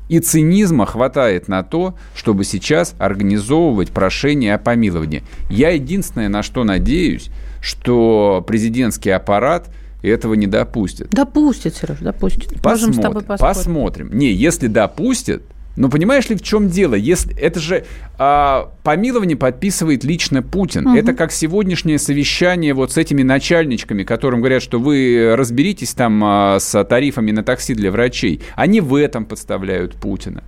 и 0.09 0.21
цинизма 0.21 0.87
хватает 0.87 1.49
на 1.49 1.63
то, 1.63 1.95
чтобы 2.15 2.45
сейчас 2.45 2.95
организовывать 2.99 3.91
прошение 3.91 4.55
о 4.55 4.59
помиловании. 4.59 5.23
Я 5.51 5.71
единственное, 5.71 6.29
на 6.29 6.43
что 6.43 6.65
надеюсь, 6.65 7.31
что 7.61 8.45
президентский 8.47 9.11
аппарат 9.11 9.69
этого 10.03 10.35
не 10.35 10.47
допустит. 10.47 11.11
Допустит, 11.11 11.75
Сереж, 11.75 11.99
допустит. 11.99 12.65
Можем 12.65 12.93
с 12.93 12.97
тобой 12.97 13.23
Посмотрим, 13.23 13.27
поспорить. 13.27 13.57
посмотрим. 13.57 14.11
Не, 14.19 14.33
если 14.33 14.69
допустят, 14.69 15.43
ну 15.77 15.91
понимаешь 15.91 16.29
ли, 16.29 16.37
в 16.37 16.43
чем 16.43 16.69
дело? 16.69 16.95
Если 16.95 17.37
это 17.39 17.61
же 17.61 17.85
а, 18.19 18.73
помилование 18.83 19.37
подписывает 19.37 20.05
лично 20.05 20.43
Путин. 20.43 20.89
Это 20.89 21.13
как 21.13 21.33
сегодняшнее 21.33 21.99
совещание 21.99 22.73
вот 22.73 22.93
с 22.93 22.97
этими 22.97 23.23
начальничками, 23.23 24.03
которым 24.03 24.41
говорят, 24.41 24.63
что 24.63 24.79
вы 24.79 25.35
разберитесь 25.37 25.93
там 25.93 26.23
а, 26.25 26.59
с 26.59 26.83
тарифами 26.85 27.31
на 27.31 27.43
такси 27.43 27.75
для 27.75 27.91
врачей. 27.91 28.41
Они 28.55 28.81
в 28.81 28.95
этом 28.95 29.27
подставляют 29.27 29.95
Путина. 29.97 30.43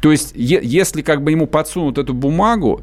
То 0.00 0.12
есть, 0.12 0.32
е- 0.34 0.60
если 0.62 1.02
как 1.02 1.22
бы 1.22 1.32
ему 1.32 1.46
подсунут 1.46 1.98
эту 1.98 2.14
бумагу, 2.14 2.82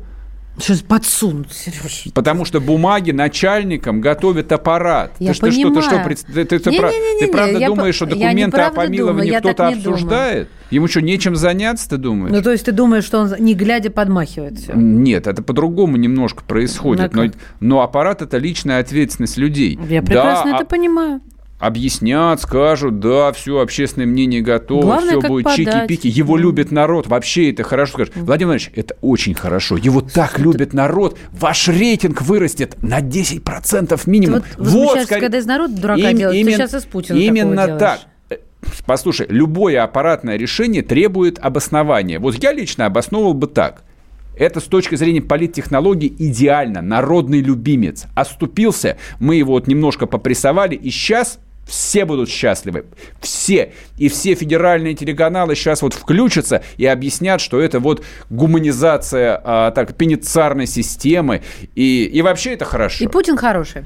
Сейчас 0.60 0.82
подсунут, 0.82 1.54
Сереж. 1.54 2.06
Потому 2.14 2.44
что 2.46 2.60
бумаги 2.60 3.12
начальникам 3.12 4.02
готовят 4.02 4.52
аппарат. 4.52 5.14
Я 5.20 5.30
ты, 5.30 5.34
что, 5.36 5.46
ты 5.48 5.52
что, 5.52 5.70
ты 5.74 5.82
что, 5.82 5.90
понимаю. 5.92 6.16
ты, 6.34 6.46
ты- 6.46 6.60
ты 6.60 6.70
Не-не-не-не, 6.72 7.20
пра- 7.20 7.26
ты 7.26 7.32
правда 7.32 7.60
я 7.60 7.68
думаешь, 7.68 8.00
по- 8.00 8.06
что 8.08 8.16
не 8.16 8.24
документы 8.24 8.62
о 8.62 8.72
помиловании 8.72 9.32
кто-то 9.38 9.70
не 9.70 9.76
думаю. 9.76 9.94
обсуждает? 9.94 10.50
Ему 10.72 10.88
что, 10.88 11.02
нечем 11.02 11.36
заняться, 11.36 11.90
ты 11.90 11.98
думаешь? 11.98 12.34
Ну, 12.36 12.42
то 12.42 12.52
есть 12.52 12.66
ты 12.66 12.72
думаешь, 12.72 13.04
что 13.06 13.20
он 13.20 13.34
не 13.40 13.54
глядя 13.54 13.90
подмахивает 13.92 14.58
все? 14.60 14.74
Нет, 14.74 15.28
это 15.28 15.42
по-другому 15.44 15.96
немножко 15.98 16.44
происходит. 16.44 17.14
Но, 17.14 17.26
но 17.60 17.82
аппарат 17.82 18.22
это 18.22 18.38
личная 18.38 18.80
ответственность 18.80 19.38
людей. 19.38 19.80
Я 19.88 20.02
прекрасно 20.02 20.52
да, 20.52 20.56
это 20.58 20.64
а- 20.64 20.68
понимаю. 20.68 21.22
Объяснят, 21.60 22.40
скажут, 22.40 23.00
да, 23.00 23.32
все, 23.32 23.60
общественное 23.60 24.06
мнение 24.06 24.42
готово, 24.42 24.82
Главное, 24.84 25.20
все 25.20 25.28
будет 25.28 25.48
чики-пики. 25.48 26.08
Его 26.08 26.38
любит 26.38 26.72
народ, 26.72 27.08
вообще 27.08 27.52
это 27.52 27.64
хорошо. 27.64 27.94
Скажешь, 27.94 28.14
Владимир 28.16 28.28
Владимирович, 28.28 28.72
это 28.76 28.96
очень 29.02 29.34
хорошо. 29.34 29.78
Его 29.78 30.02
так 30.02 30.38
любит 30.40 30.74
народ, 30.74 31.18
ваш 31.32 31.68
рейтинг 31.68 32.22
вырастет 32.22 32.78
на 32.84 33.02
10% 33.02 34.00
минимум. 34.06 34.42
Ты 34.42 34.48
вот 34.58 34.66
возмущаешься, 34.66 35.06
скорее- 35.06 35.22
когда 35.22 35.38
из 35.40 35.46
народа 35.46 35.82
дурака 35.82 36.12
Им- 36.12 36.18
делают, 36.18 36.36
ты 36.36 36.42
именно- 36.42 36.58
сейчас 36.58 36.74
из 36.76 36.86
Путина 36.86 37.18
Именно 37.18 37.78
так. 37.78 38.00
Э, 38.30 38.38
Послушай, 38.86 39.28
любое 39.30 39.84
аппаратное 39.84 40.38
решение 40.38 40.84
требует 40.84 41.40
обоснования. 41.40 42.20
Вот 42.20 42.36
я 42.44 42.52
лично 42.52 42.86
обосновывал 42.86 43.34
бы 43.34 43.48
так. 43.48 43.84
Это 44.38 44.60
с 44.60 44.66
точки 44.66 44.96
зрения 44.96 45.22
политтехнологий 45.22 46.14
идеально. 46.20 46.82
Народный 46.82 47.42
любимец. 47.42 48.06
Оступился, 48.14 48.98
мы 49.20 49.36
его 49.36 49.54
вот 49.54 49.68
немножко 49.68 50.06
попрессовали, 50.06 50.76
и 50.76 50.92
сейчас 50.92 51.40
все 51.68 52.06
будут 52.06 52.30
счастливы. 52.30 52.86
Все. 53.22 53.74
И 53.98 54.08
все 54.10 54.34
федеральные 54.36 54.96
телеканалы 54.96 55.56
сейчас 55.56 55.82
вот 55.82 55.94
включатся 55.94 56.64
и 56.78 56.86
объяснят, 56.86 57.42
что 57.42 57.60
это 57.62 57.80
вот 57.80 58.04
гуманизация 58.30 59.40
а, 59.44 59.72
так, 59.72 59.96
пеницарной 59.96 60.66
системы. 60.66 61.44
И, 61.76 62.06
и 62.06 62.22
вообще 62.22 62.54
это 62.54 62.66
хорошо. 62.66 63.04
И 63.04 63.08
Путин 63.08 63.38
хороший. 63.38 63.84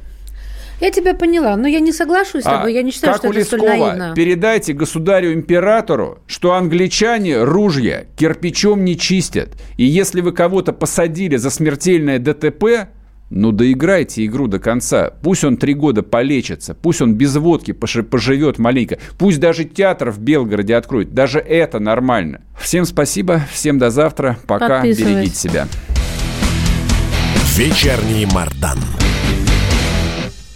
Я 0.79 0.89
тебя 0.89 1.13
поняла, 1.13 1.55
но 1.57 1.67
я 1.67 1.79
не 1.79 1.91
соглашусь 1.91 2.43
с 2.43 2.47
А, 2.47 2.57
тобой. 2.57 2.73
Я 2.73 2.82
не 2.82 2.91
считаю, 2.91 3.15
что 3.15 3.27
это 3.27 3.43
столь 3.45 3.59
Лескова, 3.61 3.86
наивно. 3.88 4.13
передайте 4.15 4.73
государю-императору, 4.73 6.19
что 6.25 6.53
англичане 6.55 7.43
ружья 7.43 8.05
кирпичом 8.17 8.84
не 8.84 8.97
чистят. 8.97 9.49
И 9.77 9.86
если 9.86 10.21
вы 10.21 10.32
кого-то 10.32 10.73
посадили 10.73 11.38
за 11.38 11.51
смертельное 11.51 12.17
ДТП, 12.17 12.89
ну 13.32 13.51
доиграйте 13.51 14.25
игру 14.25 14.47
до 14.47 14.59
конца. 14.59 15.11
Пусть 15.23 15.43
он 15.43 15.57
три 15.57 15.73
года 15.73 16.03
полечится, 16.03 16.75
пусть 16.75 17.01
он 17.01 17.15
без 17.15 17.36
водки 17.36 17.71
поживет 17.71 18.59
маленько, 18.59 18.99
пусть 19.17 19.39
даже 19.39 19.63
театр 19.65 20.11
в 20.11 20.19
Белгороде 20.19 20.75
откроет. 20.75 21.13
Даже 21.13 21.39
это 21.39 21.79
нормально. 21.79 22.41
Всем 22.59 22.86
спасибо, 22.86 23.41
всем 23.51 23.79
до 23.79 23.89
завтра. 23.89 24.38
Пока, 24.45 24.84
берегите 24.84 25.36
себя. 25.36 25.67
Вечерний 27.55 28.27
Мардан. 28.32 28.77